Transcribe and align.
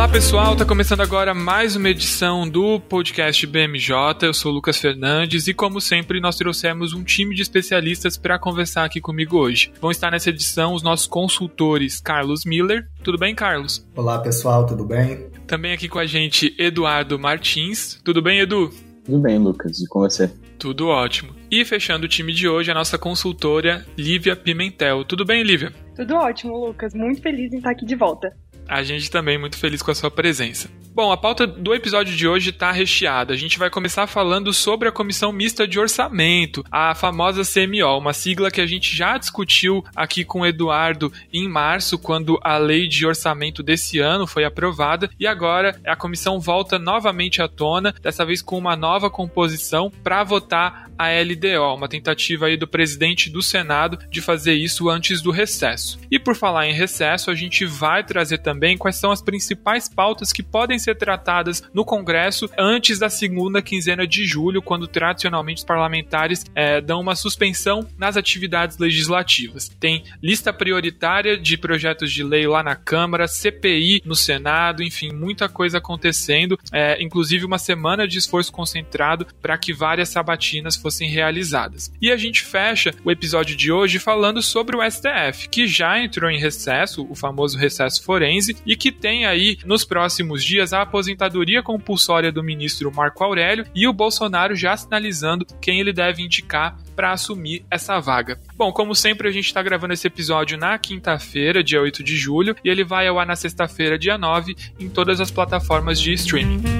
Olá 0.00 0.08
pessoal, 0.08 0.56
tá 0.56 0.64
começando 0.64 1.02
agora 1.02 1.34
mais 1.34 1.76
uma 1.76 1.90
edição 1.90 2.48
do 2.48 2.80
podcast 2.80 3.46
BMJ. 3.46 3.94
Eu 4.22 4.32
sou 4.32 4.50
o 4.50 4.54
Lucas 4.54 4.78
Fernandes 4.78 5.46
e, 5.46 5.52
como 5.52 5.78
sempre, 5.78 6.22
nós 6.22 6.36
trouxemos 6.36 6.94
um 6.94 7.04
time 7.04 7.34
de 7.34 7.42
especialistas 7.42 8.16
para 8.16 8.38
conversar 8.38 8.86
aqui 8.86 8.98
comigo 8.98 9.36
hoje. 9.36 9.70
Vão 9.78 9.90
estar 9.90 10.10
nessa 10.10 10.30
edição 10.30 10.72
os 10.72 10.82
nossos 10.82 11.06
consultores 11.06 12.00
Carlos 12.00 12.46
Miller. 12.46 12.88
Tudo 13.04 13.18
bem, 13.18 13.34
Carlos? 13.34 13.86
Olá 13.94 14.18
pessoal, 14.18 14.64
tudo 14.64 14.86
bem? 14.86 15.28
Também 15.46 15.74
aqui 15.74 15.86
com 15.86 15.98
a 15.98 16.06
gente 16.06 16.56
Eduardo 16.58 17.18
Martins. 17.18 18.00
Tudo 18.02 18.22
bem, 18.22 18.40
Edu? 18.40 18.70
Tudo 19.04 19.18
bem, 19.18 19.36
Lucas. 19.36 19.82
E 19.82 19.86
com 19.86 20.00
você? 20.00 20.32
Tudo 20.58 20.88
ótimo. 20.88 21.34
E 21.50 21.62
fechando 21.62 22.06
o 22.06 22.08
time 22.08 22.32
de 22.32 22.48
hoje, 22.48 22.70
a 22.70 22.74
nossa 22.74 22.96
consultora 22.96 23.84
Lívia 23.98 24.34
Pimentel. 24.34 25.04
Tudo 25.04 25.26
bem, 25.26 25.42
Lívia? 25.42 25.74
Tudo 25.94 26.14
ótimo, 26.14 26.56
Lucas. 26.56 26.94
Muito 26.94 27.20
feliz 27.20 27.52
em 27.52 27.58
estar 27.58 27.72
aqui 27.72 27.84
de 27.84 27.94
volta. 27.94 28.34
A 28.70 28.84
gente 28.84 29.10
também 29.10 29.36
muito 29.36 29.58
feliz 29.58 29.82
com 29.82 29.90
a 29.90 29.94
sua 29.96 30.12
presença. 30.12 30.70
Bom, 31.00 31.10
a 31.10 31.16
pauta 31.16 31.46
do 31.46 31.74
episódio 31.74 32.14
de 32.14 32.28
hoje 32.28 32.50
está 32.50 32.70
recheada. 32.70 33.32
A 33.32 33.36
gente 33.36 33.58
vai 33.58 33.70
começar 33.70 34.06
falando 34.06 34.52
sobre 34.52 34.86
a 34.86 34.92
Comissão 34.92 35.32
Mista 35.32 35.66
de 35.66 35.80
Orçamento, 35.80 36.62
a 36.70 36.94
famosa 36.94 37.40
CMO, 37.42 37.96
uma 37.96 38.12
sigla 38.12 38.50
que 38.50 38.60
a 38.60 38.66
gente 38.66 38.94
já 38.94 39.16
discutiu 39.16 39.82
aqui 39.96 40.26
com 40.26 40.40
o 40.40 40.46
Eduardo 40.46 41.10
em 41.32 41.48
março, 41.48 41.98
quando 41.98 42.38
a 42.42 42.58
lei 42.58 42.86
de 42.86 43.06
orçamento 43.06 43.62
desse 43.62 43.98
ano 43.98 44.26
foi 44.26 44.44
aprovada, 44.44 45.08
e 45.18 45.26
agora 45.26 45.80
a 45.86 45.96
comissão 45.96 46.38
volta 46.38 46.78
novamente 46.78 47.40
à 47.40 47.48
tona, 47.48 47.94
dessa 48.02 48.26
vez 48.26 48.42
com 48.42 48.58
uma 48.58 48.76
nova 48.76 49.08
composição 49.08 49.90
para 50.04 50.22
votar 50.22 50.90
a 50.98 51.08
LDO, 51.08 51.76
uma 51.76 51.88
tentativa 51.88 52.44
aí 52.44 52.58
do 52.58 52.68
presidente 52.68 53.30
do 53.30 53.40
Senado 53.40 53.98
de 54.10 54.20
fazer 54.20 54.52
isso 54.52 54.90
antes 54.90 55.22
do 55.22 55.30
recesso. 55.30 55.98
E 56.10 56.18
por 56.18 56.36
falar 56.36 56.66
em 56.66 56.74
recesso, 56.74 57.30
a 57.30 57.34
gente 57.34 57.64
vai 57.64 58.04
trazer 58.04 58.36
também 58.36 58.76
quais 58.76 58.96
são 58.96 59.10
as 59.10 59.22
principais 59.22 59.88
pautas 59.88 60.30
que 60.30 60.42
podem 60.42 60.78
ser 60.78 60.89
tratadas 60.94 61.62
no 61.72 61.84
Congresso 61.84 62.48
antes 62.58 62.98
da 62.98 63.08
segunda 63.08 63.62
quinzena 63.62 64.06
de 64.06 64.24
julho, 64.26 64.62
quando 64.62 64.86
tradicionalmente 64.86 65.58
os 65.58 65.64
parlamentares 65.64 66.44
é, 66.54 66.80
dão 66.80 67.00
uma 67.00 67.14
suspensão 67.14 67.86
nas 67.98 68.16
atividades 68.16 68.78
legislativas. 68.78 69.68
Tem 69.80 70.04
lista 70.22 70.52
prioritária 70.52 71.36
de 71.36 71.56
projetos 71.56 72.12
de 72.12 72.22
lei 72.22 72.46
lá 72.46 72.62
na 72.62 72.76
Câmara, 72.76 73.28
CPI 73.28 74.02
no 74.04 74.14
Senado, 74.14 74.82
enfim, 74.82 75.12
muita 75.12 75.48
coisa 75.48 75.78
acontecendo, 75.78 76.58
é, 76.72 77.02
inclusive 77.02 77.44
uma 77.44 77.58
semana 77.58 78.06
de 78.06 78.18
esforço 78.18 78.52
concentrado 78.52 79.26
para 79.40 79.58
que 79.58 79.72
várias 79.72 80.08
sabatinas 80.08 80.76
fossem 80.76 81.08
realizadas. 81.08 81.92
E 82.00 82.10
a 82.10 82.16
gente 82.16 82.42
fecha 82.42 82.94
o 83.04 83.10
episódio 83.10 83.56
de 83.56 83.72
hoje 83.72 83.98
falando 83.98 84.42
sobre 84.42 84.76
o 84.76 84.90
STF, 84.90 85.48
que 85.48 85.66
já 85.66 86.02
entrou 86.02 86.30
em 86.30 86.38
recesso, 86.38 87.06
o 87.08 87.14
famoso 87.14 87.58
recesso 87.58 88.02
forense, 88.02 88.56
e 88.66 88.76
que 88.76 88.92
tem 88.92 89.26
aí 89.26 89.58
nos 89.64 89.84
próximos 89.84 90.44
dias 90.44 90.69
a 90.72 90.82
aposentadoria 90.82 91.62
compulsória 91.62 92.32
do 92.32 92.42
ministro 92.42 92.92
Marco 92.94 93.22
Aurélio 93.22 93.66
e 93.74 93.86
o 93.86 93.92
Bolsonaro 93.92 94.54
já 94.54 94.76
sinalizando 94.76 95.46
quem 95.60 95.80
ele 95.80 95.92
deve 95.92 96.22
indicar 96.22 96.76
para 96.94 97.12
assumir 97.12 97.64
essa 97.70 97.98
vaga. 97.98 98.38
Bom, 98.56 98.72
como 98.72 98.94
sempre, 98.94 99.28
a 99.28 99.32
gente 99.32 99.46
está 99.46 99.62
gravando 99.62 99.94
esse 99.94 100.06
episódio 100.06 100.58
na 100.58 100.78
quinta-feira, 100.78 101.64
dia 101.64 101.80
8 101.80 102.04
de 102.04 102.16
julho, 102.16 102.54
e 102.64 102.68
ele 102.68 102.84
vai 102.84 103.08
ao 103.08 103.18
ar 103.18 103.26
na 103.26 103.36
sexta-feira, 103.36 103.98
dia 103.98 104.18
9, 104.18 104.56
em 104.78 104.88
todas 104.88 105.20
as 105.20 105.30
plataformas 105.30 106.00
de 106.00 106.12
streaming. 106.12 106.79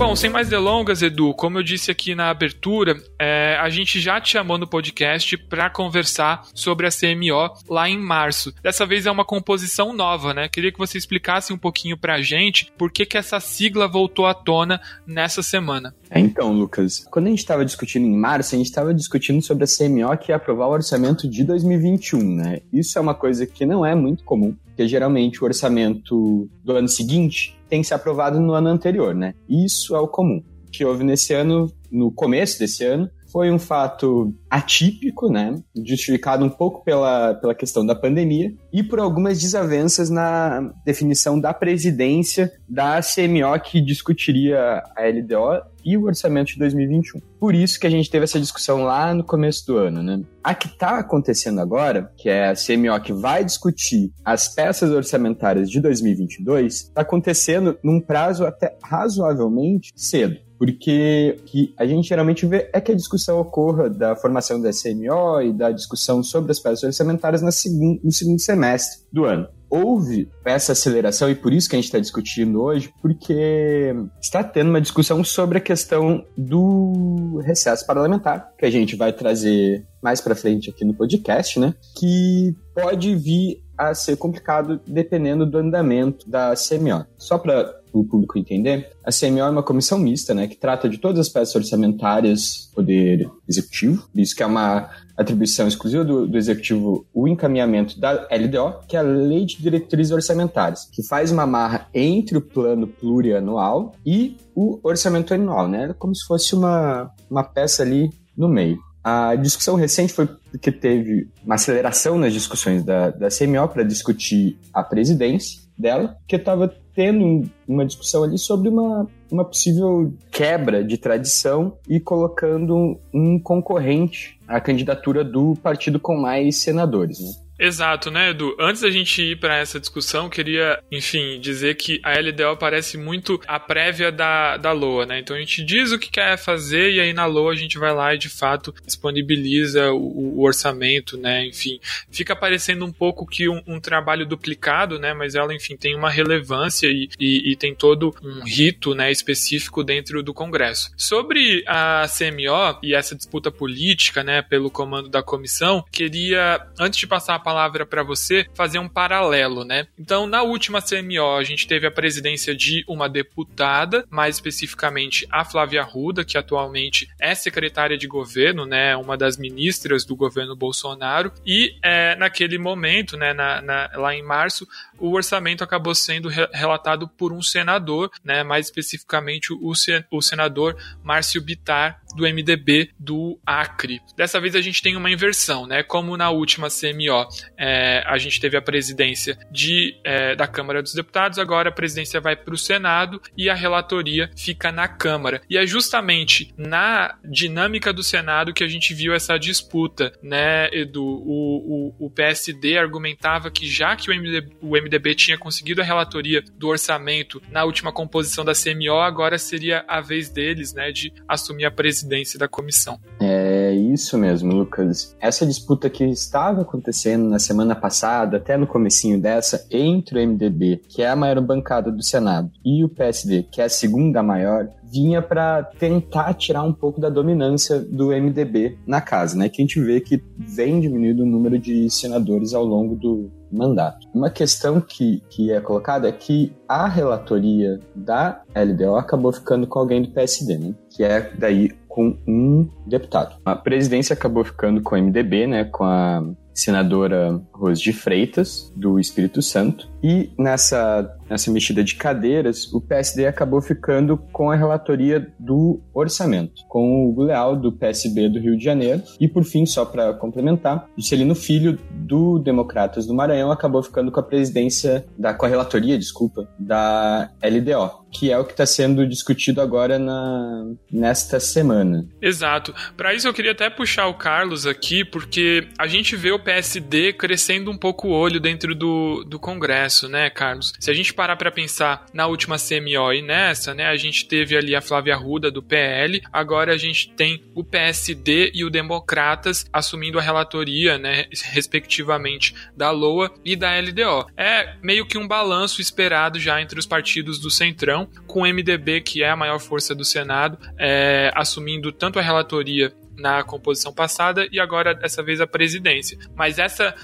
Bom, 0.00 0.16
sem 0.16 0.30
mais 0.30 0.48
delongas, 0.48 1.02
Edu, 1.02 1.34
como 1.34 1.58
eu 1.58 1.62
disse 1.62 1.90
aqui 1.90 2.14
na 2.14 2.30
abertura, 2.30 2.96
é, 3.18 3.58
a 3.60 3.68
gente 3.68 4.00
já 4.00 4.18
te 4.18 4.30
chamou 4.30 4.56
no 4.56 4.66
podcast 4.66 5.36
para 5.36 5.68
conversar 5.68 6.48
sobre 6.54 6.86
a 6.86 6.90
CMO 6.90 7.52
lá 7.68 7.86
em 7.86 7.98
março. 7.98 8.50
Dessa 8.62 8.86
vez 8.86 9.04
é 9.04 9.10
uma 9.10 9.26
composição 9.26 9.92
nova, 9.92 10.32
né? 10.32 10.48
Queria 10.48 10.72
que 10.72 10.78
você 10.78 10.96
explicasse 10.96 11.52
um 11.52 11.58
pouquinho 11.58 11.98
para 11.98 12.14
a 12.14 12.22
gente 12.22 12.72
por 12.78 12.90
que, 12.90 13.04
que 13.04 13.18
essa 13.18 13.38
sigla 13.40 13.86
voltou 13.86 14.24
à 14.24 14.32
tona 14.32 14.80
nessa 15.06 15.42
semana. 15.42 15.94
É, 16.08 16.18
então, 16.18 16.50
Lucas, 16.50 17.04
quando 17.10 17.26
a 17.26 17.28
gente 17.28 17.40
estava 17.40 17.62
discutindo 17.62 18.06
em 18.06 18.16
março, 18.16 18.54
a 18.54 18.58
gente 18.58 18.68
estava 18.68 18.94
discutindo 18.94 19.42
sobre 19.42 19.64
a 19.64 19.66
CMO 19.66 20.16
que 20.16 20.32
ia 20.32 20.36
aprovar 20.36 20.68
o 20.68 20.72
orçamento 20.72 21.28
de 21.28 21.44
2021, 21.44 22.36
né? 22.36 22.60
Isso 22.72 22.98
é 22.98 23.02
uma 23.02 23.14
coisa 23.14 23.46
que 23.46 23.66
não 23.66 23.84
é 23.84 23.94
muito 23.94 24.24
comum, 24.24 24.56
porque 24.80 24.88
geralmente 24.88 25.42
o 25.42 25.44
orçamento 25.44 26.48
do 26.64 26.72
ano 26.72 26.88
seguinte 26.88 27.54
tem 27.68 27.82
que 27.82 27.86
ser 27.86 27.92
aprovado 27.92 28.40
no 28.40 28.54
ano 28.54 28.68
anterior, 28.68 29.14
né? 29.14 29.34
Isso 29.46 29.94
é 29.94 30.00
o 30.00 30.08
comum. 30.08 30.42
O 30.66 30.70
que 30.70 30.86
houve 30.86 31.04
nesse 31.04 31.34
ano, 31.34 31.70
no 31.92 32.10
começo 32.10 32.58
desse 32.58 32.82
ano, 32.82 33.10
foi 33.30 33.50
um 33.50 33.58
fato 33.58 34.34
atípico, 34.48 35.30
né? 35.30 35.54
Justificado 35.84 36.44
um 36.44 36.50
pouco 36.50 36.84
pela, 36.84 37.34
pela 37.34 37.54
questão 37.54 37.84
da 37.84 37.94
pandemia 37.94 38.52
e 38.72 38.82
por 38.82 38.98
algumas 38.98 39.40
desavenças 39.40 40.10
na 40.10 40.72
definição 40.84 41.40
da 41.40 41.54
presidência 41.54 42.52
da 42.68 43.00
CMO 43.00 43.58
que 43.62 43.80
discutiria 43.80 44.82
a 44.96 45.02
LDO 45.02 45.70
e 45.84 45.96
o 45.96 46.04
orçamento 46.04 46.52
de 46.52 46.58
2021. 46.58 47.20
Por 47.38 47.54
isso 47.54 47.80
que 47.80 47.86
a 47.86 47.90
gente 47.90 48.10
teve 48.10 48.24
essa 48.24 48.38
discussão 48.38 48.82
lá 48.82 49.14
no 49.14 49.24
começo 49.24 49.66
do 49.66 49.78
ano, 49.78 50.02
né? 50.02 50.20
A 50.42 50.54
que 50.54 50.66
está 50.66 50.98
acontecendo 50.98 51.60
agora, 51.60 52.12
que 52.16 52.28
é 52.28 52.48
a 52.48 52.54
CMO 52.54 53.00
que 53.02 53.12
vai 53.12 53.44
discutir 53.44 54.12
as 54.24 54.48
peças 54.48 54.90
orçamentárias 54.90 55.70
de 55.70 55.80
2022, 55.80 56.74
está 56.74 57.02
acontecendo 57.02 57.78
num 57.82 58.00
prazo 58.00 58.44
até 58.44 58.76
razoavelmente 58.82 59.90
cedo 59.96 60.49
porque 60.60 61.40
que 61.46 61.72
a 61.74 61.86
gente 61.86 62.06
geralmente 62.06 62.44
vê 62.44 62.68
é 62.70 62.82
que 62.82 62.92
a 62.92 62.94
discussão 62.94 63.40
ocorra 63.40 63.88
da 63.88 64.14
formação 64.14 64.60
da 64.60 64.68
CMO 64.72 65.40
e 65.40 65.54
da 65.54 65.70
discussão 65.70 66.22
sobre 66.22 66.52
as 66.52 66.60
peças 66.60 66.82
orçamentárias 66.82 67.40
no 67.40 67.50
segundo, 67.50 67.98
no 68.04 68.12
segundo 68.12 68.38
semestre 68.38 69.00
do 69.10 69.24
ano 69.24 69.48
houve 69.70 70.28
essa 70.44 70.72
aceleração, 70.72 71.30
e 71.30 71.34
por 71.36 71.52
isso 71.52 71.68
que 71.70 71.76
a 71.76 71.78
gente 71.78 71.84
está 71.84 72.00
discutindo 72.00 72.60
hoje, 72.60 72.92
porque 73.00 73.94
está 74.20 74.42
tendo 74.42 74.68
uma 74.68 74.80
discussão 74.80 75.22
sobre 75.22 75.58
a 75.58 75.60
questão 75.60 76.24
do 76.36 77.40
recesso 77.44 77.86
parlamentar, 77.86 78.52
que 78.58 78.66
a 78.66 78.70
gente 78.70 78.96
vai 78.96 79.12
trazer 79.12 79.86
mais 80.02 80.20
para 80.20 80.34
frente 80.34 80.68
aqui 80.68 80.84
no 80.84 80.92
podcast, 80.92 81.60
né? 81.60 81.72
Que 81.96 82.52
pode 82.74 83.14
vir 83.14 83.62
a 83.78 83.94
ser 83.94 84.16
complicado 84.16 84.80
dependendo 84.86 85.46
do 85.46 85.58
andamento 85.58 86.28
da 86.28 86.52
CMO. 86.54 87.06
Só 87.16 87.38
para 87.38 87.79
o 87.92 88.04
público 88.04 88.38
entender, 88.38 88.90
a 89.04 89.10
CMO 89.10 89.38
é 89.38 89.50
uma 89.50 89.62
comissão 89.62 89.98
mista, 89.98 90.34
né, 90.34 90.46
que 90.46 90.56
trata 90.56 90.88
de 90.88 90.98
todas 90.98 91.18
as 91.18 91.28
peças 91.28 91.54
orçamentárias 91.54 92.70
poder 92.74 93.28
executivo, 93.48 94.08
isso 94.14 94.34
que 94.34 94.42
é 94.42 94.46
uma 94.46 94.90
atribuição 95.16 95.68
exclusiva 95.68 96.04
do, 96.04 96.26
do 96.26 96.38
executivo 96.38 97.06
o 97.12 97.28
encaminhamento 97.28 98.00
da 98.00 98.26
LDO, 98.30 98.86
que 98.88 98.96
é 98.96 99.00
a 99.00 99.02
Lei 99.02 99.44
de 99.44 99.60
Diretrizes 99.60 100.12
Orçamentárias, 100.12 100.88
que 100.90 101.02
faz 101.06 101.30
uma 101.30 101.46
marra 101.46 101.88
entre 101.92 102.38
o 102.38 102.40
plano 102.40 102.86
plurianual 102.86 103.94
e 104.04 104.36
o 104.54 104.78
orçamento 104.82 105.34
anual, 105.34 105.68
né, 105.68 105.94
como 105.98 106.14
se 106.14 106.26
fosse 106.26 106.54
uma, 106.54 107.10
uma 107.30 107.44
peça 107.44 107.82
ali 107.82 108.10
no 108.36 108.48
meio. 108.48 108.78
A 109.02 109.34
discussão 109.34 109.76
recente 109.76 110.12
foi 110.12 110.26
porque 110.26 110.70
teve 110.70 111.28
uma 111.44 111.54
aceleração 111.54 112.18
nas 112.18 112.32
discussões 112.32 112.84
da, 112.84 113.10
da 113.10 113.28
CMO 113.28 113.66
para 113.68 113.82
discutir 113.82 114.58
a 114.74 114.82
presidência 114.82 115.60
dela, 115.80 116.16
que 116.28 116.36
estava 116.36 116.72
tendo 116.94 117.48
uma 117.66 117.86
discussão 117.86 118.24
ali 118.24 118.36
sobre 118.36 118.68
uma, 118.68 119.06
uma 119.30 119.44
possível 119.44 120.12
quebra 120.30 120.84
de 120.84 120.98
tradição 120.98 121.78
e 121.88 121.98
colocando 121.98 122.98
um 123.12 123.38
concorrente 123.38 124.38
à 124.46 124.60
candidatura 124.60 125.24
do 125.24 125.54
partido 125.62 125.98
com 125.98 126.16
mais 126.16 126.56
senadores. 126.56 127.20
Né? 127.20 127.30
Exato, 127.60 128.10
né, 128.10 128.30
Edu? 128.30 128.56
Antes 128.58 128.80
da 128.80 128.90
gente 128.90 129.20
ir 129.20 129.36
para 129.36 129.58
essa 129.58 129.78
discussão, 129.78 130.30
queria, 130.30 130.82
enfim, 130.90 131.38
dizer 131.38 131.74
que 131.74 132.00
a 132.02 132.18
LDO 132.18 132.56
parece 132.58 132.96
muito 132.96 133.38
a 133.46 133.60
prévia 133.60 134.10
da, 134.10 134.56
da 134.56 134.72
LOA, 134.72 135.04
né? 135.04 135.18
Então 135.18 135.36
a 135.36 135.38
gente 135.38 135.62
diz 135.62 135.92
o 135.92 135.98
que 135.98 136.10
quer 136.10 136.38
fazer 136.38 136.90
e 136.90 137.00
aí 137.00 137.12
na 137.12 137.26
LOA 137.26 137.52
a 137.52 137.56
gente 137.56 137.78
vai 137.78 137.92
lá 137.92 138.14
e 138.14 138.18
de 138.18 138.30
fato 138.30 138.74
disponibiliza 138.86 139.92
o, 139.92 140.38
o 140.38 140.42
orçamento, 140.42 141.18
né? 141.18 141.44
Enfim, 141.44 141.78
fica 142.10 142.34
parecendo 142.34 142.86
um 142.86 142.92
pouco 142.92 143.26
que 143.26 143.46
um, 143.46 143.60
um, 143.66 143.78
trabalho 143.78 144.24
duplicado, 144.24 144.98
né? 144.98 145.12
Mas 145.12 145.34
ela, 145.34 145.54
enfim, 145.54 145.76
tem 145.76 145.94
uma 145.94 146.08
relevância 146.08 146.86
e, 146.86 147.10
e, 147.18 147.52
e 147.52 147.56
tem 147.56 147.74
todo 147.74 148.14
um 148.22 148.42
rito, 148.42 148.94
né, 148.94 149.12
específico 149.12 149.84
dentro 149.84 150.22
do 150.22 150.32
Congresso. 150.32 150.90
Sobre 150.96 151.62
a 151.66 152.06
CMO 152.08 152.78
e 152.82 152.94
essa 152.94 153.14
disputa 153.14 153.50
política, 153.50 154.24
né, 154.24 154.40
pelo 154.40 154.70
comando 154.70 155.10
da 155.10 155.22
comissão, 155.22 155.84
queria, 155.92 156.66
antes 156.78 156.98
de 156.98 157.06
passar 157.06 157.34
a 157.34 157.49
palavra 157.50 157.84
para 157.84 158.04
você 158.04 158.46
fazer 158.54 158.78
um 158.78 158.88
paralelo, 158.88 159.64
né? 159.64 159.88
Então, 159.98 160.24
na 160.24 160.40
última 160.40 160.80
CMO, 160.80 161.36
a 161.36 161.42
gente 161.42 161.66
teve 161.66 161.84
a 161.84 161.90
presidência 161.90 162.54
de 162.54 162.84
uma 162.86 163.08
deputada, 163.08 164.06
mais 164.08 164.36
especificamente 164.36 165.26
a 165.32 165.44
Flávia 165.44 165.82
Arruda, 165.82 166.24
que 166.24 166.38
atualmente 166.38 167.08
é 167.20 167.34
secretária 167.34 167.98
de 167.98 168.06
governo, 168.06 168.64
né? 168.64 168.96
Uma 168.96 169.16
das 169.16 169.36
ministras 169.36 170.04
do 170.04 170.14
governo 170.14 170.54
Bolsonaro. 170.54 171.32
E 171.44 171.74
é, 171.82 172.14
naquele 172.14 172.56
momento, 172.56 173.16
né, 173.16 173.32
na, 173.32 173.60
na, 173.60 173.90
lá 173.96 174.14
em 174.14 174.22
março, 174.22 174.66
o 174.96 175.12
orçamento 175.12 175.64
acabou 175.64 175.94
sendo 175.94 176.28
re 176.28 176.46
relatado 176.52 177.08
por 177.08 177.32
um 177.32 177.42
senador, 177.42 178.10
né, 178.24 178.42
mais 178.42 178.66
especificamente 178.66 179.52
o, 179.52 179.72
o 180.10 180.22
senador 180.22 180.76
Márcio 181.02 181.42
Bitar, 181.42 182.00
do 182.14 182.24
MDB 182.24 182.90
do 182.98 183.38
Acre. 183.46 184.00
Dessa 184.16 184.40
vez 184.40 184.54
a 184.54 184.60
gente 184.60 184.82
tem 184.82 184.96
uma 184.96 185.10
inversão, 185.10 185.66
né? 185.66 185.82
Como 185.82 186.16
na 186.16 186.30
última 186.30 186.68
CMO 186.68 187.28
é, 187.56 188.02
a 188.06 188.18
gente 188.18 188.40
teve 188.40 188.56
a 188.56 188.62
presidência 188.62 189.38
de, 189.50 189.96
é, 190.04 190.34
da 190.34 190.46
Câmara 190.46 190.82
dos 190.82 190.94
Deputados, 190.94 191.38
agora 191.38 191.68
a 191.68 191.72
presidência 191.72 192.20
vai 192.20 192.36
para 192.36 192.54
o 192.54 192.58
Senado 192.58 193.20
e 193.36 193.48
a 193.48 193.54
relatoria 193.54 194.30
fica 194.36 194.72
na 194.72 194.88
Câmara. 194.88 195.40
E 195.48 195.56
é 195.56 195.66
justamente 195.66 196.52
na 196.56 197.16
dinâmica 197.24 197.92
do 197.92 198.02
Senado 198.02 198.52
que 198.52 198.64
a 198.64 198.68
gente 198.68 198.94
viu 198.94 199.14
essa 199.14 199.38
disputa, 199.38 200.12
né, 200.22 200.68
Edu? 200.72 201.04
O, 201.04 201.92
o, 201.98 202.06
o 202.06 202.10
PSD 202.10 202.78
argumentava 202.78 203.50
que 203.50 203.66
já 203.68 203.96
que 203.96 204.10
o 204.10 204.14
MDB, 204.14 204.56
o 204.60 204.70
MDB 204.70 205.14
tinha 205.14 205.38
conseguido 205.38 205.80
a 205.80 205.84
relatoria 205.84 206.42
do 206.56 206.68
orçamento 206.68 207.40
na 207.50 207.64
última 207.64 207.92
composição 207.92 208.44
da 208.44 208.52
CMO, 208.52 208.98
agora 209.00 209.38
seria 209.38 209.84
a 209.86 210.00
vez 210.00 210.28
deles, 210.28 210.72
né, 210.74 210.90
de 210.92 211.12
assumir 211.28 211.64
a 211.64 211.70
presidência 211.70 212.38
da 212.38 212.48
comissão. 212.48 213.00
É 213.20 213.72
isso 213.72 214.18
mesmo, 214.18 214.52
Lucas. 214.52 215.16
Essa 215.20 215.46
disputa 215.46 215.88
que 215.88 216.04
estava 216.04 216.62
acontecendo 216.62 217.29
na 217.30 217.38
semana 217.38 217.74
passada, 217.74 218.36
até 218.36 218.56
no 218.56 218.66
comecinho 218.66 219.20
dessa, 219.20 219.66
entre 219.70 220.18
o 220.18 220.28
MDB, 220.28 220.82
que 220.88 221.02
é 221.02 221.08
a 221.08 221.16
maior 221.16 221.40
bancada 221.40 221.90
do 221.90 222.02
Senado, 222.02 222.50
e 222.64 222.84
o 222.84 222.88
PSD, 222.88 223.44
que 223.44 223.60
é 223.60 223.64
a 223.64 223.68
segunda 223.68 224.22
maior, 224.22 224.68
vinha 224.90 225.22
para 225.22 225.62
tentar 225.62 226.34
tirar 226.34 226.62
um 226.62 226.72
pouco 226.72 227.00
da 227.00 227.08
dominância 227.08 227.78
do 227.78 228.08
MDB 228.08 228.78
na 228.86 229.00
casa, 229.00 229.36
né? 229.36 229.48
Que 229.48 229.62
a 229.62 229.64
gente 229.64 229.80
vê 229.80 230.00
que 230.00 230.20
vem 230.36 230.80
diminuindo 230.80 231.22
o 231.22 231.26
número 231.26 231.58
de 231.58 231.88
senadores 231.88 232.52
ao 232.52 232.64
longo 232.64 232.96
do 232.96 233.30
mandato. 233.52 234.06
Uma 234.14 234.30
questão 234.30 234.80
que, 234.80 235.22
que 235.28 235.52
é 235.52 235.60
colocada 235.60 236.08
é 236.08 236.12
que 236.12 236.52
a 236.68 236.88
relatoria 236.88 237.78
da 237.94 238.42
LDO 238.54 238.96
acabou 238.96 239.32
ficando 239.32 239.66
com 239.66 239.78
alguém 239.78 240.02
do 240.02 240.10
PSD, 240.10 240.58
né? 240.58 240.74
Que 240.90 241.04
é 241.04 241.32
daí 241.38 241.70
com 241.88 242.16
um 242.26 242.68
deputado. 242.86 243.36
A 243.44 243.56
presidência 243.56 244.14
acabou 244.14 244.44
ficando 244.44 244.80
com 244.80 244.94
o 244.94 244.98
MDB, 244.98 245.46
né? 245.46 245.64
Com 245.64 245.84
a 245.84 246.24
senadora 246.54 247.40
Rose 247.52 247.82
de 247.82 247.92
Freitas, 247.92 248.72
do 248.76 248.98
Espírito 248.98 249.42
Santo. 249.42 249.88
E 250.02 250.30
nessa, 250.38 251.14
nessa 251.28 251.50
mexida 251.50 251.84
de 251.84 251.94
cadeiras, 251.94 252.72
o 252.72 252.80
PSD 252.80 253.26
acabou 253.26 253.60
ficando 253.60 254.16
com 254.32 254.50
a 254.50 254.56
relatoria 254.56 255.32
do 255.38 255.80
orçamento, 255.92 256.62
com 256.68 257.06
o 257.06 257.12
Guleal, 257.12 257.54
do 257.54 257.70
PSB 257.70 258.28
do 258.28 258.40
Rio 258.40 258.56
de 258.56 258.64
Janeiro. 258.64 259.02
E 259.20 259.28
por 259.28 259.44
fim, 259.44 259.66
só 259.66 259.84
para 259.84 260.14
complementar, 260.14 260.88
Juscelino 260.96 261.34
Filho, 261.34 261.78
do 261.90 262.38
Democratas 262.38 263.06
do 263.06 263.14
Maranhão, 263.14 263.50
acabou 263.50 263.82
ficando 263.82 264.10
com 264.10 264.20
a 264.20 264.22
presidência, 264.22 265.04
da, 265.18 265.34
com 265.34 265.44
a 265.44 265.48
relatoria, 265.48 265.98
desculpa, 265.98 266.48
da 266.58 267.30
LDO, 267.42 268.06
que 268.10 268.30
é 268.30 268.38
o 268.38 268.44
que 268.44 268.52
está 268.52 268.66
sendo 268.66 269.06
discutido 269.06 269.60
agora 269.60 269.98
na, 269.98 270.64
nesta 270.90 271.38
semana. 271.38 272.06
Exato. 272.20 272.74
Para 272.96 273.14
isso 273.14 273.28
eu 273.28 273.34
queria 273.34 273.52
até 273.52 273.68
puxar 273.68 274.06
o 274.06 274.14
Carlos 274.14 274.66
aqui, 274.66 275.04
porque 275.04 275.68
a 275.78 275.86
gente 275.86 276.16
vê 276.16 276.32
o 276.32 276.39
PSD 276.40 277.12
crescendo 277.12 277.70
um 277.70 277.76
pouco 277.76 278.08
o 278.08 278.12
olho 278.12 278.40
dentro 278.40 278.74
do, 278.74 279.24
do 279.24 279.38
Congresso, 279.38 280.08
né, 280.08 280.30
Carlos? 280.30 280.72
Se 280.78 280.90
a 280.90 280.94
gente 280.94 281.14
parar 281.14 281.36
para 281.36 281.50
pensar 281.50 282.06
na 282.12 282.26
última 282.26 282.56
CMO 282.56 283.12
e 283.12 283.22
nessa, 283.22 283.74
né, 283.74 283.86
a 283.86 283.96
gente 283.96 284.26
teve 284.26 284.56
ali 284.56 284.74
a 284.74 284.80
Flávia 284.80 285.14
Arruda 285.14 285.50
do 285.50 285.62
PL, 285.62 286.22
agora 286.32 286.72
a 286.72 286.76
gente 286.76 287.10
tem 287.10 287.44
o 287.54 287.62
PSD 287.62 288.52
e 288.54 288.64
o 288.64 288.70
Democratas 288.70 289.66
assumindo 289.72 290.18
a 290.18 290.22
relatoria, 290.22 290.98
né, 290.98 291.26
respectivamente 291.52 292.54
da 292.76 292.90
LOA 292.90 293.32
e 293.44 293.54
da 293.54 293.78
LDO. 293.78 294.26
É 294.36 294.74
meio 294.82 295.06
que 295.06 295.18
um 295.18 295.28
balanço 295.28 295.80
esperado 295.80 296.38
já 296.38 296.60
entre 296.60 296.78
os 296.78 296.86
partidos 296.86 297.38
do 297.38 297.50
Centrão, 297.50 298.08
com 298.26 298.42
o 298.42 298.46
MDB, 298.46 299.00
que 299.00 299.22
é 299.22 299.30
a 299.30 299.36
maior 299.36 299.58
força 299.58 299.94
do 299.94 300.04
Senado, 300.04 300.58
é, 300.78 301.30
assumindo 301.34 301.92
tanto 301.92 302.18
a 302.18 302.22
relatoria 302.22 302.92
na 303.20 303.44
composição 303.44 303.92
passada 303.92 304.48
e 304.50 304.58
agora 304.58 304.94
dessa 304.94 305.22
vez 305.22 305.40
a 305.40 305.46
presidência. 305.46 306.18
Mas 306.34 306.58
essa, 306.58 306.94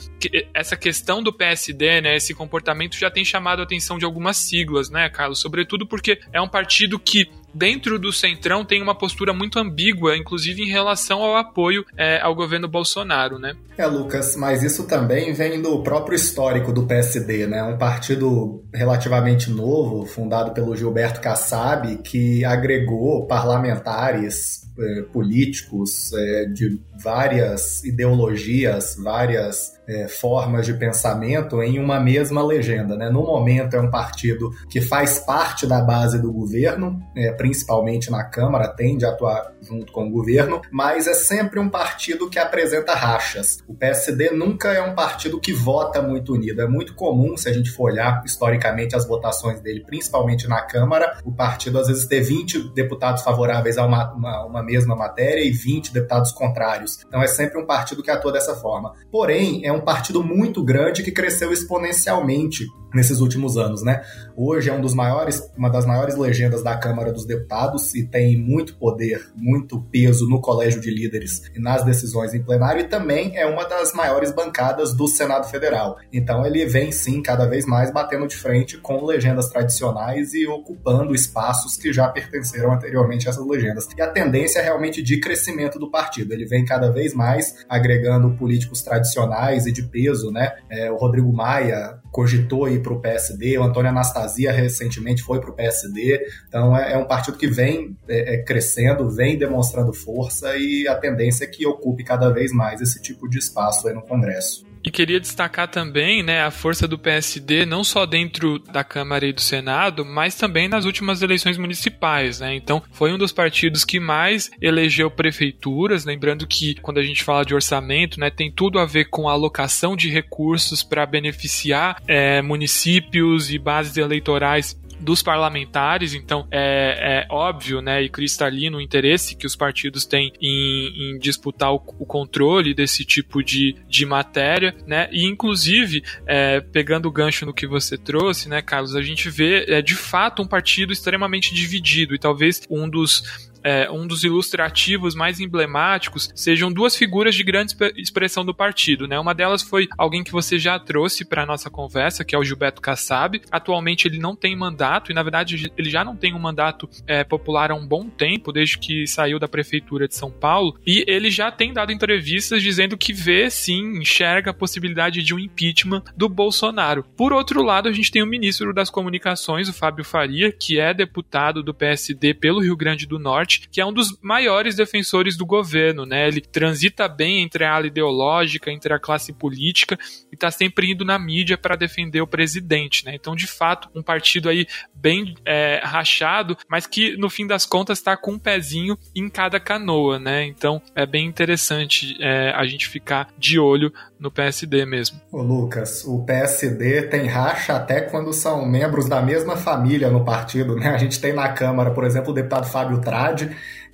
essa 0.54 0.76
questão 0.76 1.22
do 1.22 1.32
PSD, 1.32 2.00
né, 2.00 2.16
esse 2.16 2.34
comportamento 2.34 2.96
já 2.96 3.10
tem 3.10 3.24
chamado 3.24 3.60
a 3.60 3.64
atenção 3.64 3.98
de 3.98 4.04
algumas 4.04 4.36
siglas, 4.36 4.90
né, 4.90 5.08
Carlos? 5.08 5.40
Sobretudo 5.40 5.86
porque 5.86 6.18
é 6.32 6.40
um 6.40 6.48
partido 6.48 6.98
que 6.98 7.28
dentro 7.56 7.98
do 7.98 8.12
Centrão 8.12 8.64
tem 8.64 8.82
uma 8.82 8.94
postura 8.94 9.32
muito 9.32 9.58
ambígua, 9.58 10.16
inclusive 10.16 10.62
em 10.62 10.68
relação 10.68 11.22
ao 11.22 11.36
apoio 11.36 11.84
é, 11.96 12.20
ao 12.20 12.34
governo 12.34 12.68
Bolsonaro, 12.68 13.38
né? 13.38 13.54
É, 13.78 13.86
Lucas, 13.86 14.36
mas 14.36 14.62
isso 14.62 14.86
também 14.86 15.32
vem 15.32 15.60
do 15.60 15.82
próprio 15.82 16.16
histórico 16.16 16.72
do 16.72 16.86
PSD, 16.86 17.46
né? 17.46 17.62
Um 17.62 17.78
partido 17.78 18.62
relativamente 18.74 19.50
novo, 19.50 20.04
fundado 20.04 20.52
pelo 20.52 20.76
Gilberto 20.76 21.20
Kassab, 21.20 21.96
que 21.98 22.44
agregou 22.44 23.26
parlamentares 23.26 24.65
é, 24.78 25.02
políticos 25.12 26.12
é, 26.12 26.44
de 26.46 26.80
várias 27.02 27.84
ideologias, 27.84 28.96
várias 29.02 29.76
é, 29.88 30.08
formas 30.08 30.66
de 30.66 30.74
pensamento 30.74 31.62
em 31.62 31.78
uma 31.78 32.00
mesma 32.00 32.44
legenda. 32.44 32.96
Né? 32.96 33.08
No 33.08 33.22
momento 33.22 33.74
é 33.74 33.80
um 33.80 33.90
partido 33.90 34.50
que 34.68 34.80
faz 34.80 35.18
parte 35.20 35.66
da 35.66 35.80
base 35.80 36.20
do 36.20 36.32
governo, 36.32 37.00
é, 37.16 37.30
principalmente 37.32 38.10
na 38.10 38.24
Câmara, 38.24 38.68
tende 38.68 39.04
a 39.04 39.10
atuar 39.10 39.52
junto 39.62 39.92
com 39.92 40.08
o 40.08 40.10
governo, 40.10 40.60
mas 40.70 41.06
é 41.06 41.14
sempre 41.14 41.58
um 41.60 41.68
partido 41.68 42.28
que 42.28 42.38
apresenta 42.38 42.94
rachas. 42.94 43.58
O 43.66 43.74
PSD 43.74 44.30
nunca 44.30 44.72
é 44.72 44.82
um 44.82 44.94
partido 44.94 45.40
que 45.40 45.52
vota 45.52 46.02
muito 46.02 46.34
unido. 46.34 46.60
É 46.60 46.68
muito 46.68 46.94
comum, 46.94 47.36
se 47.36 47.48
a 47.48 47.52
gente 47.52 47.70
for 47.70 47.90
olhar 47.90 48.22
historicamente 48.24 48.96
as 48.96 49.06
votações 49.06 49.60
dele, 49.60 49.84
principalmente 49.84 50.48
na 50.48 50.62
Câmara, 50.62 51.18
o 51.24 51.32
partido 51.32 51.78
às 51.78 51.86
vezes 51.86 52.06
ter 52.06 52.20
20 52.20 52.74
deputados 52.74 53.22
favoráveis 53.22 53.78
a 53.78 53.86
uma, 53.86 54.12
uma, 54.12 54.46
uma 54.46 54.62
mesma 54.66 54.94
matéria 54.94 55.42
e 55.42 55.50
20 55.50 55.92
deputados 55.92 56.32
contrários. 56.32 56.98
Então 57.06 57.22
é 57.22 57.26
sempre 57.26 57.58
um 57.58 57.64
partido 57.64 58.02
que 58.02 58.10
atua 58.10 58.32
dessa 58.32 58.54
forma. 58.56 58.92
Porém, 59.10 59.64
é 59.64 59.72
um 59.72 59.80
partido 59.80 60.22
muito 60.22 60.62
grande 60.62 61.02
que 61.02 61.12
cresceu 61.12 61.52
exponencialmente 61.52 62.66
nesses 62.96 63.20
últimos 63.20 63.56
anos, 63.56 63.82
né? 63.82 64.02
Hoje 64.34 64.70
é 64.70 64.72
um 64.72 64.80
dos 64.80 64.94
maiores, 64.94 65.48
uma 65.56 65.70
das 65.70 65.86
maiores 65.86 66.16
legendas 66.16 66.62
da 66.62 66.76
Câmara 66.76 67.12
dos 67.12 67.26
Deputados 67.26 67.94
e 67.94 68.04
tem 68.04 68.36
muito 68.36 68.76
poder, 68.76 69.30
muito 69.36 69.80
peso 69.80 70.28
no 70.28 70.40
colégio 70.40 70.80
de 70.80 70.90
líderes 70.90 71.42
e 71.54 71.60
nas 71.60 71.84
decisões 71.84 72.34
em 72.34 72.42
plenário 72.42 72.80
e 72.80 72.88
também 72.88 73.36
é 73.36 73.46
uma 73.46 73.64
das 73.64 73.92
maiores 73.92 74.32
bancadas 74.32 74.94
do 74.94 75.06
Senado 75.06 75.48
Federal. 75.48 75.98
Então 76.12 76.44
ele 76.44 76.64
vem 76.66 76.90
sim 76.90 77.22
cada 77.22 77.46
vez 77.46 77.66
mais 77.66 77.92
batendo 77.92 78.26
de 78.26 78.36
frente 78.36 78.78
com 78.78 79.04
legendas 79.04 79.48
tradicionais 79.48 80.32
e 80.32 80.46
ocupando 80.46 81.14
espaços 81.14 81.76
que 81.76 81.92
já 81.92 82.08
pertenceram 82.08 82.72
anteriormente 82.72 83.28
a 83.28 83.30
essas 83.30 83.46
legendas. 83.46 83.86
E 83.96 84.00
a 84.00 84.08
tendência 84.08 84.60
é 84.60 84.62
realmente 84.62 85.02
de 85.02 85.20
crescimento 85.20 85.78
do 85.78 85.90
partido. 85.90 86.32
Ele 86.32 86.46
vem 86.46 86.64
cada 86.64 86.90
vez 86.90 87.12
mais 87.12 87.64
agregando 87.68 88.30
políticos 88.36 88.82
tradicionais 88.82 89.66
e 89.66 89.72
de 89.72 89.82
peso, 89.82 90.30
né? 90.30 90.54
É, 90.70 90.90
o 90.90 90.96
Rodrigo 90.96 91.32
Maia 91.32 92.00
cogitou 92.10 92.68
ir 92.68 92.82
para 92.86 92.94
o 92.94 93.00
PSD, 93.00 93.58
o 93.58 93.64
Antônio 93.64 93.90
Anastasia 93.90 94.52
recentemente 94.52 95.22
foi 95.22 95.40
para 95.40 95.50
o 95.50 95.54
PSD, 95.54 96.24
então 96.46 96.76
é, 96.76 96.92
é, 96.92 96.96
um 96.96 97.04
partido 97.04 97.36
que 97.36 97.48
vem 97.48 97.96
é, 98.08 98.34
é, 98.34 98.42
crescendo, 98.42 99.10
vem 99.10 99.36
demonstrando 99.36 99.92
força 99.92 100.56
e 100.56 100.86
a 100.86 100.94
tendência 100.94 101.44
é 101.44 101.48
que 101.48 101.66
ocupe 101.66 102.04
cada 102.04 102.30
vez 102.30 102.52
mais 102.52 102.80
esse 102.80 103.02
tipo 103.02 103.28
de 103.28 103.38
espaço 103.38 103.88
aí 103.88 103.94
no 103.94 104.02
Congresso. 104.02 104.65
E 104.86 104.90
queria 104.90 105.18
destacar 105.18 105.66
também 105.66 106.22
né, 106.22 106.44
a 106.44 106.50
força 106.52 106.86
do 106.86 106.96
PSD, 106.96 107.66
não 107.66 107.82
só 107.82 108.06
dentro 108.06 108.60
da 108.60 108.84
Câmara 108.84 109.26
e 109.26 109.32
do 109.32 109.40
Senado, 109.40 110.04
mas 110.04 110.36
também 110.36 110.68
nas 110.68 110.84
últimas 110.84 111.22
eleições 111.22 111.58
municipais. 111.58 112.38
Né? 112.38 112.54
Então, 112.54 112.80
foi 112.92 113.12
um 113.12 113.18
dos 113.18 113.32
partidos 113.32 113.84
que 113.84 113.98
mais 113.98 114.48
elegeu 114.62 115.10
prefeituras. 115.10 116.04
Lembrando 116.04 116.46
que, 116.46 116.76
quando 116.76 116.98
a 116.98 117.02
gente 117.02 117.24
fala 117.24 117.44
de 117.44 117.52
orçamento, 117.52 118.20
né, 118.20 118.30
tem 118.30 118.48
tudo 118.48 118.78
a 118.78 118.86
ver 118.86 119.06
com 119.06 119.28
a 119.28 119.32
alocação 119.32 119.96
de 119.96 120.08
recursos 120.08 120.84
para 120.84 121.04
beneficiar 121.04 122.00
é, 122.06 122.40
municípios 122.40 123.50
e 123.50 123.58
bases 123.58 123.96
eleitorais 123.96 124.78
dos 125.00 125.22
parlamentares, 125.22 126.14
então 126.14 126.46
é, 126.50 127.24
é, 127.28 127.34
óbvio 127.34 127.80
né, 127.80 128.02
e 128.02 128.08
cristalino 128.08 128.78
o 128.78 128.80
interesse 128.80 129.36
que 129.36 129.46
os 129.46 129.54
partidos 129.54 130.04
têm 130.04 130.32
em, 130.40 131.14
em 131.14 131.18
disputar 131.18 131.72
o, 131.72 131.76
o, 131.98 132.06
controle 132.06 132.74
desse 132.74 133.04
tipo 133.04 133.42
de, 133.42 133.76
de 133.88 134.06
matéria, 134.06 134.74
né, 134.86 135.08
e 135.12 135.24
inclusive, 135.24 136.02
é, 136.26 136.60
pegando 136.60 137.06
o 137.06 137.12
gancho 137.12 137.44
no 137.44 137.54
que 137.54 137.66
você 137.66 137.98
trouxe, 137.98 138.48
né, 138.48 138.62
Carlos, 138.62 138.94
a 138.94 139.02
gente 139.02 139.28
vê 139.28 139.64
é, 139.68 139.82
de 139.82 139.94
fato 139.94 140.42
um 140.42 140.46
partido 140.46 140.92
extremamente 140.92 141.54
dividido 141.54 142.14
e 142.14 142.18
talvez 142.18 142.62
um 142.70 142.88
dos 142.88 143.50
é, 143.66 143.90
um 143.90 144.06
dos 144.06 144.22
ilustrativos 144.22 145.16
mais 145.16 145.40
emblemáticos 145.40 146.30
sejam 146.36 146.72
duas 146.72 146.94
figuras 146.94 147.34
de 147.34 147.42
grande 147.42 147.74
expressão 147.96 148.44
do 148.44 148.54
partido. 148.54 149.08
Né? 149.08 149.18
Uma 149.18 149.34
delas 149.34 149.60
foi 149.60 149.88
alguém 149.98 150.22
que 150.22 150.30
você 150.30 150.56
já 150.56 150.78
trouxe 150.78 151.24
para 151.24 151.44
nossa 151.44 151.68
conversa, 151.68 152.24
que 152.24 152.36
é 152.36 152.38
o 152.38 152.44
Gilberto 152.44 152.80
Kassab. 152.80 153.42
Atualmente 153.50 154.06
ele 154.06 154.20
não 154.20 154.36
tem 154.36 154.54
mandato, 154.54 155.10
e 155.10 155.14
na 155.14 155.22
verdade 155.24 155.72
ele 155.76 155.90
já 155.90 156.04
não 156.04 156.14
tem 156.14 156.32
um 156.32 156.38
mandato 156.38 156.88
é, 157.08 157.24
popular 157.24 157.72
há 157.72 157.74
um 157.74 157.84
bom 157.84 158.08
tempo, 158.08 158.52
desde 158.52 158.78
que 158.78 159.04
saiu 159.04 159.40
da 159.40 159.48
prefeitura 159.48 160.06
de 160.06 160.14
São 160.14 160.30
Paulo, 160.30 160.78
e 160.86 161.04
ele 161.08 161.28
já 161.28 161.50
tem 161.50 161.72
dado 161.72 161.90
entrevistas 161.90 162.62
dizendo 162.62 162.96
que 162.96 163.12
vê 163.12 163.50
sim, 163.50 163.98
enxerga 163.98 164.52
a 164.52 164.54
possibilidade 164.54 165.24
de 165.24 165.34
um 165.34 165.40
impeachment 165.40 166.04
do 166.16 166.28
Bolsonaro. 166.28 167.04
Por 167.16 167.32
outro 167.32 167.64
lado, 167.64 167.88
a 167.88 167.92
gente 167.92 168.12
tem 168.12 168.22
o 168.22 168.26
ministro 168.26 168.72
das 168.72 168.90
Comunicações, 168.90 169.68
o 169.68 169.72
Fábio 169.72 170.04
Faria, 170.04 170.52
que 170.52 170.78
é 170.78 170.94
deputado 170.94 171.64
do 171.64 171.74
PSD 171.74 172.32
pelo 172.32 172.60
Rio 172.60 172.76
Grande 172.76 173.06
do 173.06 173.18
Norte, 173.18 173.55
que 173.70 173.80
é 173.80 173.86
um 173.86 173.92
dos 173.92 174.18
maiores 174.20 174.76
defensores 174.76 175.36
do 175.36 175.46
governo, 175.46 176.04
né? 176.04 176.26
Ele 176.28 176.40
transita 176.40 177.08
bem 177.08 177.42
entre 177.42 177.64
a 177.64 177.74
ala 177.74 177.86
ideológica, 177.86 178.70
entre 178.70 178.92
a 178.92 178.98
classe 178.98 179.32
política 179.32 179.98
e 180.30 180.34
está 180.34 180.50
sempre 180.50 180.90
indo 180.90 181.04
na 181.04 181.18
mídia 181.18 181.56
para 181.56 181.76
defender 181.76 182.20
o 182.20 182.26
presidente, 182.26 183.04
né? 183.04 183.14
Então, 183.14 183.34
de 183.34 183.46
fato, 183.46 183.88
um 183.94 184.02
partido 184.02 184.48
aí 184.48 184.66
bem 184.94 185.34
é, 185.44 185.80
rachado, 185.82 186.56
mas 186.68 186.86
que 186.86 187.16
no 187.16 187.30
fim 187.30 187.46
das 187.46 187.66
contas 187.66 187.98
está 187.98 188.16
com 188.16 188.32
um 188.32 188.38
pezinho 188.38 188.98
em 189.14 189.28
cada 189.28 189.58
canoa, 189.58 190.18
né? 190.18 190.44
Então, 190.44 190.80
é 190.94 191.06
bem 191.06 191.26
interessante 191.26 192.16
é, 192.20 192.50
a 192.50 192.64
gente 192.66 192.88
ficar 192.88 193.28
de 193.38 193.58
olho 193.58 193.92
no 194.18 194.30
PSD 194.30 194.86
mesmo. 194.86 195.20
Ô 195.30 195.42
Lucas, 195.42 196.04
o 196.04 196.24
PSD 196.24 197.02
tem 197.02 197.26
racha 197.26 197.76
até 197.76 198.00
quando 198.00 198.32
são 198.32 198.66
membros 198.66 199.08
da 199.08 199.20
mesma 199.20 199.56
família 199.56 200.10
no 200.10 200.24
partido, 200.24 200.74
né? 200.74 200.88
A 200.88 200.98
gente 200.98 201.20
tem 201.20 201.32
na 201.32 201.48
Câmara, 201.50 201.90
por 201.90 202.04
exemplo, 202.04 202.30
o 202.30 202.34
deputado 202.34 202.66
Fábio 202.66 203.00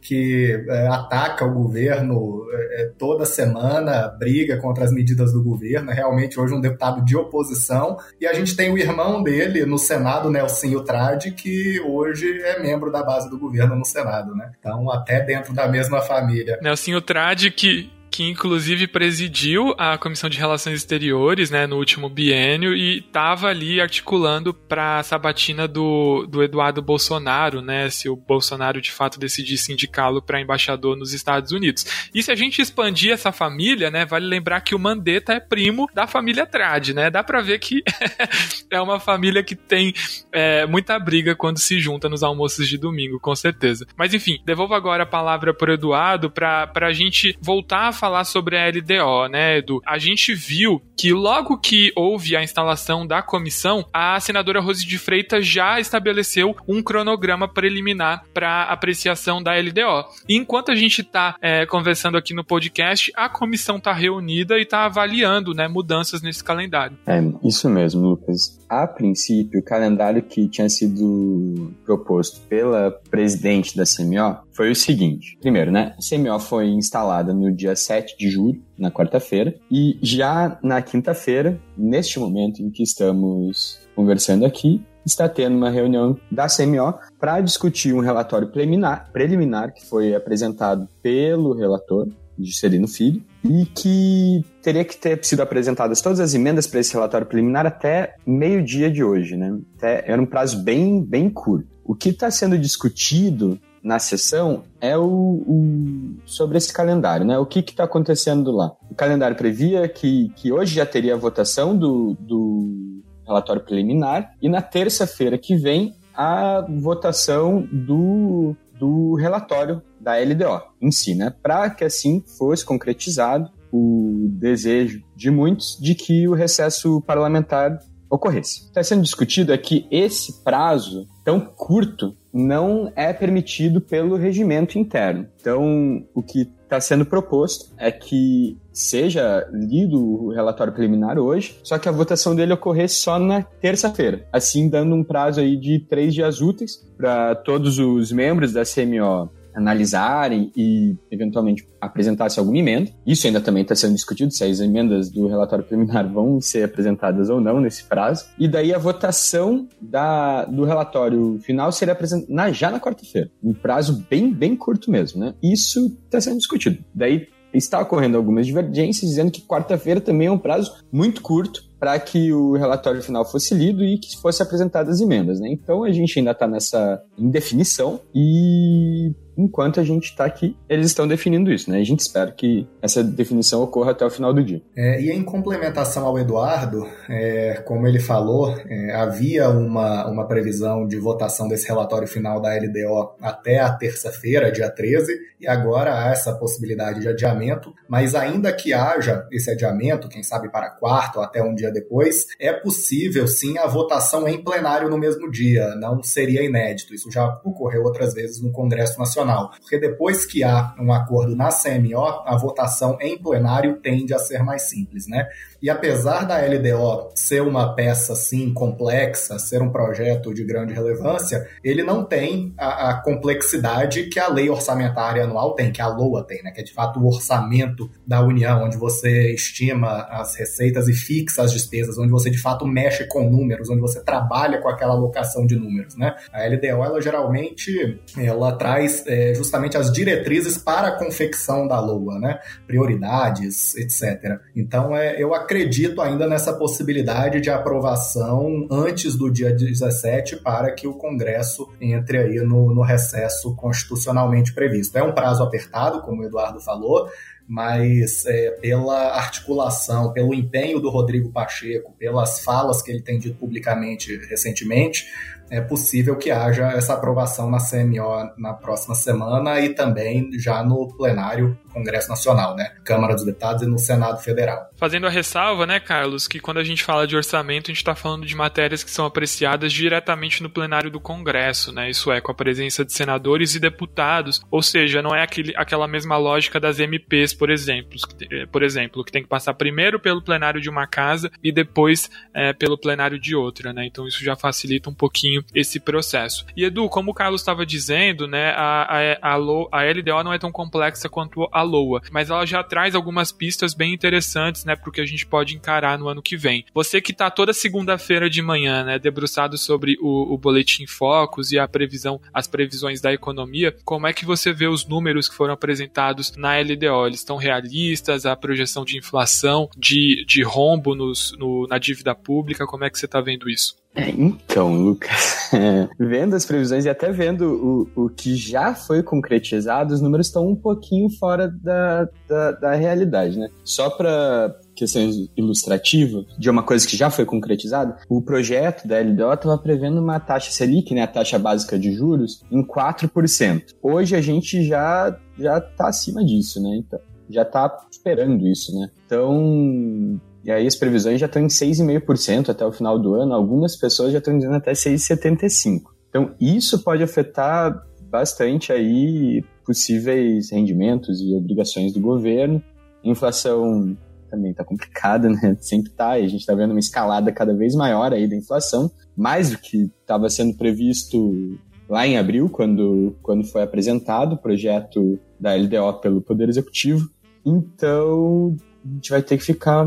Que 0.01 0.65
é, 0.69 0.87
ataca 0.89 1.45
o 1.45 1.55
governo 1.55 2.45
é, 2.53 2.83
é, 2.83 2.87
toda 2.99 3.25
semana, 3.25 4.09
briga 4.09 4.57
contra 4.57 4.85
as 4.85 4.93
medidas 4.93 5.33
do 5.33 5.43
governo, 5.43 5.93
realmente 5.93 6.41
hoje 6.41 6.55
um 6.55 6.61
deputado 6.61 7.05
de 7.05 7.17
oposição, 7.17 7.97
e 8.21 8.27
a 8.27 8.33
gente 8.33 8.57
tem 8.57 8.73
o 8.73 8.79
irmão 8.79 9.23
dele 9.23 9.65
no 9.65 9.79
Senado, 9.79 10.29
Nelsinho 10.29 10.81
Trade, 10.83 11.31
que 11.31 11.81
hoje 11.81 12.27
é 12.43 12.61
membro 12.61 12.91
da 12.91 13.03
base 13.05 13.31
do 13.31 13.39
governo 13.39 13.77
no 13.77 13.85
Senado, 13.85 14.35
né? 14.35 14.51
Então, 14.59 14.91
até 14.91 15.21
dentro 15.21 15.55
da 15.55 15.69
mesma 15.69 16.01
família. 16.01 16.59
Nelsinho 16.61 17.01
Trade, 17.01 17.53
que 17.53 17.91
que 18.13 18.29
inclusive 18.29 18.87
presidiu 18.87 19.75
a 19.79 19.97
Comissão 19.97 20.29
de 20.29 20.37
Relações 20.37 20.77
Exteriores, 20.77 21.51
né, 21.51 21.67
no 21.67 21.79
último 21.79 22.11
biênio 22.11 22.77
e 22.77 22.99
estava 22.99 23.49
ali 23.49 23.81
articulando 23.81 24.53
para 24.53 24.99
a 24.99 25.03
sabatina 25.03 25.67
do, 25.67 26.27
do 26.29 26.43
Eduardo 26.43 26.83
Bolsonaro, 26.83 27.63
né, 27.63 27.89
se 27.89 28.11
o 28.11 28.15
Bolsonaro 28.15 28.83
de 28.83 28.93
fato 28.93 29.19
decidisse 29.19 29.73
indicá-lo 29.73 30.21
para 30.21 30.43
embaixador 30.43 30.95
nos 30.95 31.15
Estados 31.15 31.53
Unidos. 31.53 31.87
E 32.15 32.23
se 32.23 32.31
a 32.31 32.35
gente 32.35 32.61
expandir 32.61 33.13
essa 33.13 33.33
família, 33.33 33.91
né, 33.91 34.05
vale 34.05 34.27
lembrar 34.27 34.61
que 34.61 34.75
o 34.75 34.79
Mandetta 34.79 35.33
é 35.33 35.41
primo 35.41 35.89
da 35.95 36.07
família 36.07 36.45
Trade, 36.45 36.93
né, 36.93 37.11
dá 37.11 37.25
para 37.25 37.41
ver 37.41 37.59
que 37.61 37.83
é 38.71 38.79
uma 38.79 39.01
família 39.01 39.43
que 39.43 39.57
tem 39.57 39.95
é, 40.31 40.67
muita 40.67 40.99
briga 40.99 41.35
quando 41.35 41.59
se 41.59 41.81
junta 41.81 42.11
nos 42.11 42.23
almoços 42.23 42.69
de 42.69 42.77
domingo, 42.77 43.19
com 43.19 43.35
certeza. 43.35 43.87
Mas 43.97 44.13
enfim, 44.13 44.39
devolvo 44.45 44.75
agora 44.75 45.05
a 45.05 45.07
palavra 45.07 45.55
para 45.55 45.73
Eduardo 45.73 46.31
para 46.31 46.71
a 46.75 46.93
gente 46.93 47.35
voltar 47.41 47.89
a 47.89 48.02
falar 48.03 48.25
sobre 48.25 48.59
a 48.59 48.69
LDO, 48.69 49.29
né, 49.31 49.59
Edu? 49.59 49.81
A 49.87 49.97
gente 49.97 50.35
viu 50.35 50.83
que 50.97 51.13
logo 51.13 51.57
que 51.57 51.93
houve 51.95 52.35
a 52.35 52.43
instalação 52.43 53.07
da 53.07 53.23
comissão, 53.23 53.87
a 53.93 54.19
senadora 54.19 54.61
Rose 54.61 54.85
de 54.85 54.99
Freitas 54.99 55.47
já 55.47 55.79
estabeleceu 55.79 56.53
um 56.67 56.83
cronograma 56.83 57.47
preliminar 57.47 58.25
para 58.35 58.65
apreciação 58.65 59.41
da 59.41 59.53
LDO. 59.53 60.05
E 60.29 60.37
enquanto 60.37 60.73
a 60.73 60.75
gente 60.75 61.03
está 61.03 61.37
é, 61.41 61.65
conversando 61.65 62.17
aqui 62.17 62.35
no 62.35 62.45
podcast, 62.45 63.13
a 63.15 63.29
comissão 63.29 63.77
está 63.77 63.93
reunida 63.93 64.59
e 64.59 64.63
está 64.63 64.85
avaliando 64.85 65.55
né, 65.55 65.69
mudanças 65.69 66.23
nesse 66.23 66.43
calendário. 66.43 66.99
É, 67.07 67.23
isso 67.45 67.71
mesmo, 67.71 68.01
Lucas. 68.01 68.59
A 68.69 68.85
princípio, 68.89 69.61
o 69.61 69.65
calendário 69.65 70.23
que 70.23 70.49
tinha 70.49 70.69
sido 70.69 71.73
proposto 71.85 72.41
pela 72.49 72.91
presidente 72.91 73.77
da 73.77 73.85
CMO 73.85 74.43
foi 74.53 74.71
o 74.71 74.77
seguinte. 74.77 75.37
Primeiro, 75.41 75.71
né? 75.71 75.95
A 75.99 76.17
CMO 76.17 76.39
foi 76.39 76.69
instalada 76.69 77.33
no 77.33 77.51
dia 77.51 77.75
7 77.75 78.17
de 78.19 78.31
julho, 78.31 78.63
na 78.79 78.91
quarta-feira, 78.91 79.55
e 79.71 79.99
já 80.03 80.59
na 80.63 80.81
quinta-feira, 80.83 81.61
neste 81.77 82.19
momento 82.19 82.63
em 82.63 82.71
que 82.71 82.83
estamos 82.83 83.81
conversando 83.95 84.45
aqui, 84.45 84.85
está 85.05 85.29
tendo 85.29 85.57
uma 85.57 85.71
reunião 85.71 86.17
da 86.31 86.47
CMO 86.47 86.95
para 87.19 87.41
discutir 87.41 87.93
um 87.93 88.01
relatório 88.01 88.49
preliminar, 88.49 89.11
preliminar 89.13 89.73
que 89.75 89.85
foi 89.87 90.15
apresentado 90.15 90.89
pelo 91.03 91.55
relator, 91.55 92.09
Juscelino 92.39 92.89
Filho, 92.89 93.23
e 93.45 93.67
que 93.67 94.45
teria 94.63 94.85
que 94.85 94.97
ter 94.97 95.23
sido 95.25 95.43
apresentadas 95.43 96.01
todas 96.01 96.21
as 96.21 96.35
emendas 96.35 96.67
para 96.67 96.81
esse 96.81 96.93
relatório 96.93 97.27
preliminar 97.27 97.67
até 97.67 98.15
meio-dia 98.27 98.91
de 98.91 99.03
hoje, 99.03 99.37
né? 99.37 99.59
Até, 99.77 100.05
era 100.07 100.21
um 100.21 100.27
prazo 100.27 100.63
bem, 100.63 101.03
bem 101.05 101.29
curto. 101.29 101.69
O 101.85 101.95
que 101.95 102.11
está 102.11 102.31
sendo 102.31 102.57
discutido 102.57 103.61
na 103.83 103.99
sessão 103.99 104.63
é 104.81 104.97
o, 104.97 105.05
o, 105.05 106.17
sobre 106.25 106.57
esse 106.57 106.73
calendário, 106.73 107.27
né? 107.27 107.39
O 107.39 107.47
que 107.47 107.61
está 107.61 107.85
acontecendo 107.85 108.53
lá? 108.53 108.73
O 108.91 108.95
calendário 108.95 109.37
previa 109.37 109.89
que, 109.89 110.31
que 110.37 110.53
hoje 110.53 110.77
já 110.77 110.87
teria 110.87 111.15
a 111.15 111.19
votação 111.19 111.77
do, 111.77 112.17
do 112.21 113.03
relatório 113.27 113.63
preliminar 113.63 114.35
e 114.41 114.49
na 114.49 114.63
terça-feira 114.63 115.37
que 115.37 115.57
vem 115.57 115.95
a 116.15 116.65
votação 116.81 117.67
do, 117.73 118.55
do 118.79 119.15
relatório 119.15 119.83
da 120.01 120.17
LDO 120.17 120.63
em 120.81 120.91
si, 120.91 121.15
né? 121.15 121.35
Para 121.43 121.71
que 121.71 121.85
assim 121.85 122.23
fosse 122.39 122.65
concretizado 122.65 123.51
o 123.73 124.29
desejo 124.33 125.03
de 125.17 125.31
muitos 125.31 125.79
de 125.81 125.95
que 125.95 126.29
o 126.29 126.35
recesso 126.35 127.01
parlamentar 127.01 127.79
ocorresse. 128.11 128.67
Está 128.67 128.83
sendo 128.83 129.03
discutido 129.03 129.53
é 129.53 129.59
que 129.59 129.87
esse 129.91 130.45
prazo 130.45 131.09
tão 131.25 131.41
curto 131.41 132.15
não 132.33 132.91
é 132.97 133.13
permitido 133.13 133.81
pelo 133.81 134.17
regimento 134.17 134.79
interno. 134.79 135.27
Então, 135.41 136.05
o 136.15 136.23
que 136.23 136.51
está 136.65 136.81
sendo 136.81 137.05
proposto 137.05 137.75
é 137.77 137.93
que 137.93 138.57
seja 138.73 139.47
lido 139.53 139.99
o 140.01 140.33
relatório 140.33 140.73
preliminar 140.73 141.19
hoje, 141.19 141.59
só 141.63 141.79
que 141.79 141.89
a 141.89 141.93
votação 141.93 142.35
dele 142.35 142.55
ocorresse 142.55 142.95
só 142.95 143.19
na 143.19 143.43
terça-feira, 143.43 144.27
assim 144.33 144.71
dando 144.71 144.95
um 144.95 145.05
prazo 145.05 145.41
aí 145.41 145.57
de 145.57 145.81
três 145.81 146.15
dias 146.15 146.41
úteis 146.41 146.77
para 146.97 147.35
todos 147.35 147.79
os 147.79 148.11
membros 148.11 148.53
da 148.53 148.63
CMO 148.65 149.31
analisarem 149.55 150.51
e 150.57 150.97
eventualmente 151.11 151.67
apresentasse 151.81 152.39
alguma 152.39 152.59
emenda. 152.59 152.91
Isso 153.07 153.27
ainda 153.27 153.41
também 153.41 153.63
está 153.63 153.75
sendo 153.75 153.95
discutido, 153.95 154.33
se 154.33 154.45
as 154.45 154.61
emendas 154.61 155.11
do 155.11 155.27
relatório 155.27 155.65
preliminar 155.65 156.11
vão 156.11 156.41
ser 156.41 156.65
apresentadas 156.65 157.29
ou 157.29 157.41
não 157.41 157.61
nesse 157.61 157.85
prazo. 157.85 158.27
E 158.39 158.47
daí 158.49 158.73
a 158.73 158.79
votação 158.79 159.69
da, 159.81 160.45
do 160.45 160.65
relatório 160.65 161.39
final 161.41 161.73
seria 161.73 161.93
apresentada 161.93 162.53
já 162.53 162.71
na 162.71 162.81
quarta-feira. 162.81 163.31
Um 163.43 163.53
prazo 163.53 164.05
bem, 164.09 164.33
bem 164.33 164.57
curto 164.57 164.91
mesmo, 164.91 165.21
né? 165.21 165.35
Isso 165.43 165.87
está 166.05 166.21
sendo 166.21 166.39
discutido. 166.39 166.83
Daí 166.95 167.29
está 167.53 167.81
ocorrendo 167.81 168.17
algumas 168.17 168.47
divergências, 168.47 169.11
dizendo 169.11 169.31
que 169.31 169.43
quarta-feira 169.43 170.01
também 170.01 170.29
é 170.29 170.31
um 170.31 170.39
prazo 170.39 170.73
muito 170.91 171.21
curto 171.21 171.65
para 171.79 171.99
que 171.99 172.33
o 172.33 172.53
relatório 172.53 173.03
final 173.03 173.29
fosse 173.29 173.55
lido 173.55 173.83
e 173.83 173.99
que 173.99 174.17
fosse 174.21 174.43
apresentadas 174.43 175.01
emendas, 175.01 175.41
né? 175.41 175.49
Então 175.51 175.83
a 175.83 175.91
gente 175.91 176.17
ainda 176.19 176.31
está 176.31 176.47
nessa 176.47 177.03
indefinição 177.19 178.01
e 178.15 179.13
enquanto 179.37 179.81
a 179.81 179.85
gente 179.85 180.05
está 180.05 180.25
aqui, 180.25 180.57
eles 180.69 180.87
estão 180.87 181.07
definindo 181.07 181.53
isso, 181.53 181.71
né? 181.71 181.79
A 181.79 181.85
gente 181.85 182.01
espera 182.01 182.31
que 182.31 182.69
essa 182.81 183.03
definição 183.03 183.63
ocorra 183.63 183.93
até 183.93 184.05
o 184.05 184.11
final 184.11 184.33
do 184.33 184.45
dia. 184.45 184.63
É, 184.77 185.01
e 185.01 185.11
em 185.11 185.23
complementação 185.23 186.07
ao 186.07 186.19
Eduardo, 186.19 186.87
é, 187.09 187.63
como 187.65 187.87
ele 187.87 187.99
falou, 187.99 188.55
é, 188.69 188.95
havia 188.95 189.49
uma, 189.49 190.07
uma 190.09 190.27
previsão 190.27 190.87
de 190.87 190.99
votação 190.99 191.49
desse 191.49 191.67
relatório 191.67 192.07
final 192.07 192.41
da 192.41 192.55
LDO 192.55 193.17
até 193.21 193.61
a 193.61 193.73
terça-feira, 193.73 194.53
dia 194.53 194.71
13, 194.71 195.13
e 195.41 195.49
agora 195.49 195.99
há 195.99 196.11
essa 196.11 196.35
possibilidade 196.35 197.01
de 197.01 197.09
adiamento, 197.09 197.75
mas 197.89 198.15
ainda 198.15 198.53
que 198.53 198.73
haja 198.73 199.27
esse 199.33 199.51
adiamento, 199.51 200.09
quem 200.09 200.23
sabe 200.23 200.51
para 200.51 200.71
quarto 200.71 201.17
ou 201.17 201.23
até 201.23 201.43
um 201.43 201.55
dia 201.55 201.71
depois, 201.71 202.27
é 202.39 202.53
possível 202.53 203.27
sim 203.27 203.59
a 203.59 203.67
votação 203.67 204.29
em 204.29 204.43
plenário 204.43 204.89
no 204.89 204.99
mesmo 204.99 205.31
dia, 205.31 205.75
não 205.77 206.03
seria 206.03 206.45
inédito. 206.45 206.95
Isso 206.95 207.11
já 207.11 207.27
ocorreu 207.45 207.83
outras 207.83 208.15
vezes 208.15 208.41
no 208.41 208.53
Congresso 208.53 208.99
Nacional 208.99 209.22
Nacional. 209.25 209.51
Porque 209.61 209.79
depois 209.79 210.27
que 210.27 210.43
há 210.43 210.75
um 210.79 210.93
acordo 210.93 211.35
na 211.35 211.49
CMO, 211.49 212.23
a 212.27 212.37
votação 212.37 212.99
em 213.01 213.17
plenário 213.19 213.79
tende 213.81 214.13
a 214.13 214.19
ser 214.19 214.43
mais 214.43 214.69
simples, 214.69 215.07
né? 215.07 215.27
E 215.63 215.71
apesar 215.71 216.25
da 216.25 216.39
LDO 216.39 217.13
ser 217.15 217.41
uma 217.41 217.75
peça 217.75 218.15
assim 218.15 218.53
complexa, 218.53 219.39
ser 219.39 219.63
um 219.63 219.71
projeto 219.71 220.35
de 220.35 220.45
grande 220.45 220.75
relevância, 220.75 221.49
ele 221.63 221.83
não 221.83 222.05
tem 222.05 222.53
a, 222.59 222.91
a, 222.91 223.03
complexidade 223.03 224.09
que 224.09 224.19
a 224.19 224.29
lei 224.29 224.51
orçamentária 224.51 225.23
anual 225.23 225.55
tem, 225.55 225.71
que 225.71 225.81
a 225.81 225.87
LOA 225.87 226.25
tem, 226.27 226.43
né? 226.43 226.51
Que 226.51 226.61
é 226.61 226.65
de 226.65 226.73
fato 226.73 226.99
o 226.99 227.07
orçamento 227.07 227.89
da 228.07 228.21
União, 228.21 228.65
onde 228.65 228.77
você 228.77 229.33
estima 229.33 230.03
as 230.11 230.35
receitas 230.35 230.89
e 230.89 230.93
fixa 230.93 231.43
as 231.43 231.53
despesas, 231.53 231.97
onde 231.97 232.11
você 232.11 232.29
de 232.29 232.39
fato 232.39 232.67
mexe 232.67 233.07
com 233.07 233.31
números, 233.31 233.71
onde 233.71 233.81
você 233.81 234.03
trabalha 234.03 234.61
com 234.61 234.69
aquela 234.69 234.95
alocação 234.95 235.47
de 235.47 235.55
números, 235.55 235.97
né? 235.97 236.15
A 236.33 236.45
LDO 236.47 236.85
ela 236.85 237.01
geralmente 237.01 238.01
ela 238.19 238.53
traz 238.53 239.07
é, 239.07 239.33
justamente 239.35 239.77
as 239.77 239.93
diretrizes 239.93 240.59
para 240.59 240.89
a 240.89 240.99
confecção 240.99 241.69
da 241.69 241.79
LOA, 241.81 242.19
né? 242.19 242.39
prioridades, 242.67 243.77
etc. 243.77 244.41
Então, 244.57 244.97
é, 244.97 245.23
eu 245.23 245.35
acredito 245.35 245.52
ainda 246.01 246.27
nessa 246.27 246.53
possibilidade 246.53 247.41
de 247.41 247.51
aprovação 247.51 248.67
antes 248.71 249.17
do 249.17 249.31
dia 249.31 249.53
17 249.53 250.37
para 250.37 250.73
que 250.73 250.87
o 250.87 250.95
Congresso 250.95 251.69
entre 251.81 252.19
aí 252.19 252.41
no, 252.41 252.75
no 252.75 252.83
recesso 252.83 253.55
constitucionalmente 253.57 254.53
previsto. 254.55 254.97
É 254.97 255.03
um 255.03 255.13
prazo 255.13 255.43
apertado, 255.43 256.03
como 256.03 256.23
o 256.23 256.25
Eduardo 256.25 256.61
falou, 256.61 257.09
mas 257.47 258.25
é, 258.27 258.51
pela 258.53 259.17
articulação, 259.17 260.13
pelo 260.13 260.33
empenho 260.33 260.81
do 260.81 260.89
Rodrigo 260.89 261.31
Pacheco, 261.31 261.93
pelas 261.99 262.41
falas 262.41 262.81
que 262.81 262.91
ele 262.91 263.03
tem 263.03 263.19
dito 263.19 263.37
publicamente 263.37 264.17
recentemente, 264.27 265.07
é 265.53 265.61
possível 265.61 266.17
que 266.17 266.31
haja 266.31 266.69
essa 266.73 266.95
aprovação 266.95 267.51
na 267.51 267.59
CMO 267.59 268.33
na 268.39 268.55
próxima 268.55 268.95
semana 268.95 269.61
e 269.61 269.69
também 269.69 270.31
já 270.39 270.63
no 270.63 270.89
plenário 270.97 271.59
Congresso 271.73 272.09
Nacional, 272.09 272.55
né? 272.55 272.73
Câmara 272.85 273.15
dos 273.15 273.25
Deputados 273.25 273.63
e 273.63 273.67
no 273.67 273.79
Senado 273.79 274.23
Federal. 274.23 274.71
Fazendo 274.77 275.07
a 275.07 275.11
ressalva, 275.11 275.67
né, 275.67 275.81
Carlos, 275.81 276.29
que 276.29 276.39
quando 276.39 276.59
a 276.59 276.65
gente 276.65 276.83
fala 276.83 277.07
de 277.07 277.17
orçamento, 277.17 277.67
a 277.67 277.73
gente 277.73 277.79
está 277.79 277.95
falando 277.95 278.27
de 278.27 278.35
matérias 278.35 278.83
que 278.83 278.91
são 278.91 279.05
apreciadas 279.05 279.73
diretamente 279.73 280.43
no 280.43 280.51
plenário 280.51 280.91
do 280.91 281.01
Congresso, 281.01 281.73
né? 281.73 281.91
Isso 281.91 282.11
é, 282.11 282.21
com 282.21 282.33
a 282.33 282.35
presença 282.35 282.85
de 282.85 282.93
senadores 282.93 283.55
e 283.55 283.61
deputados, 283.61 284.43
ou 284.51 284.63
seja, 284.63 285.03
não 285.03 285.15
é 285.15 285.23
aquele, 285.23 285.55
aquela 285.57 285.87
mesma 285.87 286.17
lógica 286.17 286.59
das 286.59 286.79
MPs, 286.79 287.35
por 287.35 287.51
exemplo, 287.51 287.99
que, 288.19 288.47
por 288.47 288.63
exemplo, 288.63 289.05
que 289.05 289.13
tem 289.13 289.23
que 289.23 289.29
passar 289.29 289.55
primeiro 289.55 290.01
pelo 290.01 290.23
plenário 290.23 290.61
de 290.61 290.71
uma 290.71 290.87
casa 290.87 291.31
e 291.43 291.53
depois 291.53 292.11
é, 292.35 292.53
pelo 292.53 292.79
plenário 292.79 293.19
de 293.19 293.35
outra, 293.35 293.73
né? 293.73 293.87
Então 293.87 294.07
isso 294.07 294.25
já 294.25 294.35
facilita 294.35 294.89
um 294.89 294.95
pouquinho 294.95 295.42
esse 295.55 295.81
processo. 295.81 296.45
E 296.57 296.65
Edu, 296.65 296.89
como 296.89 297.11
o 297.11 297.15
Carlos 297.15 297.41
estava 297.41 297.65
dizendo, 297.65 298.27
né, 298.27 298.51
a, 298.51 299.17
a, 299.23 299.35
a, 299.35 299.35
a 299.35 299.91
LDO 299.91 300.25
não 300.25 300.33
é 300.33 300.39
tão 300.39 300.53
complexa 300.53 301.09
quanto 301.09 301.49
a 301.53 301.63
LOA, 301.63 302.03
mas 302.11 302.31
ela 302.31 302.47
já 302.47 302.63
traz 302.63 302.95
algumas 302.95 303.33
pistas 303.33 303.75
bem 303.75 303.93
interessantes, 303.93 304.65
né, 304.65 304.77
pro 304.77 304.93
que 304.93 305.01
a 305.01 305.07
gente 305.07 305.27
pode 305.27 305.55
encarar 305.55 305.99
no 305.99 306.09
ano 306.09 306.23
que 306.23 306.37
vem. 306.37 306.65
Você 306.75 307.01
que 307.01 307.13
tá 307.13 307.31
toda 307.31 307.53
segunda-feira 307.53 308.29
de 308.29 308.43
manhã, 308.43 308.85
né, 308.85 308.99
debruçado 308.99 309.57
sobre 309.59 309.97
o, 310.01 310.35
o 310.35 310.39
boletim 310.39 310.87
Focus 310.87 311.53
e 311.53 311.59
a 311.59 311.69
previsão, 311.69 312.21
as 312.33 312.47
previsões 312.47 313.01
da 313.01 313.13
economia, 313.13 313.77
como 313.85 314.07
é 314.07 314.13
que 314.13 314.25
você 314.25 314.53
vê 314.53 314.67
os 314.67 314.87
números 314.87 315.29
que 315.29 315.35
foram 315.35 315.55
apresentados 315.55 316.37
na 316.37 316.59
LDO? 316.59 317.07
Eles 317.07 317.21
estão 317.21 317.37
realistas? 317.37 318.27
A 318.27 318.37
projeção 318.37 318.85
de 318.85 318.99
inflação, 318.99 319.69
de, 319.77 320.25
de 320.27 320.43
rombo 320.43 320.95
nos, 320.95 321.37
no, 321.39 321.67
na 321.67 321.79
dívida 321.79 322.15
pública, 322.15 322.67
como 322.67 322.85
é 322.85 322.91
que 322.91 322.99
você 322.99 323.07
está 323.07 323.21
vendo 323.21 323.49
isso? 323.49 323.82
É, 323.95 324.09
então, 324.11 324.75
Lucas, 324.75 325.51
vendo 325.99 326.35
as 326.35 326.47
previsões 326.47 326.85
e 326.85 326.89
até 326.89 327.13
vendo 327.13 327.89
o, 327.95 328.05
o 328.05 328.09
que 328.09 328.35
já 328.35 328.75
foi 328.75 329.03
concretizado, 329.03 329.93
os 329.93 330.01
números 330.01 330.29
estão 330.29 330.49
um 330.49 330.57
pouquinho 330.57 331.11
fora 331.11 331.49
da, 331.49 332.09
da, 332.27 332.53
da 332.53 332.75
realidade, 332.75 333.39
né? 333.39 333.49
Só 333.63 333.91
para 333.91 334.57
questão 334.75 335.03
ilustrativa 335.37 336.25
de 336.39 336.49
uma 336.49 336.63
coisa 336.63 336.87
que 336.87 336.97
já 336.97 337.11
foi 337.11 337.27
concretizada, 337.27 337.99
o 338.09 338.23
projeto 338.23 338.89
da 338.89 338.99
LDO 338.99 339.33
estava 339.35 339.59
prevendo 339.59 340.01
uma 340.01 340.19
taxa 340.19 340.51
Selic, 340.51 340.95
né, 340.95 341.03
a 341.03 341.07
taxa 341.07 341.39
básica 341.39 341.79
de 341.79 341.93
juros, 341.93 342.43
em 342.51 342.67
4%. 342.67 343.75
Hoje 343.83 344.17
a 344.17 344.21
gente 344.23 344.65
já 344.65 345.15
já 345.39 345.59
está 345.59 345.89
acima 345.89 346.25
disso, 346.25 346.63
né? 346.63 346.77
Então, 346.77 346.99
já 347.29 347.43
está 347.43 347.87
esperando 347.91 348.47
isso, 348.47 348.79
né? 348.79 348.91
Então, 349.07 350.21
e 350.45 350.51
aí 350.51 350.67
as 350.67 350.75
previsões 350.75 351.21
já 351.21 351.27
estão 351.27 351.43
em 351.43 351.47
6,5% 351.47 352.49
até 352.49 352.67
o 352.67 352.73
final 352.73 352.99
do 352.99 353.15
ano, 353.15 353.35
algumas 353.35 353.77
pessoas 353.77 354.13
já 354.13 354.19
estão 354.19 354.37
dizendo 354.37 354.57
até 354.57 354.73
6,75%. 354.73 355.83
Então 356.09 356.35
isso 356.41 356.83
pode 356.83 357.03
afetar 357.03 357.87
bastante 358.11 358.73
aí 358.73 359.43
possíveis 359.65 360.51
rendimentos 360.51 361.21
e 361.21 361.35
obrigações 361.35 361.93
do 361.93 362.01
governo. 362.01 362.63
A 363.05 363.09
inflação 363.09 363.97
também 364.31 364.51
está 364.51 364.65
complicada, 364.65 365.29
né? 365.29 365.57
Sempre 365.61 365.91
está, 365.91 366.19
e 366.19 366.25
a 366.25 366.29
gente 366.29 366.41
está 366.41 366.55
vendo 366.55 366.73
uma 366.73 366.81
escalada 366.81 367.33
cada 367.33 367.55
vez 367.55 367.75
maior 367.75 368.13
aí 368.13 368.29
da 368.29 368.37
inflação, 368.37 368.91
mais 369.17 369.51
do 369.51 369.59
que 369.59 369.91
estava 370.01 370.29
sendo 370.29 370.57
previsto 370.57 371.59
lá 371.89 372.07
em 372.07 372.17
abril, 372.17 372.49
quando, 372.49 373.15
quando 373.23 373.45
foi 373.45 373.63
apresentado 373.63 374.35
o 374.35 374.39
projeto 374.39 375.19
da 375.39 375.55
LDO 375.55 376.01
pelo 376.01 376.23
Poder 376.23 376.49
Executivo. 376.49 377.09
Então, 377.45 378.57
a 378.85 378.95
gente 378.95 379.11
vai 379.11 379.23
ter 379.23 379.37
que 379.37 379.45
ficar 379.45 379.87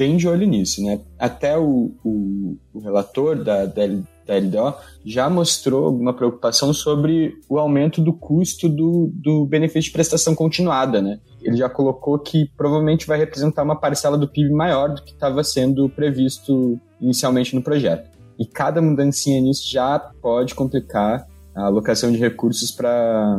bem 0.00 0.16
de 0.16 0.26
olho 0.26 0.46
nisso, 0.46 0.82
né? 0.82 0.98
Até 1.18 1.58
o, 1.58 1.92
o, 2.02 2.56
o 2.72 2.80
relator 2.80 3.44
da, 3.44 3.66
da, 3.66 3.86
da, 3.86 4.38
LDO 4.38 4.74
já 5.04 5.28
mostrou 5.28 5.84
alguma 5.84 6.14
preocupação 6.14 6.72
sobre 6.72 7.34
o 7.50 7.58
aumento 7.58 8.00
do 8.00 8.10
custo 8.10 8.66
do, 8.66 9.10
do 9.12 9.44
benefício 9.44 9.88
de 9.88 9.92
prestação 9.92 10.34
continuada, 10.34 11.02
né? 11.02 11.20
Ele 11.42 11.54
já 11.54 11.68
colocou 11.68 12.18
que 12.18 12.50
provavelmente 12.56 13.06
vai 13.06 13.18
representar 13.18 13.62
uma 13.62 13.78
parcela 13.78 14.16
do 14.16 14.26
PIB 14.26 14.50
maior 14.50 14.94
do 14.94 15.04
que 15.04 15.12
estava 15.12 15.44
sendo 15.44 15.86
previsto 15.90 16.80
inicialmente 16.98 17.54
no 17.54 17.62
projeto. 17.62 18.08
E 18.38 18.46
cada 18.46 18.80
mudancinha 18.80 19.38
nisso 19.38 19.70
já 19.70 19.98
pode 19.98 20.54
complicar 20.54 21.26
a 21.54 21.66
alocação 21.66 22.10
de 22.10 22.16
recursos 22.16 22.70
para 22.70 23.38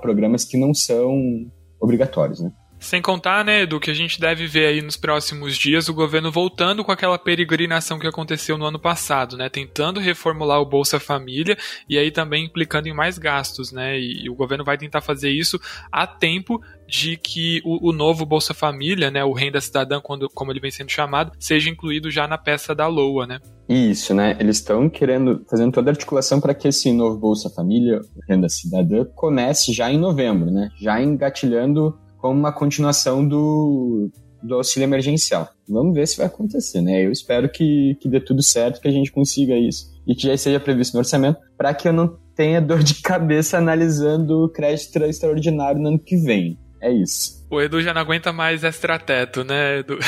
programas 0.00 0.44
que 0.44 0.56
não 0.56 0.74
são 0.74 1.46
obrigatórios, 1.80 2.40
né? 2.40 2.50
Sem 2.82 3.00
contar, 3.00 3.44
né, 3.44 3.64
do 3.64 3.78
que 3.78 3.92
a 3.92 3.94
gente 3.94 4.20
deve 4.20 4.44
ver 4.48 4.66
aí 4.66 4.82
nos 4.82 4.96
próximos 4.96 5.56
dias, 5.56 5.88
o 5.88 5.94
governo 5.94 6.32
voltando 6.32 6.84
com 6.84 6.90
aquela 6.90 7.16
peregrinação 7.16 7.96
que 7.96 8.08
aconteceu 8.08 8.58
no 8.58 8.64
ano 8.64 8.78
passado, 8.78 9.36
né, 9.36 9.48
tentando 9.48 10.00
reformular 10.00 10.60
o 10.60 10.66
Bolsa 10.66 10.98
Família 10.98 11.56
e 11.88 11.96
aí 11.96 12.10
também 12.10 12.44
implicando 12.44 12.88
em 12.88 12.92
mais 12.92 13.18
gastos, 13.18 13.70
né, 13.70 13.96
e, 14.00 14.24
e 14.24 14.28
o 14.28 14.34
governo 14.34 14.64
vai 14.64 14.76
tentar 14.76 15.00
fazer 15.00 15.30
isso 15.30 15.60
a 15.92 16.08
tempo 16.08 16.60
de 16.88 17.16
que 17.16 17.62
o, 17.64 17.90
o, 17.90 17.92
novo 17.92 18.26
Bolsa 18.26 18.52
Família, 18.52 19.12
né, 19.12 19.22
o 19.24 19.32
Renda 19.32 19.60
Cidadã, 19.60 20.00
quando, 20.00 20.28
como 20.28 20.50
ele 20.50 20.60
vem 20.60 20.72
sendo 20.72 20.90
chamado, 20.90 21.32
seja 21.38 21.70
incluído 21.70 22.10
já 22.10 22.26
na 22.26 22.36
peça 22.36 22.74
da 22.74 22.88
LOA, 22.88 23.26
né? 23.28 23.38
Isso, 23.68 24.12
né? 24.12 24.36
Eles 24.38 24.56
estão 24.56 24.90
querendo, 24.90 25.46
fazendo 25.48 25.72
toda 25.72 25.90
a 25.90 25.92
articulação 25.92 26.40
para 26.40 26.52
que 26.52 26.68
esse 26.68 26.92
novo 26.92 27.16
Bolsa 27.16 27.48
Família, 27.48 28.00
Renda 28.28 28.48
Cidadã, 28.48 29.06
comece 29.14 29.72
já 29.72 29.90
em 29.90 29.96
novembro, 29.96 30.50
né? 30.50 30.68
Já 30.78 31.00
engatilhando 31.00 31.98
como 32.22 32.38
uma 32.38 32.52
continuação 32.52 33.26
do, 33.26 34.08
do 34.40 34.54
auxílio 34.54 34.86
emergencial. 34.86 35.48
Vamos 35.68 35.92
ver 35.92 36.06
se 36.06 36.16
vai 36.16 36.26
acontecer, 36.26 36.80
né? 36.80 37.04
Eu 37.04 37.10
espero 37.10 37.50
que, 37.50 37.96
que 38.00 38.08
dê 38.08 38.20
tudo 38.20 38.42
certo, 38.42 38.80
que 38.80 38.86
a 38.86 38.92
gente 38.92 39.10
consiga 39.10 39.56
isso 39.56 39.90
e 40.06 40.14
que 40.14 40.28
já 40.28 40.34
esteja 40.34 40.60
previsto 40.60 40.94
no 40.94 41.00
orçamento, 41.00 41.38
para 41.58 41.74
que 41.74 41.88
eu 41.88 41.92
não 41.92 42.16
tenha 42.36 42.60
dor 42.62 42.82
de 42.82 42.94
cabeça 43.02 43.58
analisando 43.58 44.44
o 44.44 44.48
crédito 44.48 44.96
extraordinário 45.02 45.82
no 45.82 45.88
ano 45.88 45.98
que 45.98 46.16
vem. 46.16 46.56
É 46.80 46.90
isso. 46.90 47.46
O 47.50 47.60
Edu 47.60 47.80
já 47.80 47.92
não 47.92 48.00
aguenta 48.00 48.32
mais 48.32 48.64
extrateto, 48.64 49.44
né, 49.44 49.80
Edu? 49.80 49.98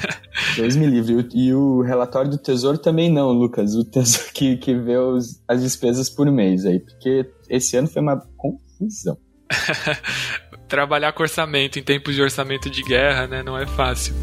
Deus 0.56 0.76
me 0.76 0.86
livre. 0.86 1.28
E 1.34 1.52
o 1.52 1.82
relatório 1.82 2.30
do 2.30 2.38
Tesouro 2.38 2.78
também 2.78 3.10
não, 3.10 3.30
Lucas. 3.32 3.74
O 3.74 3.84
Tesouro 3.84 4.32
que, 4.32 4.56
que 4.56 4.74
vê 4.74 4.96
os, 4.96 5.42
as 5.46 5.62
despesas 5.62 6.08
por 6.08 6.30
mês 6.30 6.64
aí. 6.64 6.80
Porque 6.80 7.26
esse 7.50 7.76
ano 7.76 7.88
foi 7.88 8.00
uma 8.00 8.22
confusão. 8.36 9.18
trabalhar 10.68 11.12
com 11.12 11.22
orçamento 11.22 11.78
em 11.78 11.82
tempos 11.82 12.14
de 12.14 12.22
orçamento 12.22 12.70
de 12.70 12.82
guerra, 12.82 13.26
né, 13.26 13.42
não 13.42 13.56
é 13.58 13.66
fácil. 13.66 14.14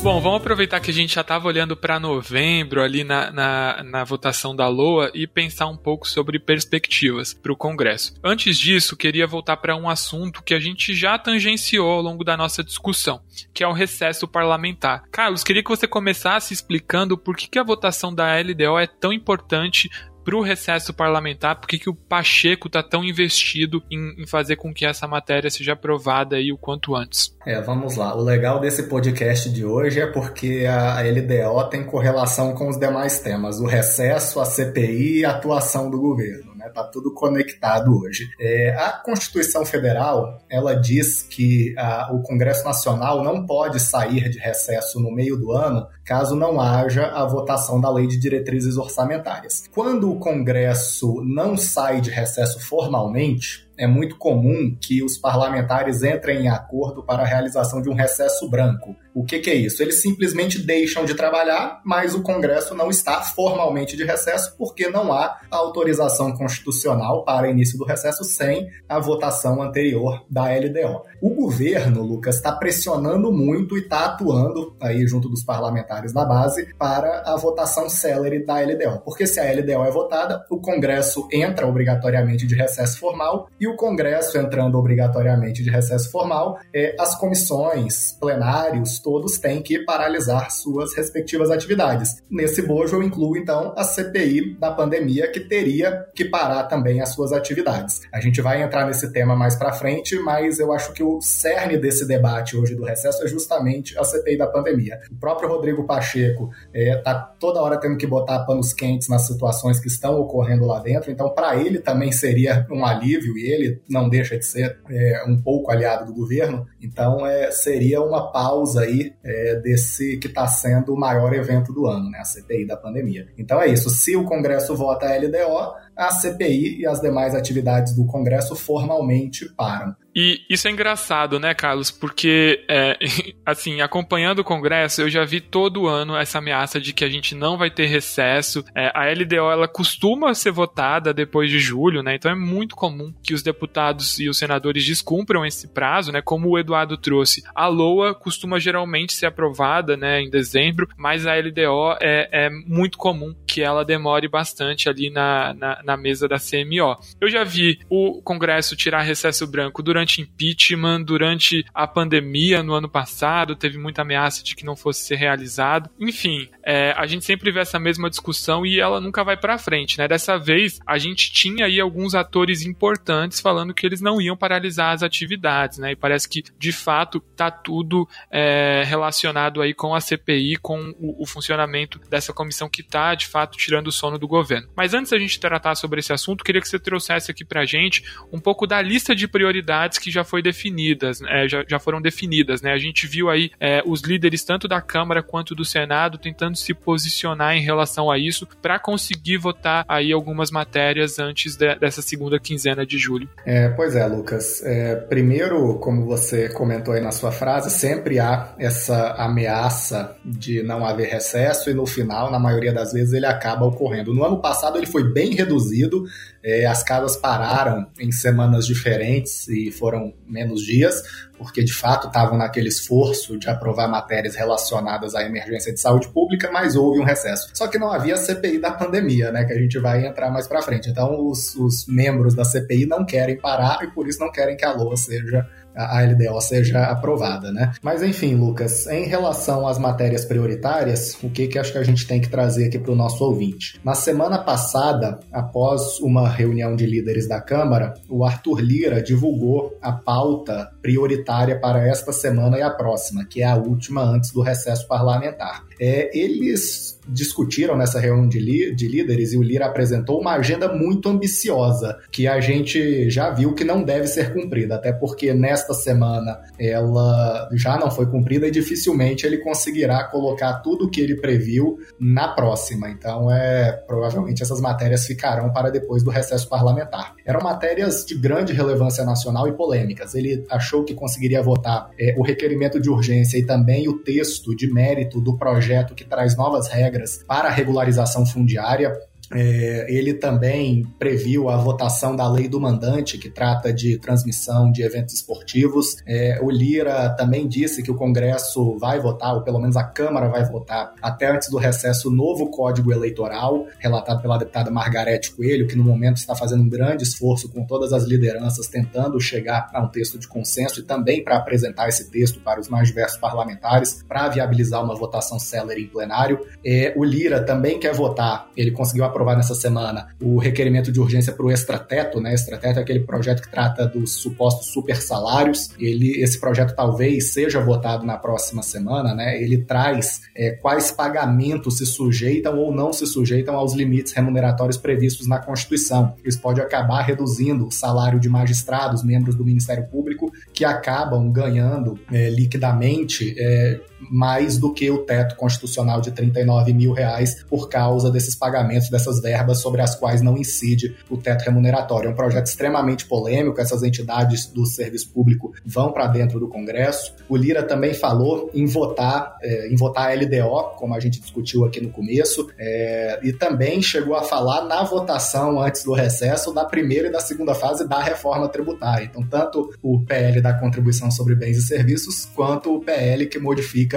Bom, 0.00 0.20
vamos 0.20 0.38
aproveitar 0.38 0.78
que 0.78 0.92
a 0.92 0.94
gente 0.94 1.16
já 1.16 1.22
estava 1.22 1.48
olhando 1.48 1.76
para 1.76 1.98
novembro 1.98 2.80
ali 2.80 3.02
na, 3.02 3.32
na, 3.32 3.82
na, 3.82 4.04
votação 4.04 4.54
da 4.54 4.68
LOA 4.68 5.10
e 5.12 5.26
pensar 5.26 5.66
um 5.66 5.76
pouco 5.76 6.06
sobre 6.06 6.38
perspectivas 6.38 7.34
para 7.34 7.52
o 7.52 7.56
Congresso. 7.56 8.14
Antes 8.22 8.56
disso, 8.56 8.96
queria 8.96 9.26
voltar 9.26 9.56
para 9.56 9.74
um 9.74 9.90
assunto 9.90 10.42
que 10.42 10.54
a 10.54 10.60
gente 10.60 10.94
já 10.94 11.18
tangenciou 11.18 11.90
ao 11.90 12.00
longo 12.00 12.22
da 12.22 12.36
nossa 12.36 12.62
discussão, 12.62 13.20
que 13.52 13.64
é 13.64 13.66
o 13.66 13.72
recesso 13.72 14.28
parlamentar. 14.28 15.02
Carlos, 15.10 15.42
queria 15.42 15.64
que 15.64 15.70
você 15.70 15.88
começasse 15.88 16.54
explicando 16.54 17.18
por 17.18 17.36
que, 17.36 17.48
que 17.48 17.58
a 17.58 17.64
votação 17.64 18.14
da 18.14 18.38
LDO 18.40 18.78
é 18.78 18.86
tão 18.86 19.12
importante 19.12 19.90
para 20.28 20.36
o 20.36 20.42
recesso 20.42 20.92
parlamentar, 20.92 21.58
por 21.58 21.66
que, 21.66 21.88
o 21.88 21.94
Pacheco 21.94 22.66
está 22.66 22.82
tão 22.82 23.02
investido 23.02 23.82
em, 23.90 24.22
em, 24.22 24.26
fazer 24.26 24.56
com 24.56 24.74
que 24.74 24.84
essa 24.84 25.08
matéria 25.08 25.48
seja 25.48 25.72
aprovada 25.72 26.36
aí 26.36 26.52
o 26.52 26.58
quanto 26.58 26.94
antes? 26.94 27.34
É, 27.46 27.58
vamos 27.62 27.96
lá. 27.96 28.14
O 28.14 28.22
legal 28.22 28.60
desse 28.60 28.82
podcast 28.90 29.48
de 29.48 29.64
hoje 29.64 30.00
é 30.00 30.06
porque 30.06 30.66
a 30.66 31.00
LDO 31.00 31.70
tem 31.70 31.82
correlação 31.82 32.52
com 32.52 32.68
os 32.68 32.78
demais 32.78 33.20
temas: 33.20 33.58
o 33.58 33.64
recesso, 33.64 34.38
a 34.38 34.44
CPI 34.44 35.20
e 35.20 35.24
a 35.24 35.30
atuação 35.30 35.88
do 35.88 35.98
governo 35.98 36.48
né? 36.58 36.68
Tá 36.74 36.82
tudo 36.84 37.14
conectado 37.14 37.96
hoje. 37.96 38.28
É, 38.38 38.70
a 38.70 38.90
Constituição 38.90 39.64
Federal 39.64 40.38
ela 40.50 40.74
diz 40.74 41.22
que 41.22 41.74
a, 41.78 42.12
o 42.12 42.20
Congresso 42.22 42.64
Nacional 42.64 43.22
não 43.22 43.46
pode 43.46 43.80
sair 43.80 44.28
de 44.28 44.38
recesso 44.38 45.00
no 45.00 45.10
meio 45.10 45.36
do 45.36 45.52
ano 45.52 45.86
caso 46.08 46.34
não 46.34 46.58
haja 46.58 47.08
a 47.08 47.26
votação 47.26 47.78
da 47.78 47.90
Lei 47.90 48.06
de 48.06 48.18
Diretrizes 48.18 48.78
Orçamentárias. 48.78 49.64
Quando 49.74 50.10
o 50.10 50.18
Congresso 50.18 51.22
não 51.22 51.54
sai 51.54 52.00
de 52.00 52.08
recesso 52.08 52.58
formalmente, 52.60 53.68
é 53.78 53.86
muito 53.86 54.16
comum 54.16 54.76
que 54.80 55.02
os 55.04 55.16
parlamentares 55.16 56.02
entrem 56.02 56.42
em 56.42 56.48
acordo 56.48 57.02
para 57.02 57.22
a 57.22 57.26
realização 57.26 57.80
de 57.80 57.88
um 57.88 57.94
recesso 57.94 58.50
branco. 58.50 58.96
O 59.14 59.24
que, 59.24 59.38
que, 59.38 59.50
é 59.50 59.54
isso? 59.54 59.82
Eles 59.82 60.02
simplesmente 60.02 60.60
deixam 60.60 61.04
de 61.04 61.14
trabalhar, 61.14 61.80
mas 61.84 62.14
o 62.14 62.22
Congresso 62.22 62.74
não 62.74 62.90
está 62.90 63.20
formalmente 63.22 63.96
de 63.96 64.04
recesso 64.04 64.56
porque 64.56 64.88
não 64.88 65.12
há 65.12 65.38
autorização 65.50 66.32
constitucional 66.32 67.24
para 67.24 67.50
início 67.50 67.78
do 67.78 67.84
recesso 67.84 68.24
sem 68.24 68.68
a 68.88 68.98
votação 68.98 69.62
anterior 69.62 70.24
da 70.28 70.44
LDO. 70.44 71.02
O 71.20 71.30
governo, 71.30 72.02
Lucas, 72.02 72.36
está 72.36 72.52
pressionando 72.52 73.32
muito 73.32 73.76
e 73.76 73.80
está 73.80 74.06
atuando 74.06 74.76
aí 74.80 75.06
junto 75.06 75.28
dos 75.28 75.44
parlamentares 75.44 75.97
da 76.12 76.24
base 76.24 76.74
para 76.78 77.22
a 77.26 77.36
votação 77.36 77.88
célere 77.88 78.44
da 78.44 78.60
LDO. 78.60 79.00
Porque 79.04 79.26
se 79.26 79.40
a 79.40 79.52
LDO 79.52 79.84
é 79.84 79.90
votada, 79.90 80.44
o 80.50 80.60
Congresso 80.60 81.28
entra 81.32 81.66
obrigatoriamente 81.66 82.46
de 82.46 82.54
recesso 82.54 82.98
formal 82.98 83.48
e 83.60 83.66
o 83.66 83.76
Congresso 83.76 84.38
entrando 84.38 84.78
obrigatoriamente 84.78 85.62
de 85.62 85.70
recesso 85.70 86.10
formal, 86.10 86.58
é, 86.74 86.94
as 86.98 87.18
comissões, 87.18 88.12
plenários, 88.20 88.98
todos 88.98 89.38
têm 89.38 89.62
que 89.62 89.84
paralisar 89.84 90.50
suas 90.50 90.94
respectivas 90.94 91.50
atividades. 91.50 92.22
Nesse 92.30 92.62
bojo 92.62 92.96
eu 92.96 93.02
incluo 93.02 93.36
então 93.36 93.74
a 93.76 93.84
CPI 93.84 94.56
da 94.58 94.70
pandemia 94.70 95.30
que 95.30 95.40
teria 95.40 96.06
que 96.14 96.24
parar 96.24 96.64
também 96.64 97.00
as 97.00 97.10
suas 97.10 97.32
atividades. 97.32 98.00
A 98.12 98.20
gente 98.20 98.40
vai 98.40 98.62
entrar 98.62 98.86
nesse 98.86 99.12
tema 99.12 99.34
mais 99.34 99.56
para 99.56 99.72
frente, 99.72 100.18
mas 100.18 100.58
eu 100.58 100.72
acho 100.72 100.92
que 100.92 101.02
o 101.02 101.20
cerne 101.20 101.76
desse 101.76 102.06
debate 102.06 102.56
hoje 102.56 102.74
do 102.74 102.84
recesso 102.84 103.24
é 103.24 103.28
justamente 103.28 103.98
a 103.98 104.04
CPI 104.04 104.36
da 104.36 104.46
pandemia. 104.46 105.00
O 105.10 105.16
próprio 105.16 105.48
Rodrigo 105.48 105.84
Pacheco 105.88 106.50
está 106.72 107.32
é, 107.34 107.38
toda 107.40 107.60
hora 107.60 107.80
tendo 107.80 107.96
que 107.96 108.06
botar 108.06 108.44
panos 108.44 108.72
quentes 108.72 109.08
nas 109.08 109.26
situações 109.26 109.80
que 109.80 109.88
estão 109.88 110.20
ocorrendo 110.20 110.66
lá 110.66 110.78
dentro, 110.78 111.10
então 111.10 111.30
para 111.30 111.56
ele 111.56 111.80
também 111.80 112.12
seria 112.12 112.66
um 112.70 112.84
alívio 112.84 113.36
e 113.36 113.50
ele 113.50 113.82
não 113.88 114.08
deixa 114.08 114.38
de 114.38 114.44
ser 114.44 114.78
é, 114.88 115.24
um 115.26 115.40
pouco 115.40 115.72
aliado 115.72 116.06
do 116.06 116.14
governo, 116.14 116.66
então 116.80 117.26
é, 117.26 117.50
seria 117.50 118.00
uma 118.02 118.30
pausa 118.30 118.82
aí 118.82 119.14
é, 119.24 119.56
desse 119.56 120.18
que 120.18 120.28
está 120.28 120.46
sendo 120.46 120.92
o 120.92 120.98
maior 120.98 121.32
evento 121.32 121.72
do 121.72 121.86
ano, 121.86 122.10
né, 122.10 122.18
a 122.18 122.24
CPI 122.24 122.66
da 122.66 122.76
pandemia. 122.76 123.26
Então 123.38 123.60
é 123.60 123.68
isso. 123.68 123.88
Se 123.88 124.14
o 124.14 124.24
Congresso 124.24 124.76
vota 124.76 125.06
a 125.06 125.16
LDO, 125.16 125.74
a 125.98 126.10
CPI 126.10 126.80
e 126.80 126.86
as 126.86 127.00
demais 127.00 127.34
atividades 127.34 127.94
do 127.94 128.06
Congresso 128.06 128.54
formalmente 128.54 129.48
param. 129.56 129.96
E 130.14 130.40
isso 130.50 130.66
é 130.66 130.70
engraçado, 130.70 131.38
né, 131.38 131.54
Carlos? 131.54 131.92
Porque, 131.92 132.64
é, 132.68 132.98
assim, 133.46 133.80
acompanhando 133.80 134.40
o 134.40 134.44
Congresso, 134.44 135.02
eu 135.02 135.08
já 135.08 135.24
vi 135.24 135.40
todo 135.40 135.86
ano 135.86 136.16
essa 136.16 136.38
ameaça 136.38 136.80
de 136.80 136.92
que 136.92 137.04
a 137.04 137.08
gente 137.08 137.34
não 137.36 137.56
vai 137.56 137.70
ter 137.70 137.86
recesso. 137.86 138.64
É, 138.74 138.90
a 138.94 139.12
LDO, 139.12 139.50
ela 139.50 139.68
costuma 139.68 140.34
ser 140.34 140.50
votada 140.50 141.14
depois 141.14 141.50
de 141.50 141.60
julho, 141.60 142.02
né? 142.02 142.16
Então 142.16 142.32
é 142.32 142.34
muito 142.34 142.74
comum 142.74 143.14
que 143.22 143.32
os 143.32 143.42
deputados 143.42 144.18
e 144.18 144.28
os 144.28 144.38
senadores 144.38 144.84
descumpram 144.84 145.46
esse 145.46 145.68
prazo, 145.68 146.10
né? 146.10 146.20
Como 146.20 146.48
o 146.48 146.58
Eduardo 146.58 146.96
trouxe. 146.96 147.44
A 147.54 147.68
LOA 147.68 148.12
costuma 148.14 148.58
geralmente 148.58 149.12
ser 149.12 149.26
aprovada, 149.26 149.96
né, 149.96 150.20
em 150.20 150.30
dezembro, 150.30 150.88
mas 150.96 151.26
a 151.26 151.34
LDO 151.36 151.96
é, 152.00 152.46
é 152.46 152.50
muito 152.50 152.98
comum 152.98 153.34
que 153.48 153.62
ela 153.62 153.84
demore 153.84 154.28
bastante 154.28 154.88
ali 154.88 155.08
na, 155.10 155.54
na 155.54 155.78
na 155.88 155.96
mesa 155.96 156.28
da 156.28 156.36
CMO. 156.36 156.98
Eu 157.18 157.30
já 157.30 157.42
vi 157.42 157.80
o 157.88 158.20
Congresso 158.20 158.76
tirar 158.76 159.00
recesso 159.00 159.46
branco 159.46 159.82
durante 159.82 160.20
impeachment, 160.20 161.02
durante 161.02 161.64
a 161.72 161.86
pandemia 161.86 162.62
no 162.62 162.74
ano 162.74 162.88
passado, 162.88 163.56
teve 163.56 163.78
muita 163.78 164.02
ameaça 164.02 164.44
de 164.44 164.54
que 164.54 164.66
não 164.66 164.76
fosse 164.76 165.00
ser 165.00 165.16
realizado. 165.16 165.88
Enfim, 165.98 166.48
é, 166.62 166.92
a 166.92 167.06
gente 167.06 167.24
sempre 167.24 167.50
vê 167.50 167.60
essa 167.60 167.78
mesma 167.78 168.10
discussão 168.10 168.66
e 168.66 168.78
ela 168.78 169.00
nunca 169.00 169.24
vai 169.24 169.36
para 169.36 169.56
frente, 169.56 169.96
né? 169.96 170.06
Dessa 170.06 170.36
vez, 170.36 170.78
a 170.86 170.98
gente 170.98 171.32
tinha 171.32 171.64
aí 171.64 171.80
alguns 171.80 172.14
atores 172.14 172.62
importantes 172.62 173.40
falando 173.40 173.72
que 173.72 173.86
eles 173.86 174.02
não 174.02 174.20
iam 174.20 174.36
paralisar 174.36 174.92
as 174.92 175.02
atividades, 175.02 175.78
né? 175.78 175.92
E 175.92 175.96
parece 175.96 176.28
que, 176.28 176.42
de 176.58 176.72
fato, 176.72 177.18
tá 177.34 177.50
tudo 177.50 178.06
é, 178.30 178.82
relacionado 178.84 179.62
aí 179.62 179.72
com 179.72 179.94
a 179.94 180.00
CPI, 180.00 180.56
com 180.56 180.94
o, 180.98 181.22
o 181.22 181.26
funcionamento 181.26 181.98
dessa 182.10 182.32
comissão 182.32 182.68
que 182.68 182.82
tá, 182.82 183.14
de 183.14 183.26
fato, 183.26 183.37
tirando 183.46 183.88
o 183.88 183.92
sono 183.92 184.18
do 184.18 184.26
governo. 184.26 184.68
Mas 184.76 184.94
antes 184.94 185.10
da 185.10 185.18
gente 185.18 185.38
tratar 185.38 185.74
sobre 185.74 186.00
esse 186.00 186.12
assunto, 186.12 186.44
queria 186.44 186.60
que 186.60 186.68
você 186.68 186.78
trouxesse 186.78 187.30
aqui 187.30 187.44
para 187.44 187.62
a 187.62 187.64
gente 187.64 188.04
um 188.32 188.38
pouco 188.38 188.66
da 188.66 188.80
lista 188.80 189.14
de 189.14 189.28
prioridades 189.28 189.98
que 189.98 190.10
já 190.10 190.24
foi 190.24 190.42
definidas, 190.42 191.20
é, 191.22 191.48
já, 191.48 191.64
já 191.68 191.78
foram 191.78 192.00
definidas. 192.00 192.62
Né? 192.62 192.72
A 192.72 192.78
gente 192.78 193.06
viu 193.06 193.28
aí 193.30 193.50
é, 193.60 193.82
os 193.84 194.02
líderes 194.02 194.44
tanto 194.44 194.66
da 194.66 194.80
Câmara 194.80 195.22
quanto 195.22 195.54
do 195.54 195.64
Senado 195.64 196.18
tentando 196.18 196.56
se 196.56 196.72
posicionar 196.74 197.56
em 197.56 197.60
relação 197.60 198.10
a 198.10 198.18
isso 198.18 198.46
para 198.60 198.78
conseguir 198.78 199.38
votar 199.38 199.84
aí 199.88 200.12
algumas 200.12 200.50
matérias 200.50 201.18
antes 201.18 201.56
de, 201.56 201.74
dessa 201.76 202.02
segunda 202.02 202.38
quinzena 202.38 202.86
de 202.86 202.98
julho. 202.98 203.28
É, 203.44 203.68
pois 203.68 203.94
é, 203.94 204.06
Lucas. 204.06 204.62
É, 204.64 204.96
primeiro, 204.96 205.78
como 205.78 206.04
você 206.04 206.48
comentou 206.48 206.94
aí 206.94 207.00
na 207.00 207.12
sua 207.12 207.32
frase, 207.32 207.70
sempre 207.70 208.18
há 208.18 208.54
essa 208.58 209.12
ameaça 209.12 210.16
de 210.24 210.62
não 210.62 210.84
haver 210.84 211.08
recesso 211.08 211.70
e 211.70 211.74
no 211.74 211.86
final, 211.86 212.30
na 212.30 212.38
maioria 212.38 212.72
das 212.72 212.92
vezes, 212.92 213.12
ele 213.12 213.26
acaba 213.28 213.66
ocorrendo. 213.66 214.14
No 214.14 214.24
ano 214.24 214.40
passado 214.40 214.78
ele 214.78 214.86
foi 214.86 215.12
bem 215.12 215.34
reduzido. 215.34 216.04
É, 216.42 216.66
as 216.66 216.82
casas 216.82 217.16
pararam 217.16 217.86
em 217.98 218.12
semanas 218.12 218.66
diferentes 218.66 219.48
e 219.48 219.70
foram 219.70 220.14
menos 220.26 220.62
dias, 220.62 221.02
porque 221.36 221.62
de 221.62 221.72
fato 221.72 222.06
estavam 222.06 222.38
naquele 222.38 222.68
esforço 222.68 223.38
de 223.38 223.48
aprovar 223.48 223.88
matérias 223.88 224.34
relacionadas 224.34 225.14
à 225.14 225.22
emergência 225.22 225.72
de 225.72 225.80
saúde 225.80 226.08
pública, 226.08 226.50
mas 226.50 226.76
houve 226.76 227.00
um 227.00 227.04
recesso. 227.04 227.50
Só 227.54 227.66
que 227.66 227.78
não 227.78 227.90
havia 227.90 228.16
CPI 228.16 228.58
da 228.58 228.70
pandemia, 228.70 229.30
né, 229.30 229.44
que 229.44 229.52
a 229.52 229.58
gente 229.58 229.78
vai 229.78 230.06
entrar 230.06 230.30
mais 230.30 230.46
para 230.46 230.62
frente. 230.62 230.88
Então, 230.88 231.26
os, 231.26 231.54
os 231.56 231.86
membros 231.86 232.34
da 232.34 232.44
CPI 232.44 232.86
não 232.86 233.04
querem 233.04 233.36
parar 233.36 233.82
e 233.82 233.88
por 233.88 234.08
isso 234.08 234.20
não 234.20 234.30
querem 234.30 234.56
que 234.56 234.64
a 234.64 234.72
LOA 234.72 234.96
seja 234.96 235.46
a 235.78 236.02
LDO 236.02 236.40
seja 236.40 236.84
aprovada, 236.84 237.52
né? 237.52 237.72
Mas 237.82 238.02
enfim, 238.02 238.34
Lucas, 238.34 238.86
em 238.88 239.04
relação 239.04 239.66
às 239.66 239.78
matérias 239.78 240.24
prioritárias, 240.24 241.16
o 241.22 241.30
que 241.30 241.46
que 241.46 241.58
acho 241.58 241.72
que 241.72 241.78
a 241.78 241.84
gente 241.84 242.06
tem 242.06 242.20
que 242.20 242.28
trazer 242.28 242.66
aqui 242.66 242.78
para 242.78 242.92
o 242.92 242.96
nosso 242.96 243.24
ouvinte? 243.24 243.80
Na 243.84 243.94
semana 243.94 244.38
passada, 244.38 245.20
após 245.32 246.00
uma 246.00 246.28
reunião 246.28 246.74
de 246.74 246.84
líderes 246.84 247.28
da 247.28 247.40
Câmara, 247.40 247.94
o 248.08 248.24
Arthur 248.24 248.60
Lira 248.60 249.02
divulgou 249.02 249.76
a 249.80 249.92
pauta 249.92 250.70
prioritária 250.82 251.58
para 251.58 251.86
esta 251.86 252.12
semana 252.12 252.58
e 252.58 252.62
a 252.62 252.70
próxima, 252.70 253.24
que 253.24 253.42
é 253.42 253.46
a 253.46 253.56
última 253.56 254.02
antes 254.02 254.32
do 254.32 254.42
recesso 254.42 254.86
parlamentar. 254.88 255.62
É, 255.80 256.10
eles 256.18 256.97
discutiram 257.08 257.76
nessa 257.76 257.98
reunião 257.98 258.28
de, 258.28 258.74
de 258.74 258.88
líderes 258.88 259.32
e 259.32 259.36
o 259.36 259.42
Lira 259.42 259.66
apresentou 259.66 260.20
uma 260.20 260.34
agenda 260.34 260.72
muito 260.72 261.08
ambiciosa, 261.08 261.98
que 262.10 262.26
a 262.26 262.40
gente 262.40 263.08
já 263.10 263.30
viu 263.30 263.54
que 263.54 263.64
não 263.64 263.82
deve 263.82 264.06
ser 264.06 264.32
cumprida, 264.32 264.74
até 264.74 264.92
porque 264.92 265.32
nesta 265.32 265.74
semana 265.74 266.38
ela 266.58 267.48
já 267.52 267.78
não 267.78 267.90
foi 267.90 268.06
cumprida 268.06 268.46
e 268.46 268.50
dificilmente 268.50 269.26
ele 269.26 269.38
conseguirá 269.38 270.04
colocar 270.04 270.54
tudo 270.54 270.86
o 270.86 270.90
que 270.90 271.00
ele 271.00 271.16
previu 271.16 271.78
na 271.98 272.28
próxima. 272.28 272.90
Então, 272.90 273.30
é 273.30 273.72
provavelmente 273.86 274.42
essas 274.42 274.60
matérias 274.60 275.06
ficarão 275.06 275.52
para 275.52 275.70
depois 275.70 276.02
do 276.02 276.10
recesso 276.10 276.48
parlamentar. 276.48 277.14
Eram 277.24 277.40
matérias 277.40 278.04
de 278.04 278.14
grande 278.14 278.52
relevância 278.52 279.04
nacional 279.04 279.48
e 279.48 279.52
polêmicas. 279.52 280.14
Ele 280.14 280.44
achou 280.50 280.84
que 280.84 280.94
conseguiria 280.94 281.42
votar 281.42 281.90
é, 281.98 282.14
o 282.16 282.22
requerimento 282.22 282.80
de 282.80 282.90
urgência 282.90 283.38
e 283.38 283.46
também 283.46 283.88
o 283.88 283.98
texto 283.98 284.54
de 284.54 284.72
mérito 284.72 285.20
do 285.20 285.36
projeto 285.36 285.94
que 285.94 286.04
traz 286.04 286.36
novas 286.36 286.68
regras 286.68 286.97
regras 286.98 287.24
para 287.26 287.48
a 287.48 287.52
regularização 287.52 288.26
fundiária 288.26 288.92
é, 289.32 289.86
ele 289.88 290.14
também 290.14 290.86
previu 290.98 291.48
a 291.48 291.56
votação 291.56 292.14
da 292.16 292.30
lei 292.30 292.48
do 292.48 292.60
mandante, 292.60 293.18
que 293.18 293.28
trata 293.28 293.72
de 293.72 293.98
transmissão 293.98 294.70
de 294.70 294.82
eventos 294.82 295.14
esportivos. 295.14 295.96
É, 296.06 296.38
o 296.42 296.50
Lira 296.50 297.10
também 297.10 297.46
disse 297.46 297.82
que 297.82 297.90
o 297.90 297.94
Congresso 297.94 298.76
vai 298.78 299.00
votar, 299.00 299.34
ou 299.34 299.42
pelo 299.42 299.58
menos 299.58 299.76
a 299.76 299.84
Câmara 299.84 300.28
vai 300.28 300.44
votar, 300.44 300.94
até 301.02 301.30
antes 301.30 301.50
do 301.50 301.58
recesso, 301.58 302.08
o 302.08 302.12
novo 302.12 302.50
Código 302.50 302.92
Eleitoral, 302.92 303.66
relatado 303.78 304.22
pela 304.22 304.38
deputada 304.38 304.70
Margarete 304.70 305.32
Coelho, 305.32 305.66
que 305.66 305.76
no 305.76 305.84
momento 305.84 306.16
está 306.16 306.34
fazendo 306.34 306.62
um 306.62 306.68
grande 306.68 307.02
esforço 307.02 307.48
com 307.50 307.64
todas 307.64 307.92
as 307.92 308.04
lideranças, 308.04 308.66
tentando 308.66 309.20
chegar 309.20 309.68
a 309.72 309.82
um 309.82 309.88
texto 309.88 310.18
de 310.18 310.26
consenso 310.26 310.80
e 310.80 310.82
também 310.82 311.22
para 311.22 311.36
apresentar 311.36 311.88
esse 311.88 312.10
texto 312.10 312.40
para 312.40 312.60
os 312.60 312.68
mais 312.68 312.88
diversos 312.88 313.18
parlamentares, 313.18 314.02
para 314.06 314.28
viabilizar 314.28 314.82
uma 314.82 314.94
votação 314.94 315.38
célere 315.38 315.82
em 315.82 315.86
plenário. 315.86 316.40
É, 316.64 316.94
o 316.96 317.04
Lira 317.04 317.42
também 317.42 317.78
quer 317.78 317.94
votar, 317.94 318.48
ele 318.56 318.70
conseguiu 318.70 319.04
aprovar 319.04 319.17
aprovar 319.18 319.36
nessa 319.36 319.54
semana 319.54 320.06
o 320.22 320.38
requerimento 320.38 320.92
de 320.92 321.00
urgência 321.00 321.32
para 321.32 321.44
o 321.44 321.50
extrateto, 321.50 322.20
né? 322.20 322.32
Extrateto 322.32 322.78
é 322.78 322.82
aquele 322.82 323.00
projeto 323.00 323.42
que 323.42 323.50
trata 323.50 323.84
dos 323.86 324.12
supostos 324.14 324.68
super 324.68 325.02
salários. 325.02 325.70
Ele, 325.78 326.22
esse 326.22 326.38
projeto 326.38 326.74
talvez 326.74 327.32
seja 327.32 327.60
votado 327.60 328.06
na 328.06 328.16
próxima 328.16 328.62
semana, 328.62 329.14
né? 329.14 329.42
Ele 329.42 329.58
traz 329.58 330.20
é, 330.36 330.52
quais 330.52 330.92
pagamentos 330.92 331.78
se 331.78 331.86
sujeitam 331.86 332.56
ou 332.56 332.72
não 332.72 332.92
se 332.92 333.06
sujeitam 333.06 333.56
aos 333.56 333.74
limites 333.74 334.12
remuneratórios 334.12 334.76
previstos 334.76 335.26
na 335.26 335.38
Constituição. 335.38 336.14
Isso 336.24 336.40
pode 336.40 336.60
acabar 336.60 337.02
reduzindo 337.02 337.66
o 337.66 337.72
salário 337.72 338.20
de 338.20 338.28
magistrados, 338.28 339.02
membros 339.02 339.34
do 339.34 339.44
Ministério 339.44 339.86
Público, 339.88 340.30
que 340.52 340.64
acabam 340.64 341.30
ganhando 341.32 341.98
é, 342.12 342.30
liquidamente 342.30 343.34
é, 343.36 343.80
mais 344.00 344.58
do 344.58 344.72
que 344.72 344.90
o 344.90 344.98
teto 344.98 345.36
constitucional 345.36 346.00
de 346.00 346.10
39 346.10 346.72
mil 346.72 346.92
reais 346.92 347.42
por 347.44 347.68
causa 347.68 348.10
desses 348.10 348.34
pagamentos, 348.34 348.88
dessas 348.90 349.20
verbas 349.20 349.60
sobre 349.60 349.80
as 349.80 349.94
quais 349.94 350.22
não 350.22 350.36
incide 350.36 350.96
o 351.08 351.16
teto 351.16 351.42
remuneratório. 351.42 352.08
É 352.08 352.12
um 352.12 352.16
projeto 352.16 352.46
extremamente 352.46 353.06
polêmico, 353.06 353.60
essas 353.60 353.82
entidades 353.82 354.46
do 354.46 354.66
serviço 354.66 355.10
público 355.10 355.52
vão 355.64 355.92
para 355.92 356.06
dentro 356.06 356.38
do 356.38 356.48
Congresso. 356.48 357.14
O 357.28 357.36
Lira 357.36 357.62
também 357.62 357.94
falou 357.94 358.50
em 358.54 358.66
votar, 358.66 359.36
é, 359.42 359.68
em 359.68 359.76
votar 359.76 360.10
a 360.10 360.14
LDO, 360.14 360.76
como 360.76 360.94
a 360.94 361.00
gente 361.00 361.20
discutiu 361.20 361.64
aqui 361.64 361.80
no 361.80 361.90
começo, 361.90 362.48
é, 362.58 363.20
e 363.22 363.32
também 363.32 363.82
chegou 363.82 364.14
a 364.14 364.22
falar 364.22 364.64
na 364.64 364.82
votação 364.82 365.60
antes 365.60 365.84
do 365.84 365.92
recesso 365.92 366.52
da 366.52 366.64
primeira 366.64 367.08
e 367.08 367.12
da 367.12 367.20
segunda 367.20 367.54
fase 367.54 367.86
da 367.86 368.00
reforma 368.00 368.48
tributária. 368.48 369.04
Então, 369.04 369.22
tanto 369.22 369.70
o 369.82 370.00
PL 370.00 370.40
da 370.40 370.54
contribuição 370.54 371.10
sobre 371.10 371.34
bens 371.34 371.56
e 371.56 371.62
serviços, 371.62 372.26
quanto 372.34 372.74
o 372.74 372.80
PL 372.80 373.26
que 373.26 373.38
modifica 373.38 373.87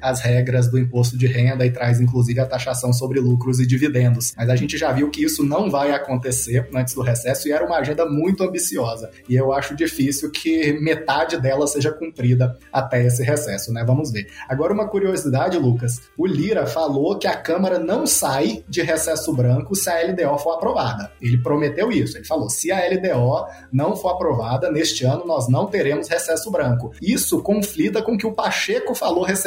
as 0.00 0.20
regras 0.20 0.70
do 0.70 0.78
imposto 0.78 1.16
de 1.16 1.26
renda 1.26 1.64
e 1.66 1.70
traz 1.70 2.00
inclusive 2.00 2.40
a 2.40 2.46
taxação 2.46 2.92
sobre 2.92 3.20
lucros 3.20 3.60
e 3.60 3.66
dividendos. 3.66 4.32
Mas 4.36 4.48
a 4.48 4.56
gente 4.56 4.76
já 4.76 4.92
viu 4.92 5.10
que 5.10 5.24
isso 5.24 5.44
não 5.44 5.70
vai 5.70 5.92
acontecer 5.92 6.68
antes 6.74 6.94
do 6.94 7.02
recesso 7.02 7.48
e 7.48 7.52
era 7.52 7.64
uma 7.64 7.78
agenda 7.78 8.06
muito 8.06 8.42
ambiciosa. 8.42 9.10
E 9.28 9.34
eu 9.34 9.52
acho 9.52 9.74
difícil 9.74 10.30
que 10.30 10.72
metade 10.80 11.40
dela 11.40 11.66
seja 11.66 11.92
cumprida 11.92 12.58
até 12.72 13.04
esse 13.04 13.22
recesso, 13.22 13.72
né? 13.72 13.84
Vamos 13.84 14.10
ver. 14.10 14.28
Agora, 14.48 14.72
uma 14.72 14.88
curiosidade, 14.88 15.58
Lucas: 15.58 16.02
o 16.16 16.26
Lira 16.26 16.66
falou 16.66 17.18
que 17.18 17.26
a 17.26 17.36
Câmara 17.36 17.78
não 17.78 18.06
sai 18.06 18.64
de 18.68 18.82
recesso 18.82 19.32
branco 19.32 19.74
se 19.74 19.88
a 19.88 20.00
LDO 20.06 20.38
for 20.38 20.54
aprovada. 20.54 21.10
Ele 21.20 21.38
prometeu 21.38 21.90
isso. 21.90 22.16
Ele 22.16 22.24
falou: 22.24 22.48
se 22.48 22.70
a 22.70 22.80
LDO 22.88 23.46
não 23.72 23.96
for 23.96 24.10
aprovada 24.10 24.70
neste 24.70 25.04
ano, 25.04 25.26
nós 25.26 25.48
não 25.48 25.66
teremos 25.66 26.08
recesso 26.08 26.50
branco. 26.50 26.92
Isso 27.00 27.42
conflita 27.42 28.02
com 28.02 28.12
o 28.12 28.18
que 28.18 28.26
o 28.26 28.32
Pacheco 28.32 28.94
falou 28.94 29.24
recentemente. 29.24 29.39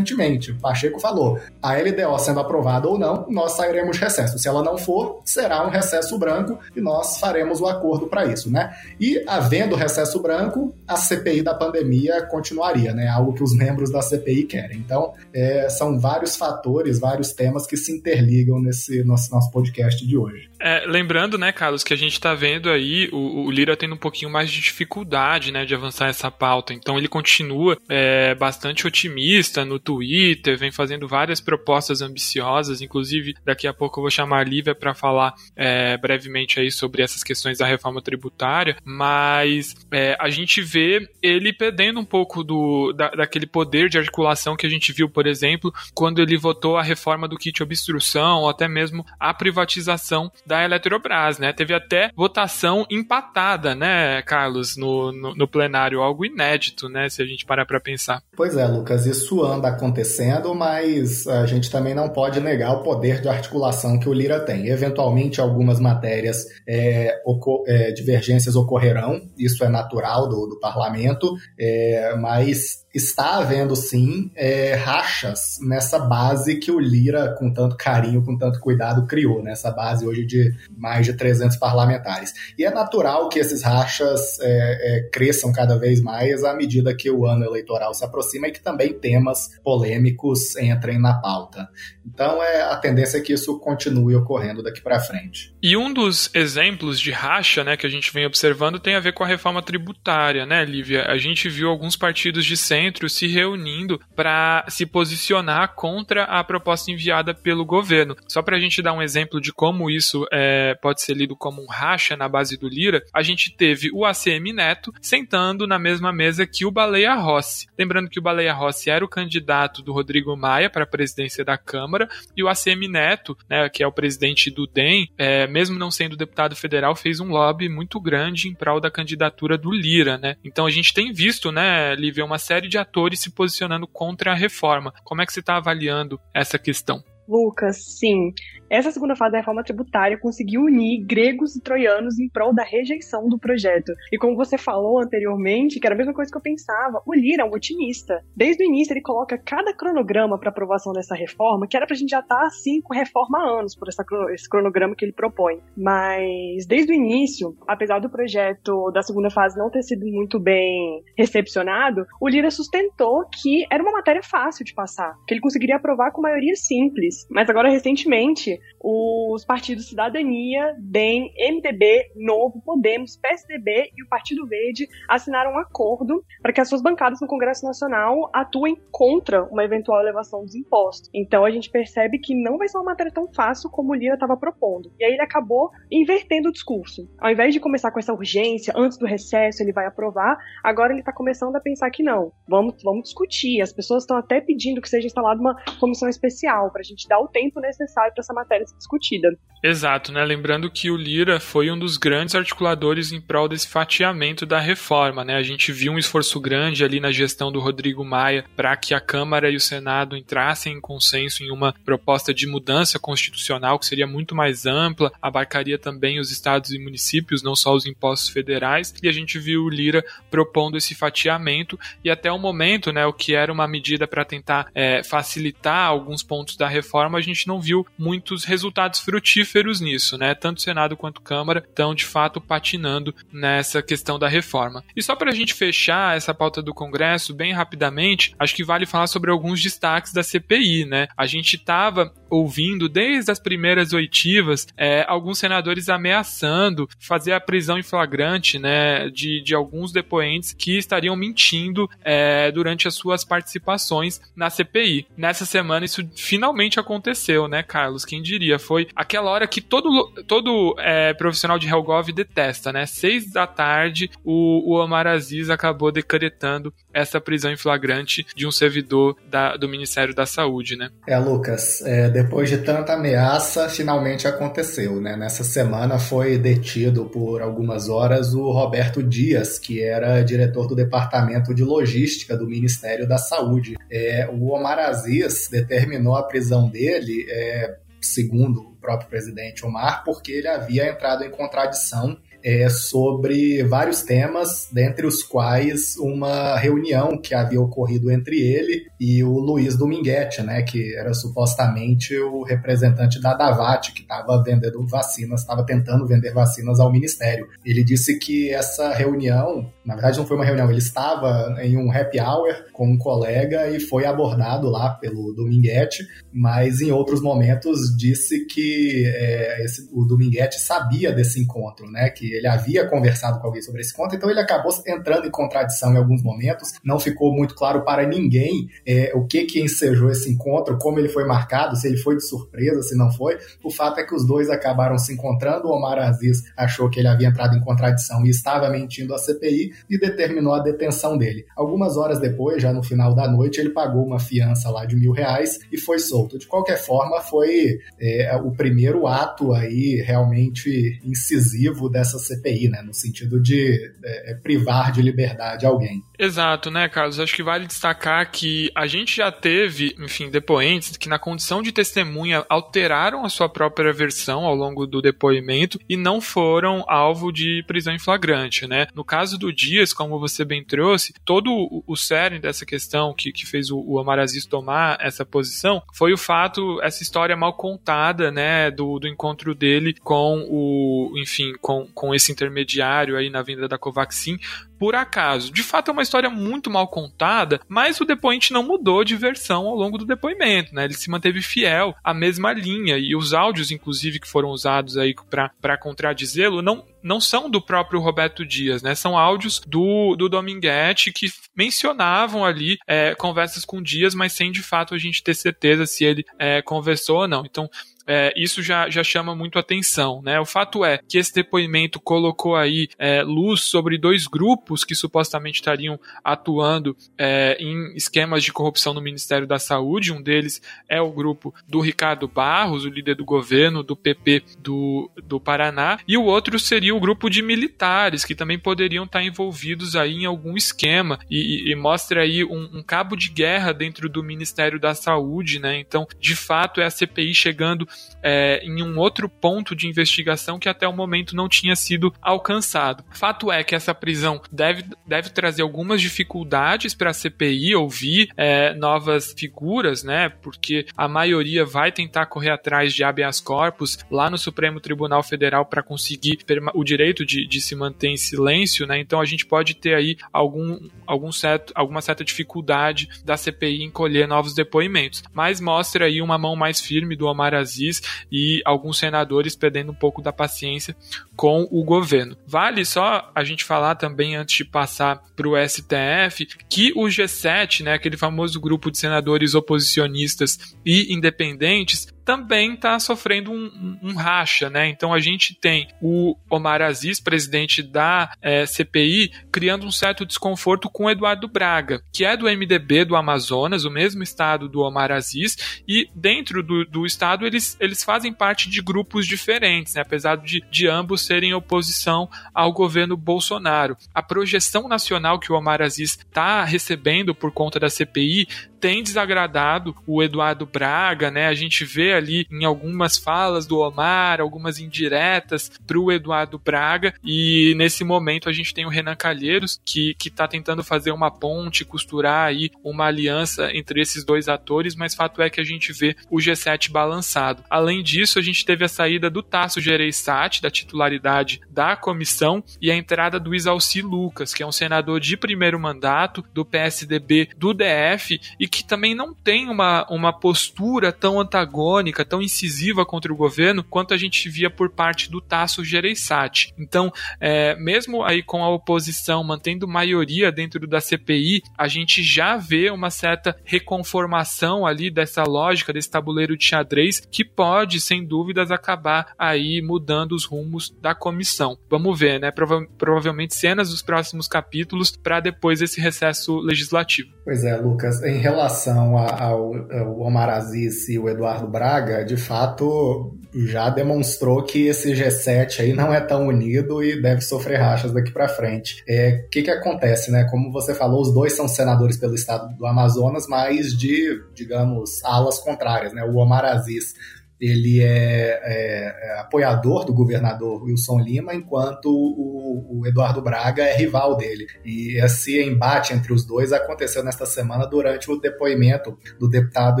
O 0.52 0.60
Pacheco 0.60 1.00
falou: 1.00 1.38
a 1.62 1.74
LDO 1.74 2.18
sendo 2.18 2.40
aprovada 2.40 2.88
ou 2.88 2.98
não, 2.98 3.26
nós 3.28 3.52
sairemos 3.52 3.96
de 3.96 4.02
recesso. 4.02 4.38
Se 4.38 4.48
ela 4.48 4.62
não 4.62 4.78
for, 4.78 5.20
será 5.24 5.66
um 5.66 5.70
recesso 5.70 6.18
branco 6.18 6.58
e 6.74 6.80
nós 6.80 7.18
faremos 7.18 7.60
o 7.60 7.66
acordo 7.66 8.06
para 8.06 8.26
isso, 8.26 8.50
né? 8.50 8.74
E 9.00 9.22
havendo 9.26 9.76
recesso 9.76 10.20
branco, 10.20 10.74
a 10.86 10.96
CPI 10.96 11.42
da 11.42 11.54
pandemia 11.54 12.22
continuaria, 12.22 12.92
né? 12.92 13.08
Algo 13.08 13.32
que 13.32 13.42
os 13.42 13.54
membros 13.54 13.90
da 13.90 14.02
CPI 14.02 14.44
querem. 14.44 14.78
Então, 14.78 15.12
é, 15.32 15.68
são 15.68 15.98
vários 15.98 16.36
fatores, 16.36 16.98
vários 16.98 17.32
temas 17.32 17.66
que 17.66 17.76
se 17.76 17.92
interligam 17.92 18.60
nesse 18.60 19.04
nosso, 19.04 19.32
nosso 19.32 19.50
podcast 19.50 20.06
de 20.06 20.16
hoje. 20.16 20.50
É, 20.58 20.84
lembrando, 20.86 21.36
né, 21.36 21.52
Carlos, 21.52 21.84
que 21.84 21.92
a 21.92 21.96
gente 21.96 22.12
está 22.12 22.34
vendo 22.34 22.70
aí 22.70 23.08
o, 23.12 23.44
o, 23.44 23.50
Lira 23.50 23.76
tendo 23.76 23.94
um 23.94 23.98
pouquinho 23.98 24.30
mais 24.30 24.50
de 24.50 24.60
dificuldade, 24.60 25.52
né, 25.52 25.64
de 25.64 25.74
avançar 25.74 26.08
essa 26.08 26.30
pauta. 26.30 26.72
Então 26.72 26.96
ele 26.98 27.08
continua 27.08 27.76
é, 27.88 28.34
bastante 28.34 28.86
otimista 28.86 29.64
no 29.64 29.78
Twitter, 29.78 30.58
vem 30.58 30.70
fazendo 30.70 31.06
várias 31.06 31.40
propostas 31.40 32.00
ambiciosas. 32.00 32.80
Inclusive, 32.80 33.34
daqui 33.44 33.66
a 33.66 33.74
pouco 33.74 33.98
eu 33.98 34.02
vou 34.02 34.10
chamar 34.10 34.40
a 34.40 34.44
Lívia 34.44 34.74
para 34.74 34.94
falar 34.94 35.34
é, 35.54 35.96
brevemente 35.98 36.58
aí 36.58 36.70
sobre 36.70 37.02
essas 37.02 37.22
questões 37.22 37.58
da 37.58 37.66
reforma 37.66 38.00
tributária. 38.00 38.76
Mas 38.84 39.74
é, 39.92 40.16
a 40.18 40.30
gente 40.30 40.62
vê 40.62 41.08
ele 41.22 41.52
perdendo 41.52 42.00
um 42.00 42.04
pouco 42.04 42.42
do, 42.42 42.92
da, 42.92 43.10
daquele 43.10 43.46
poder 43.46 43.88
de 43.88 43.98
articulação 43.98 44.56
que 44.56 44.66
a 44.66 44.70
gente 44.70 44.92
viu, 44.92 45.08
por 45.08 45.26
exemplo, 45.26 45.72
quando 45.94 46.20
ele 46.20 46.36
votou 46.36 46.76
a 46.76 46.82
reforma 46.82 47.28
do 47.28 47.36
kit 47.36 47.62
obstrução, 47.62 48.40
ou 48.40 48.48
até 48.48 48.68
mesmo 48.68 49.04
a 49.18 49.34
privatização 49.34 50.30
da 50.46 50.64
Eletrobras, 50.64 51.38
né? 51.38 51.52
Teve 51.52 51.74
até 51.74 52.10
votação 52.14 52.86
empatada, 52.90 53.74
né, 53.74 54.22
Carlos, 54.22 54.76
no, 54.76 55.12
no, 55.12 55.34
no 55.34 55.48
plenário, 55.48 56.00
algo 56.00 56.24
inédito, 56.24 56.88
né, 56.88 57.08
se 57.08 57.22
a 57.22 57.26
gente 57.26 57.44
parar 57.44 57.66
para 57.66 57.80
pensar. 57.80 58.22
Pois 58.36 58.56
é, 58.56 58.66
Lucas, 58.66 59.06
isso 59.06 59.42
anda 59.42 59.68
acontecendo, 59.68 60.54
mas 60.54 61.26
a 61.26 61.46
gente 61.46 61.70
também 61.70 61.94
não 61.94 62.08
pode 62.08 62.40
negar 62.40 62.72
o 62.72 62.82
poder 62.82 63.20
de 63.20 63.28
articulação 63.28 63.98
que 63.98 64.08
o 64.08 64.12
Lira 64.12 64.40
tem. 64.40 64.68
Eventualmente, 64.68 65.40
algumas 65.40 65.80
matérias, 65.80 66.46
é, 66.66 67.20
é, 67.66 67.92
divergências 67.92 68.56
ocorrerão, 68.56 69.20
isso 69.36 69.64
é 69.64 69.68
natural 69.68 70.28
do, 70.28 70.46
do 70.46 70.60
parlamento, 70.60 71.34
é, 71.58 72.14
mas 72.16 72.85
está 72.96 73.36
havendo 73.36 73.76
sim 73.76 74.30
é, 74.34 74.74
rachas 74.74 75.58
nessa 75.60 75.98
base 75.98 76.56
que 76.56 76.70
o 76.70 76.80
Lira, 76.80 77.34
com 77.38 77.52
tanto 77.52 77.76
carinho, 77.76 78.24
com 78.24 78.36
tanto 78.36 78.58
cuidado, 78.60 79.06
criou, 79.06 79.42
nessa 79.42 79.70
né? 79.70 79.76
base 79.76 80.06
hoje 80.06 80.24
de 80.24 80.54
mais 80.76 81.04
de 81.04 81.12
300 81.12 81.56
parlamentares. 81.56 82.32
E 82.58 82.64
é 82.64 82.70
natural 82.70 83.28
que 83.28 83.38
esses 83.38 83.62
rachas 83.62 84.38
é, 84.40 84.46
é, 84.46 85.08
cresçam 85.10 85.52
cada 85.52 85.78
vez 85.78 86.00
mais 86.00 86.42
à 86.44 86.54
medida 86.54 86.94
que 86.94 87.10
o 87.10 87.26
ano 87.26 87.44
eleitoral 87.44 87.92
se 87.92 88.04
aproxima 88.04 88.48
e 88.48 88.52
que 88.52 88.60
também 88.60 88.92
temas 88.94 89.50
polêmicos 89.62 90.56
entrem 90.56 90.98
na 90.98 91.14
pauta. 91.14 91.68
Então, 92.06 92.42
é, 92.42 92.62
a 92.62 92.76
tendência 92.76 93.18
é 93.18 93.20
que 93.20 93.32
isso 93.32 93.58
continue 93.58 94.14
ocorrendo 94.14 94.62
daqui 94.62 94.80
para 94.80 95.00
frente. 95.00 95.54
E 95.62 95.76
um 95.76 95.92
dos 95.92 96.30
exemplos 96.34 97.00
de 97.00 97.10
racha 97.10 97.64
né, 97.64 97.76
que 97.76 97.86
a 97.86 97.90
gente 97.90 98.12
vem 98.12 98.24
observando 98.24 98.78
tem 98.78 98.94
a 98.94 99.00
ver 99.00 99.12
com 99.12 99.24
a 99.24 99.26
reforma 99.26 99.60
tributária, 99.60 100.46
né, 100.46 100.64
Lívia? 100.64 101.04
A 101.08 101.18
gente 101.18 101.48
viu 101.48 101.68
alguns 101.68 101.96
partidos 101.96 102.44
de 102.44 102.56
centro 102.56 102.85
se 103.08 103.26
reunindo 103.26 104.00
para 104.14 104.64
se 104.68 104.86
posicionar 104.86 105.74
contra 105.74 106.24
a 106.24 106.42
proposta 106.44 106.90
enviada 106.90 107.34
pelo 107.34 107.64
governo. 107.64 108.16
Só 108.28 108.42
para 108.42 108.56
a 108.56 108.60
gente 108.60 108.82
dar 108.82 108.92
um 108.92 109.02
exemplo 109.02 109.40
de 109.40 109.52
como 109.52 109.90
isso 109.90 110.26
é, 110.32 110.74
pode 110.74 111.02
ser 111.02 111.14
lido 111.14 111.36
como 111.36 111.62
um 111.62 111.66
racha 111.66 112.16
na 112.16 112.28
base 112.28 112.56
do 112.56 112.68
Lira, 112.68 113.02
a 113.12 113.22
gente 113.22 113.54
teve 113.54 113.90
o 113.92 114.04
ACM 114.04 114.52
Neto 114.52 114.92
sentando 115.00 115.66
na 115.66 115.78
mesma 115.78 116.12
mesa 116.12 116.46
que 116.46 116.64
o 116.64 116.70
Baleia 116.70 117.14
Rossi. 117.14 117.66
Lembrando 117.78 118.08
que 118.08 118.18
o 118.18 118.22
Baleia 118.22 118.52
Rossi 118.52 118.90
era 118.90 119.04
o 119.04 119.08
candidato 119.08 119.82
do 119.82 119.92
Rodrigo 119.92 120.36
Maia 120.36 120.70
para 120.70 120.84
a 120.84 120.86
presidência 120.86 121.44
da 121.44 121.56
Câmara 121.56 122.08
e 122.36 122.42
o 122.42 122.48
ACM 122.48 122.88
Neto, 122.88 123.36
né, 123.48 123.68
que 123.68 123.82
é 123.82 123.86
o 123.86 123.92
presidente 123.92 124.50
do 124.50 124.66
DEM, 124.66 125.10
é, 125.16 125.46
mesmo 125.46 125.78
não 125.78 125.90
sendo 125.90 126.16
deputado 126.16 126.54
federal, 126.56 126.94
fez 126.94 127.20
um 127.20 127.28
lobby 127.28 127.68
muito 127.68 128.00
grande 128.00 128.48
em 128.48 128.54
prol 128.54 128.80
da 128.80 128.90
candidatura 128.90 129.58
do 129.58 129.70
Lira, 129.72 130.18
né? 130.18 130.36
Então 130.44 130.66
a 130.66 130.70
gente 130.70 130.92
tem 130.92 131.12
visto, 131.12 131.50
né, 131.50 131.94
Lívia, 131.94 132.24
uma 132.24 132.38
série 132.38 132.68
de 132.68 132.75
atores 132.76 133.20
se 133.20 133.30
posicionando 133.30 133.86
contra 133.86 134.32
a 134.32 134.34
reforma. 134.34 134.92
Como 135.04 135.22
é 135.22 135.26
que 135.26 135.32
você 135.32 135.40
está 135.40 135.56
avaliando 135.56 136.20
essa 136.34 136.58
questão? 136.58 137.02
Lucas, 137.28 137.98
sim. 137.98 138.32
Essa 138.68 138.90
segunda 138.90 139.14
fase 139.14 139.32
da 139.32 139.38
reforma 139.38 139.62
tributária 139.62 140.18
conseguiu 140.18 140.62
unir 140.62 141.04
gregos 141.04 141.54
e 141.56 141.62
troianos 141.62 142.18
em 142.18 142.28
prol 142.28 142.54
da 142.54 142.64
rejeição 142.64 143.28
do 143.28 143.38
projeto. 143.38 143.92
E 144.12 144.18
como 144.18 144.36
você 144.36 144.58
falou 144.58 145.00
anteriormente, 145.00 145.78
que 145.78 145.86
era 145.86 145.94
a 145.94 145.98
mesma 145.98 146.14
coisa 146.14 146.30
que 146.30 146.36
eu 146.36 146.42
pensava, 146.42 147.02
o 147.06 147.14
Lira 147.14 147.42
é 147.42 147.44
um 147.44 147.52
otimista. 147.52 148.22
Desde 148.36 148.64
o 148.64 148.66
início 148.66 148.92
ele 148.92 149.02
coloca 149.02 149.38
cada 149.38 149.72
cronograma 149.72 150.38
para 150.38 150.50
aprovação 150.50 150.92
dessa 150.92 151.14
reforma, 151.14 151.66
que 151.68 151.76
era 151.76 151.86
pra 151.86 151.96
gente 151.96 152.10
já 152.10 152.20
estar 152.20 152.40
tá, 152.40 152.46
assim 152.46 152.80
com 152.80 152.94
reforma 152.94 153.38
há 153.38 153.60
anos 153.60 153.76
por 153.76 153.88
essa, 153.88 154.04
esse 154.32 154.48
cronograma 154.48 154.94
que 154.96 155.04
ele 155.04 155.12
propõe. 155.12 155.60
Mas 155.76 156.66
desde 156.66 156.92
o 156.92 156.94
início, 156.94 157.56
apesar 157.66 158.00
do 158.00 158.10
projeto 158.10 158.90
da 158.90 159.02
segunda 159.02 159.30
fase 159.30 159.58
não 159.58 159.70
ter 159.70 159.82
sido 159.82 160.06
muito 160.06 160.40
bem 160.40 161.02
recepcionado, 161.16 162.04
o 162.20 162.28
Lira 162.28 162.50
sustentou 162.50 163.24
que 163.30 163.64
era 163.70 163.82
uma 163.82 163.92
matéria 163.92 164.22
fácil 164.22 164.64
de 164.64 164.74
passar, 164.74 165.14
que 165.26 165.34
ele 165.34 165.40
conseguiria 165.40 165.76
aprovar 165.76 166.12
com 166.12 166.20
maioria 166.20 166.54
simples 166.56 167.15
mas 167.30 167.48
agora, 167.48 167.70
recentemente, 167.70 168.58
os 168.82 169.44
partidos 169.44 169.88
Cidadania, 169.88 170.74
DEM, 170.78 171.32
MDB, 171.38 172.12
Novo, 172.16 172.60
Podemos, 172.64 173.16
PSDB 173.16 173.90
e 173.96 174.02
o 174.02 174.08
Partido 174.08 174.46
Verde 174.46 174.86
assinaram 175.08 175.52
um 175.52 175.58
acordo 175.58 176.24
para 176.42 176.52
que 176.52 176.60
as 176.60 176.68
suas 176.68 176.82
bancadas 176.82 177.20
no 177.20 177.26
Congresso 177.26 177.64
Nacional 177.64 178.30
atuem 178.32 178.76
contra 178.90 179.44
uma 179.44 179.64
eventual 179.64 180.00
elevação 180.00 180.44
dos 180.44 180.54
impostos. 180.54 181.10
Então 181.14 181.44
a 181.44 181.50
gente 181.50 181.70
percebe 181.70 182.18
que 182.18 182.34
não 182.34 182.58
vai 182.58 182.68
ser 182.68 182.78
uma 182.78 182.84
matéria 182.84 183.12
tão 183.12 183.32
fácil 183.32 183.70
como 183.70 183.92
o 183.92 183.94
Lira 183.94 184.14
estava 184.14 184.36
propondo. 184.36 184.92
E 184.98 185.04
aí 185.04 185.12
ele 185.12 185.22
acabou 185.22 185.70
invertendo 185.90 186.48
o 186.48 186.52
discurso. 186.52 187.08
Ao 187.18 187.30
invés 187.30 187.52
de 187.52 187.60
começar 187.60 187.90
com 187.90 187.98
essa 187.98 188.12
urgência, 188.12 188.72
antes 188.76 188.98
do 188.98 189.06
recesso 189.06 189.62
ele 189.62 189.72
vai 189.72 189.86
aprovar, 189.86 190.38
agora 190.62 190.92
ele 190.92 191.00
está 191.00 191.12
começando 191.12 191.56
a 191.56 191.60
pensar 191.60 191.90
que 191.90 192.02
não. 192.02 192.32
Vamos, 192.48 192.82
vamos 192.82 193.04
discutir. 193.04 193.60
As 193.60 193.72
pessoas 193.72 194.02
estão 194.02 194.16
até 194.16 194.40
pedindo 194.40 194.80
que 194.80 194.88
seja 194.88 195.06
instalada 195.06 195.40
uma 195.40 195.56
comissão 195.78 196.08
especial 196.08 196.70
para 196.70 196.80
a 196.80 196.84
gente 196.84 197.05
dar 197.08 197.18
o 197.18 197.28
tempo 197.28 197.60
necessário 197.60 198.12
para 198.12 198.22
essa 198.22 198.34
matéria 198.34 198.66
ser 198.66 198.76
discutida. 198.76 199.28
Exato, 199.62 200.12
né? 200.12 200.24
Lembrando 200.24 200.70
que 200.70 200.90
o 200.90 200.96
Lira 200.96 201.40
foi 201.40 201.70
um 201.70 201.78
dos 201.78 201.96
grandes 201.96 202.34
articuladores 202.34 203.10
em 203.10 203.20
prol 203.20 203.48
desse 203.48 203.66
fatiamento 203.66 204.44
da 204.44 204.60
reforma, 204.60 205.24
né? 205.24 205.34
A 205.34 205.42
gente 205.42 205.72
viu 205.72 205.92
um 205.92 205.98
esforço 205.98 206.38
grande 206.38 206.84
ali 206.84 207.00
na 207.00 207.10
gestão 207.10 207.50
do 207.50 207.58
Rodrigo 207.58 208.04
Maia 208.04 208.44
para 208.54 208.76
que 208.76 208.94
a 208.94 209.00
Câmara 209.00 209.50
e 209.50 209.56
o 209.56 209.60
Senado 209.60 210.16
entrassem 210.16 210.74
em 210.74 210.80
consenso 210.80 211.42
em 211.42 211.50
uma 211.50 211.74
proposta 211.84 212.32
de 212.32 212.46
mudança 212.46 212.98
constitucional 212.98 213.78
que 213.78 213.86
seria 213.86 214.06
muito 214.06 214.34
mais 214.34 214.66
ampla, 214.66 215.10
abarcaria 215.20 215.78
também 215.78 216.20
os 216.20 216.30
estados 216.30 216.70
e 216.70 216.78
municípios, 216.78 217.42
não 217.42 217.56
só 217.56 217.74
os 217.74 217.86
impostos 217.86 218.28
federais, 218.28 218.94
e 219.02 219.08
a 219.08 219.12
gente 219.12 219.38
viu 219.38 219.64
o 219.64 219.68
Lira 219.68 220.04
propondo 220.30 220.76
esse 220.76 220.94
fatiamento 220.94 221.78
e 222.04 222.10
até 222.10 222.30
o 222.30 222.38
momento, 222.38 222.92
né, 222.92 223.06
o 223.06 223.12
que 223.12 223.34
era 223.34 223.52
uma 223.52 223.66
medida 223.66 224.06
para 224.06 224.24
tentar 224.24 224.68
é, 224.74 225.02
facilitar 225.02 225.86
alguns 225.86 226.22
pontos 226.22 226.56
da 226.56 226.68
reforma, 226.68 226.95
a 226.98 227.20
gente 227.20 227.46
não 227.46 227.60
viu 227.60 227.86
muitos 227.98 228.44
resultados 228.44 228.66
resultados 228.66 229.00
frutíferos 229.00 229.80
nisso, 229.80 230.18
né? 230.18 230.34
Tanto 230.34 230.60
Senado 230.60 230.96
quanto 230.96 231.20
Câmara 231.20 231.64
estão 231.66 231.94
de 231.94 232.04
fato 232.04 232.40
patinando 232.40 233.14
nessa 233.32 233.82
questão 233.82 234.18
da 234.18 234.28
reforma. 234.28 234.84
E 234.94 235.02
só 235.02 235.14
para 235.14 235.30
a 235.30 235.34
gente 235.34 235.54
fechar 235.54 236.16
essa 236.16 236.34
pauta 236.34 236.62
do 236.62 236.74
Congresso 236.74 237.34
bem 237.34 237.52
rapidamente, 237.52 238.34
acho 238.38 238.54
que 238.54 238.64
vale 238.64 238.86
falar 238.86 239.06
sobre 239.06 239.30
alguns 239.30 239.62
destaques 239.62 240.12
da 240.12 240.22
CPI, 240.22 240.84
né? 240.84 241.08
A 241.16 241.26
gente 241.26 241.56
estava 241.56 242.12
ouvindo 242.28 242.88
desde 242.88 243.30
as 243.30 243.38
primeiras 243.38 243.92
oitivas 243.92 244.66
é, 244.76 245.04
alguns 245.08 245.38
senadores 245.38 245.88
ameaçando 245.88 246.88
fazer 246.98 247.32
a 247.32 247.40
prisão 247.40 247.78
em 247.78 247.82
flagrante, 247.82 248.58
né, 248.58 249.08
de, 249.10 249.40
de 249.42 249.54
alguns 249.54 249.92
depoentes 249.92 250.52
que 250.52 250.78
estariam 250.78 251.16
mentindo 251.16 251.88
é, 252.04 252.50
durante 252.50 252.88
as 252.88 252.94
suas 252.94 253.24
participações 253.24 254.20
na 254.34 254.50
CPI. 254.50 255.06
Nessa 255.16 255.44
semana 255.44 255.84
isso 255.84 256.06
finalmente 256.16 256.80
aconteceu, 256.80 257.48
né, 257.48 257.62
Carlos? 257.62 258.04
Quem 258.04 258.22
diria? 258.22 258.58
Foi 258.58 258.88
aquela 258.94 259.30
hora 259.30 259.46
que 259.46 259.60
todo, 259.60 260.10
todo 260.26 260.74
é, 260.78 261.14
profissional 261.14 261.58
de 261.58 261.68
Helgov 261.68 262.10
detesta, 262.12 262.72
né? 262.72 262.86
Seis 262.86 263.30
da 263.30 263.46
tarde, 263.46 264.10
o, 264.24 264.72
o 264.72 264.82
Omar 264.82 265.06
Aziz 265.06 265.50
acabou 265.50 265.92
decretando 265.92 266.72
essa 266.92 267.20
prisão 267.20 267.52
em 267.52 267.56
flagrante 267.56 268.26
de 268.34 268.46
um 268.46 268.50
servidor 268.50 269.16
da, 269.28 269.56
do 269.56 269.68
Ministério 269.68 270.14
da 270.14 270.26
Saúde, 270.26 270.76
né? 270.76 270.90
É, 271.06 271.18
Lucas, 271.18 271.82
é, 271.82 272.08
depois 272.16 272.48
de 272.48 272.56
tanta 272.56 272.94
ameaça, 272.94 273.68
finalmente 273.68 274.26
aconteceu, 274.26 274.98
né? 275.02 275.14
Nessa 275.16 275.44
semana 275.44 275.98
foi 275.98 276.38
detido 276.38 277.04
por 277.04 277.42
algumas 277.42 277.90
horas 277.90 278.32
o 278.32 278.50
Roberto 278.52 279.02
Dias, 279.02 279.58
que 279.58 279.82
era 279.82 280.22
diretor 280.22 280.66
do 280.66 280.74
Departamento 280.74 281.54
de 281.54 281.62
Logística 281.62 282.34
do 282.34 282.46
Ministério 282.46 283.06
da 283.06 283.18
Saúde. 283.18 283.76
É, 283.90 284.26
o 284.32 284.46
Omar 284.50 284.78
Aziz 284.78 285.46
determinou 285.50 286.16
a 286.16 286.22
prisão 286.22 286.70
dele, 286.70 287.26
é, 287.28 287.76
segundo 288.00 288.60
o 288.62 288.76
próprio 288.76 289.10
presidente 289.10 289.66
Omar, 289.66 290.02
porque 290.02 290.32
ele 290.32 290.48
havia 290.48 290.88
entrado 290.88 291.22
em 291.22 291.30
contradição 291.30 292.16
é, 292.46 292.68
sobre 292.68 293.64
vários 293.64 294.02
temas, 294.02 294.68
dentre 294.72 295.04
os 295.04 295.20
quais 295.20 295.96
uma 295.96 296.56
reunião 296.56 297.20
que 297.20 297.34
havia 297.34 297.60
ocorrido 297.60 298.08
entre 298.08 298.38
ele 298.38 298.86
e 299.00 299.24
o 299.24 299.32
Luiz 299.40 299.76
Dominguete, 299.76 300.42
né, 300.42 300.62
que 300.62 300.94
era 300.94 301.12
supostamente 301.12 302.16
o 302.16 302.44
representante 302.44 303.20
da 303.20 303.34
Davat, 303.34 303.92
que 303.92 304.02
estava 304.02 304.40
vendendo 304.44 304.86
vacinas, 304.86 305.40
estava 305.40 305.66
tentando 305.66 306.06
vender 306.06 306.32
vacinas 306.32 306.78
ao 306.78 306.92
Ministério. 306.92 307.48
Ele 307.64 307.82
disse 307.82 308.16
que 308.16 308.50
essa 308.50 308.94
reunião, 308.94 309.68
na 309.86 309.94
verdade 309.94 310.18
não 310.18 310.26
foi 310.26 310.36
uma 310.36 310.44
reunião, 310.44 310.68
ele 310.68 310.78
estava 310.78 311.56
em 311.62 311.76
um 311.76 311.92
happy 311.92 312.20
hour 312.20 312.52
com 312.72 312.90
um 312.90 312.98
colega 312.98 313.70
e 313.70 313.78
foi 313.78 314.04
abordado 314.04 314.68
lá 314.68 314.90
pelo 314.90 315.32
Dominguete, 315.32 316.04
mas 316.32 316.80
em 316.80 316.90
outros 316.90 317.22
momentos 317.22 317.96
disse 317.96 318.44
que 318.46 319.04
é, 319.06 319.64
esse, 319.64 319.88
o 319.92 320.04
Dominguete 320.04 320.58
sabia 320.58 321.12
desse 321.12 321.40
encontro, 321.40 321.88
né, 321.90 322.10
que 322.10 322.32
ele 322.32 322.48
havia 322.48 322.86
conversado 322.88 323.40
com 323.40 323.46
alguém 323.46 323.62
sobre 323.62 323.80
esse 323.80 323.92
encontro, 323.92 324.16
então 324.16 324.28
ele 324.28 324.40
acabou 324.40 324.72
entrando 324.86 325.26
em 325.26 325.30
contradição 325.30 325.94
em 325.94 325.98
alguns 325.98 326.22
momentos, 326.22 326.72
não 326.84 326.98
ficou 326.98 327.32
muito 327.32 327.54
claro 327.54 327.84
para 327.84 328.06
ninguém 328.06 328.68
é, 328.84 329.12
o 329.14 329.24
que 329.24 329.44
que 329.44 329.60
ensejou 329.60 330.10
esse 330.10 330.30
encontro, 330.30 330.78
como 330.78 330.98
ele 330.98 331.08
foi 331.08 331.24
marcado, 331.24 331.76
se 331.76 331.86
ele 331.86 331.96
foi 331.96 332.16
de 332.16 332.26
surpresa, 332.26 332.82
se 332.82 332.96
não 332.96 333.12
foi. 333.12 333.38
O 333.62 333.70
fato 333.70 334.00
é 334.00 334.04
que 334.04 334.14
os 334.14 334.26
dois 334.26 334.50
acabaram 334.50 334.98
se 334.98 335.12
encontrando, 335.12 335.68
o 335.68 335.76
Omar 335.76 335.98
Aziz 335.98 336.42
achou 336.56 336.90
que 336.90 336.98
ele 336.98 337.08
havia 337.08 337.28
entrado 337.28 337.56
em 337.56 337.60
contradição 337.60 338.24
e 338.26 338.30
estava 338.30 338.68
mentindo 338.68 339.14
à 339.14 339.18
CPI 339.18 339.75
e 339.88 339.98
determinou 339.98 340.54
a 340.54 340.62
detenção 340.62 341.16
dele. 341.16 341.44
Algumas 341.56 341.96
horas 341.96 342.20
depois, 342.20 342.62
já 342.62 342.72
no 342.72 342.82
final 342.82 343.14
da 343.14 343.28
noite, 343.28 343.60
ele 343.60 343.70
pagou 343.70 344.04
uma 344.04 344.18
fiança 344.18 344.70
lá 344.70 344.84
de 344.84 344.96
mil 344.96 345.12
reais 345.12 345.58
e 345.72 345.78
foi 345.78 345.98
solto. 345.98 346.38
De 346.38 346.46
qualquer 346.46 346.78
forma, 346.78 347.20
foi 347.20 347.78
é, 348.00 348.36
o 348.36 348.50
primeiro 348.52 349.06
ato 349.06 349.52
aí 349.52 350.02
realmente 350.04 351.00
incisivo 351.04 351.88
dessa 351.88 352.18
CPI, 352.18 352.68
né? 352.68 352.82
No 352.82 352.94
sentido 352.94 353.40
de 353.40 353.92
é, 354.04 354.32
é, 354.32 354.34
privar 354.34 354.92
de 354.92 355.02
liberdade 355.02 355.66
alguém. 355.66 356.02
Exato, 356.18 356.70
né, 356.70 356.88
Carlos? 356.88 357.20
Acho 357.20 357.34
que 357.34 357.42
vale 357.42 357.66
destacar 357.66 358.30
que 358.30 358.70
a 358.74 358.86
gente 358.86 359.16
já 359.16 359.30
teve, 359.30 359.94
enfim, 359.98 360.30
depoentes 360.30 360.96
que 360.96 361.08
na 361.08 361.18
condição 361.18 361.62
de 361.62 361.72
testemunha 361.72 362.44
alteraram 362.48 363.24
a 363.24 363.28
sua 363.28 363.48
própria 363.48 363.92
versão 363.92 364.44
ao 364.44 364.54
longo 364.54 364.86
do 364.86 365.02
depoimento 365.02 365.78
e 365.88 365.96
não 365.96 366.20
foram 366.20 366.84
alvo 366.88 367.32
de 367.32 367.62
prisão 367.66 367.94
em 367.94 367.98
flagrante, 367.98 368.66
né? 368.66 368.86
No 368.94 369.04
caso 369.04 369.38
do 369.38 369.52
Dias, 369.52 369.92
como 369.92 370.18
você 370.18 370.44
bem 370.44 370.64
trouxe, 370.64 371.14
todo 371.24 371.50
o, 371.86 371.96
cerne 371.96 372.38
dessa 372.38 372.64
questão 372.64 373.14
que, 373.14 373.32
que 373.32 373.46
fez 373.46 373.70
o, 373.70 373.78
o 373.78 374.04
tomar 374.48 374.98
essa 375.00 375.24
posição 375.24 375.82
foi 375.92 376.12
o 376.12 376.18
fato, 376.18 376.80
essa 376.82 377.02
história 377.02 377.36
mal 377.36 377.54
contada, 377.54 378.30
né, 378.30 378.70
do, 378.70 378.98
do 378.98 379.08
encontro 379.08 379.54
dele 379.54 379.94
com 379.94 380.46
o, 380.48 381.12
enfim, 381.16 381.54
com, 381.60 381.86
com 381.94 382.14
esse 382.14 382.30
intermediário 382.30 383.16
aí 383.16 383.30
na 383.30 383.42
venda 383.42 383.66
da 383.66 383.78
Covaxin, 383.78 384.38
por 384.78 384.94
acaso. 384.94 385.52
De 385.52 385.62
fato, 385.62 385.90
é 385.90 385.92
uma 385.92 386.02
história 386.02 386.30
muito 386.30 386.70
mal 386.70 386.88
contada, 386.88 387.60
mas 387.68 388.00
o 388.00 388.04
depoente 388.04 388.52
não 388.52 388.62
mudou 388.62 389.04
de 389.04 389.16
versão 389.16 389.66
ao 389.66 389.74
longo 389.74 389.98
do 389.98 390.06
depoimento, 390.06 390.74
né? 390.74 390.84
Ele 390.84 390.94
se 390.94 391.10
manteve 391.10 391.40
fiel 391.42 391.94
à 392.02 392.12
mesma 392.12 392.52
linha 392.52 392.98
e 392.98 393.14
os 393.14 393.32
áudios, 393.32 393.70
inclusive, 393.70 394.20
que 394.20 394.28
foram 394.28 394.50
usados 394.50 394.96
aí 394.96 395.14
para 395.60 395.78
contradizê-lo, 395.78 396.62
não, 396.62 396.84
não 397.02 397.20
são 397.20 397.48
do 397.50 397.60
próprio 397.60 398.00
Roberto 398.00 398.44
Dias, 398.44 398.82
né? 398.82 398.94
São 398.94 399.16
áudios 399.16 399.60
do, 399.66 400.16
do 400.16 400.28
Dominguete 400.28 401.12
que 401.12 401.26
mencionavam 401.54 402.44
ali 402.44 402.78
é, 402.86 403.14
conversas 403.14 403.64
com 403.64 403.82
Dias, 403.82 404.14
mas 404.14 404.32
sem 404.32 404.52
de 404.52 404.62
fato 404.62 404.94
a 404.94 404.98
gente 404.98 405.22
ter 405.22 405.34
certeza 405.34 405.86
se 405.86 406.04
ele 406.04 406.24
é, 406.38 406.62
conversou 406.62 407.20
ou 407.20 407.28
não. 407.28 407.44
Então, 407.44 407.68
é, 408.06 408.32
isso 408.36 408.62
já, 408.62 408.88
já 408.88 409.02
chama 409.02 409.34
muito 409.34 409.58
atenção. 409.58 410.22
Né? 410.22 410.38
O 410.38 410.46
fato 410.46 410.84
é 410.84 410.98
que 411.08 411.18
esse 411.18 411.34
depoimento 411.34 411.98
colocou 411.98 412.56
aí 412.56 412.88
é, 412.98 413.22
luz 413.22 413.62
sobre 413.62 413.98
dois 413.98 414.26
grupos 414.26 414.84
que 414.84 414.94
supostamente 414.94 415.60
estariam 415.60 415.98
atuando 416.22 416.96
é, 417.18 417.56
em 417.58 417.94
esquemas 417.96 418.44
de 418.44 418.52
corrupção 418.52 418.94
no 418.94 419.00
Ministério 419.00 419.46
da 419.46 419.58
Saúde. 419.58 420.12
Um 420.12 420.22
deles 420.22 420.62
é 420.88 421.00
o 421.00 421.10
grupo 421.10 421.54
do 421.66 421.80
Ricardo 421.80 422.28
Barros, 422.28 422.84
o 422.84 422.88
líder 422.88 423.16
do 423.16 423.24
governo 423.24 423.82
do 423.82 423.96
PP 423.96 424.42
do, 424.58 425.10
do 425.24 425.40
Paraná, 425.40 425.98
e 426.06 426.16
o 426.16 426.24
outro 426.24 426.58
seria 426.58 426.94
o 426.94 427.00
grupo 427.00 427.28
de 427.28 427.42
militares 427.42 428.24
que 428.24 428.34
também 428.34 428.58
poderiam 428.58 429.04
estar 429.04 429.22
envolvidos 429.22 429.96
aí 429.96 430.14
em 430.14 430.24
algum 430.26 430.56
esquema 430.56 431.18
e, 431.30 431.68
e, 431.68 431.72
e 431.72 431.74
mostra 431.74 432.22
aí 432.22 432.44
um, 432.44 432.68
um 432.74 432.82
cabo 432.82 433.16
de 433.16 433.30
guerra 433.30 433.72
dentro 433.72 434.08
do 434.08 434.22
Ministério 434.22 434.78
da 434.78 434.94
Saúde, 434.94 435.58
né? 435.58 435.78
Então, 435.78 436.06
de 436.20 436.36
fato, 436.36 436.80
é 436.80 436.84
a 436.84 436.90
CPI 436.90 437.34
chegando 437.34 437.88
é, 438.22 438.60
em 438.64 438.82
um 438.82 438.98
outro 438.98 439.28
ponto 439.28 439.74
de 439.76 439.86
investigação 439.86 440.58
que 440.58 440.68
até 440.68 440.86
o 440.88 440.92
momento 440.92 441.36
não 441.36 441.48
tinha 441.48 441.76
sido 441.76 442.12
alcançado. 442.20 443.04
Fato 443.10 443.52
é 443.52 443.62
que 443.62 443.74
essa 443.74 443.94
prisão 443.94 444.40
deve, 444.50 444.84
deve 445.06 445.30
trazer 445.30 445.62
algumas 445.62 446.00
dificuldades 446.00 446.94
para 446.94 447.10
a 447.10 447.14
CPI 447.14 447.76
ouvir 447.76 448.28
é, 448.36 448.74
novas 448.74 449.32
figuras, 449.36 450.02
né? 450.02 450.28
Porque 450.28 450.86
a 450.96 451.06
maioria 451.06 451.64
vai 451.64 451.92
tentar 451.92 452.26
correr 452.26 452.50
atrás 452.50 452.92
de 452.92 453.04
habeas 453.04 453.40
corpus 453.40 453.98
lá 454.10 454.28
no 454.28 454.38
Supremo 454.38 454.80
Tribunal 454.80 455.22
Federal 455.22 455.64
para 455.64 455.82
conseguir 455.82 456.38
o 456.74 456.82
direito 456.82 457.24
de, 457.24 457.46
de, 457.46 457.60
se 457.60 457.76
manter 457.76 458.08
em 458.08 458.16
silêncio, 458.16 458.86
né? 458.86 458.98
Então 458.98 459.20
a 459.20 459.24
gente 459.24 459.46
pode 459.46 459.74
ter 459.74 459.94
aí 459.94 460.16
algum, 460.32 460.88
algum 461.06 461.30
certo, 461.30 461.72
alguma 461.76 462.00
certa 462.00 462.24
dificuldade 462.24 463.08
da 463.24 463.36
CPI 463.36 463.84
em 463.84 463.90
colher 463.90 464.26
novos 464.26 464.54
depoimentos. 464.54 465.22
Mas 465.32 465.60
mostra 465.60 466.06
aí 466.06 466.20
uma 466.20 466.38
mão 466.38 466.56
mais 466.56 466.80
firme 466.80 467.14
do 467.14 467.26
Omar 467.26 467.54
Aziz 467.54 467.85
e 468.30 468.60
alguns 468.64 468.98
senadores 468.98 469.56
perdendo 469.56 469.92
um 469.92 469.94
pouco 469.94 470.22
da 470.22 470.32
paciência 470.32 470.96
com 471.34 471.66
o 471.70 471.84
governo. 471.84 472.36
Vale 472.46 472.84
só 472.84 473.30
a 473.34 473.44
gente 473.44 473.64
falar 473.64 473.94
também, 473.94 474.36
antes 474.36 474.56
de 474.56 474.64
passar 474.64 475.22
para 475.34 475.48
o 475.48 475.54
STF, 475.56 476.46
que 476.68 476.92
o 476.94 477.04
G7, 477.04 477.84
né, 477.84 477.94
aquele 477.94 478.16
famoso 478.16 478.60
grupo 478.60 478.90
de 478.90 478.98
senadores 478.98 479.54
oposicionistas 479.54 480.76
e 480.84 481.12
independentes, 481.12 482.08
também 482.26 482.74
está 482.74 482.98
sofrendo 482.98 483.52
um, 483.52 483.98
um, 484.02 484.14
racha, 484.16 484.68
né? 484.68 484.88
Então 484.88 485.14
a 485.14 485.20
gente 485.20 485.54
tem 485.54 485.86
o 486.02 486.36
Omar 486.50 486.82
Aziz, 486.82 487.20
presidente 487.20 487.84
da 487.84 488.32
é, 488.42 488.66
CPI, 488.66 489.30
criando 489.52 489.86
um 489.86 489.92
certo 489.92 490.26
desconforto 490.26 490.90
com 490.90 491.08
Eduardo 491.08 491.46
Braga, 491.46 492.02
que 492.12 492.24
é 492.24 492.36
do 492.36 492.46
MDB 492.46 493.04
do 493.04 493.14
Amazonas, 493.14 493.84
o 493.84 493.90
mesmo 493.90 494.24
estado 494.24 494.68
do 494.68 494.80
Omar 494.80 495.12
Aziz, 495.12 495.80
e 495.86 496.10
dentro 496.16 496.64
do, 496.64 496.84
do 496.84 497.06
estado 497.06 497.46
eles, 497.46 497.76
eles 497.78 498.02
fazem 498.02 498.32
parte 498.32 498.68
de 498.68 498.82
grupos 498.82 499.24
diferentes, 499.24 499.94
né? 499.94 500.00
apesar 500.00 500.36
de, 500.38 500.60
de 500.68 500.88
ambos 500.88 501.24
serem 501.24 501.54
oposição 501.54 502.28
ao 502.52 502.72
governo 502.72 503.16
Bolsonaro. 503.16 503.96
A 504.12 504.20
projeção 504.20 504.88
nacional 504.88 505.38
que 505.38 505.52
o 505.52 505.56
Omar 505.56 505.80
Aziz 505.80 506.18
está 506.18 506.64
recebendo 506.64 507.32
por 507.36 507.52
conta 507.52 507.78
da 507.78 507.88
CPI 507.88 508.48
tem 508.80 509.02
desagradado 509.02 509.96
o 510.06 510.22
Eduardo 510.22 510.66
Braga, 510.66 511.30
né? 511.30 511.46
A 511.46 511.54
gente 511.54 511.84
vê 511.84 512.15
ali 512.16 512.46
em 512.50 512.64
algumas 512.64 513.16
falas 513.16 513.66
do 513.66 513.78
Omar, 513.78 514.40
algumas 514.40 514.78
indiretas 514.78 515.70
para 515.86 515.98
o 515.98 516.10
Eduardo 516.10 516.58
Braga, 516.58 517.14
e 517.24 517.74
nesse 517.76 518.04
momento 518.04 518.48
a 518.48 518.52
gente 518.52 518.74
tem 518.74 518.86
o 518.86 518.90
Renan 518.90 519.14
Calheiros, 519.14 519.80
que 519.84 520.16
está 520.24 520.48
tentando 520.48 520.82
fazer 520.82 521.10
uma 521.12 521.30
ponte, 521.30 521.84
costurar 521.84 522.46
aí 522.46 522.70
uma 522.82 523.06
aliança 523.06 523.70
entre 523.72 524.00
esses 524.00 524.24
dois 524.24 524.48
atores, 524.48 524.94
mas 524.94 525.14
fato 525.14 525.40
é 525.42 525.50
que 525.50 525.60
a 525.60 525.64
gente 525.64 525.92
vê 525.92 526.16
o 526.30 526.38
G7 526.38 526.90
balançado. 526.90 527.64
Além 527.70 528.02
disso, 528.02 528.38
a 528.38 528.42
gente 528.42 528.64
teve 528.64 528.84
a 528.84 528.88
saída 528.88 529.30
do 529.30 529.42
Tasso 529.42 529.80
Gereissati, 529.80 530.62
da 530.62 530.70
titularidade 530.70 531.60
da 531.70 531.96
comissão, 531.96 532.62
e 532.80 532.90
a 532.90 532.96
entrada 532.96 533.38
do 533.38 533.54
Isalci 533.54 534.02
Lucas, 534.02 534.54
que 534.54 534.62
é 534.62 534.66
um 534.66 534.72
senador 534.72 535.20
de 535.20 535.36
primeiro 535.36 535.78
mandato 535.78 536.44
do 536.52 536.64
PSDB 536.64 537.48
do 537.56 537.72
DF 537.72 538.40
e 538.58 538.68
que 538.68 538.84
também 538.84 539.14
não 539.14 539.34
tem 539.34 539.68
uma, 539.68 540.06
uma 540.10 540.32
postura 540.32 541.12
tão 541.12 541.40
antagônica, 541.40 542.05
tão 542.24 542.42
incisiva 542.42 543.04
contra 543.04 543.32
o 543.32 543.36
governo 543.36 543.84
quanto 543.84 544.14
a 544.14 544.16
gente 544.16 544.48
via 544.48 544.70
por 544.70 544.90
parte 544.90 545.30
do 545.30 545.40
Tasso 545.40 545.84
Gereissati. 545.84 546.74
Então, 546.78 547.12
é, 547.40 547.74
mesmo 547.76 548.22
aí 548.22 548.42
com 548.42 548.62
a 548.62 548.68
oposição 548.68 549.42
mantendo 549.44 549.88
maioria 549.88 550.50
dentro 550.50 550.86
da 550.86 551.00
CPI, 551.00 551.62
a 551.76 551.88
gente 551.88 552.22
já 552.22 552.56
vê 552.56 552.90
uma 552.90 553.10
certa 553.10 553.56
reconformação 553.64 554.86
ali 554.86 555.10
dessa 555.10 555.42
lógica, 555.44 555.92
desse 555.92 556.10
tabuleiro 556.10 556.56
de 556.56 556.64
xadrez, 556.64 557.20
que 557.30 557.44
pode, 557.44 558.00
sem 558.00 558.24
dúvidas, 558.24 558.70
acabar 558.70 559.32
aí 559.38 559.80
mudando 559.82 560.32
os 560.32 560.44
rumos 560.44 560.90
da 561.00 561.14
comissão. 561.14 561.78
Vamos 561.88 562.18
ver, 562.18 562.40
né? 562.40 562.50
Prova 562.50 562.86
provavelmente 562.98 563.54
cenas 563.54 563.90
dos 563.90 564.02
próximos 564.02 564.48
capítulos 564.48 565.16
para 565.16 565.40
depois 565.40 565.80
desse 565.80 566.00
recesso 566.00 566.58
legislativo. 566.58 567.35
Pois 567.46 567.62
é, 567.62 567.76
Lucas, 567.76 568.24
em 568.24 568.38
relação 568.38 569.16
ao, 569.16 569.72
ao 569.72 570.18
Omar 570.18 570.48
Aziz 570.48 571.08
e 571.08 571.16
o 571.16 571.28
Eduardo 571.28 571.68
Braga, 571.68 572.24
de 572.24 572.36
fato 572.36 573.38
já 573.54 573.88
demonstrou 573.88 574.64
que 574.64 574.88
esse 574.88 575.12
G7 575.12 575.78
aí 575.78 575.92
não 575.92 576.12
é 576.12 576.20
tão 576.20 576.48
unido 576.48 577.04
e 577.04 577.22
deve 577.22 577.42
sofrer 577.42 577.78
rachas 577.78 578.12
daqui 578.12 578.32
para 578.32 578.48
frente. 578.48 579.00
O 579.02 579.12
é, 579.12 579.46
que, 579.48 579.62
que 579.62 579.70
acontece, 579.70 580.32
né? 580.32 580.48
Como 580.50 580.72
você 580.72 580.92
falou, 580.92 581.22
os 581.22 581.32
dois 581.32 581.52
são 581.52 581.68
senadores 581.68 582.16
pelo 582.16 582.34
estado 582.34 582.76
do 582.76 582.84
Amazonas, 582.84 583.46
mas 583.46 583.96
de, 583.96 584.42
digamos, 584.52 585.24
alas 585.24 585.60
contrárias, 585.60 586.12
né? 586.12 586.24
O 586.24 586.38
Omar 586.38 586.64
Aziz 586.64 587.14
ele 587.60 588.02
é, 588.02 588.60
é, 588.62 589.16
é, 589.22 589.40
apoiador 589.40 590.04
do 590.04 590.12
governador 590.12 590.84
Wilson 590.84 591.18
Lima, 591.20 591.54
enquanto 591.54 592.06
o, 592.06 593.00
o, 593.00 593.06
Eduardo 593.06 593.40
Braga 593.40 593.82
é 593.82 593.96
rival 593.96 594.36
dele. 594.36 594.66
E 594.84 595.18
esse 595.22 595.62
embate 595.62 596.12
entre 596.12 596.32
os 596.32 596.44
dois 596.44 596.72
aconteceu 596.72 597.24
nesta 597.24 597.46
semana 597.46 597.86
durante 597.86 598.30
o 598.30 598.36
depoimento 598.36 599.16
do 599.38 599.48
deputado 599.48 600.00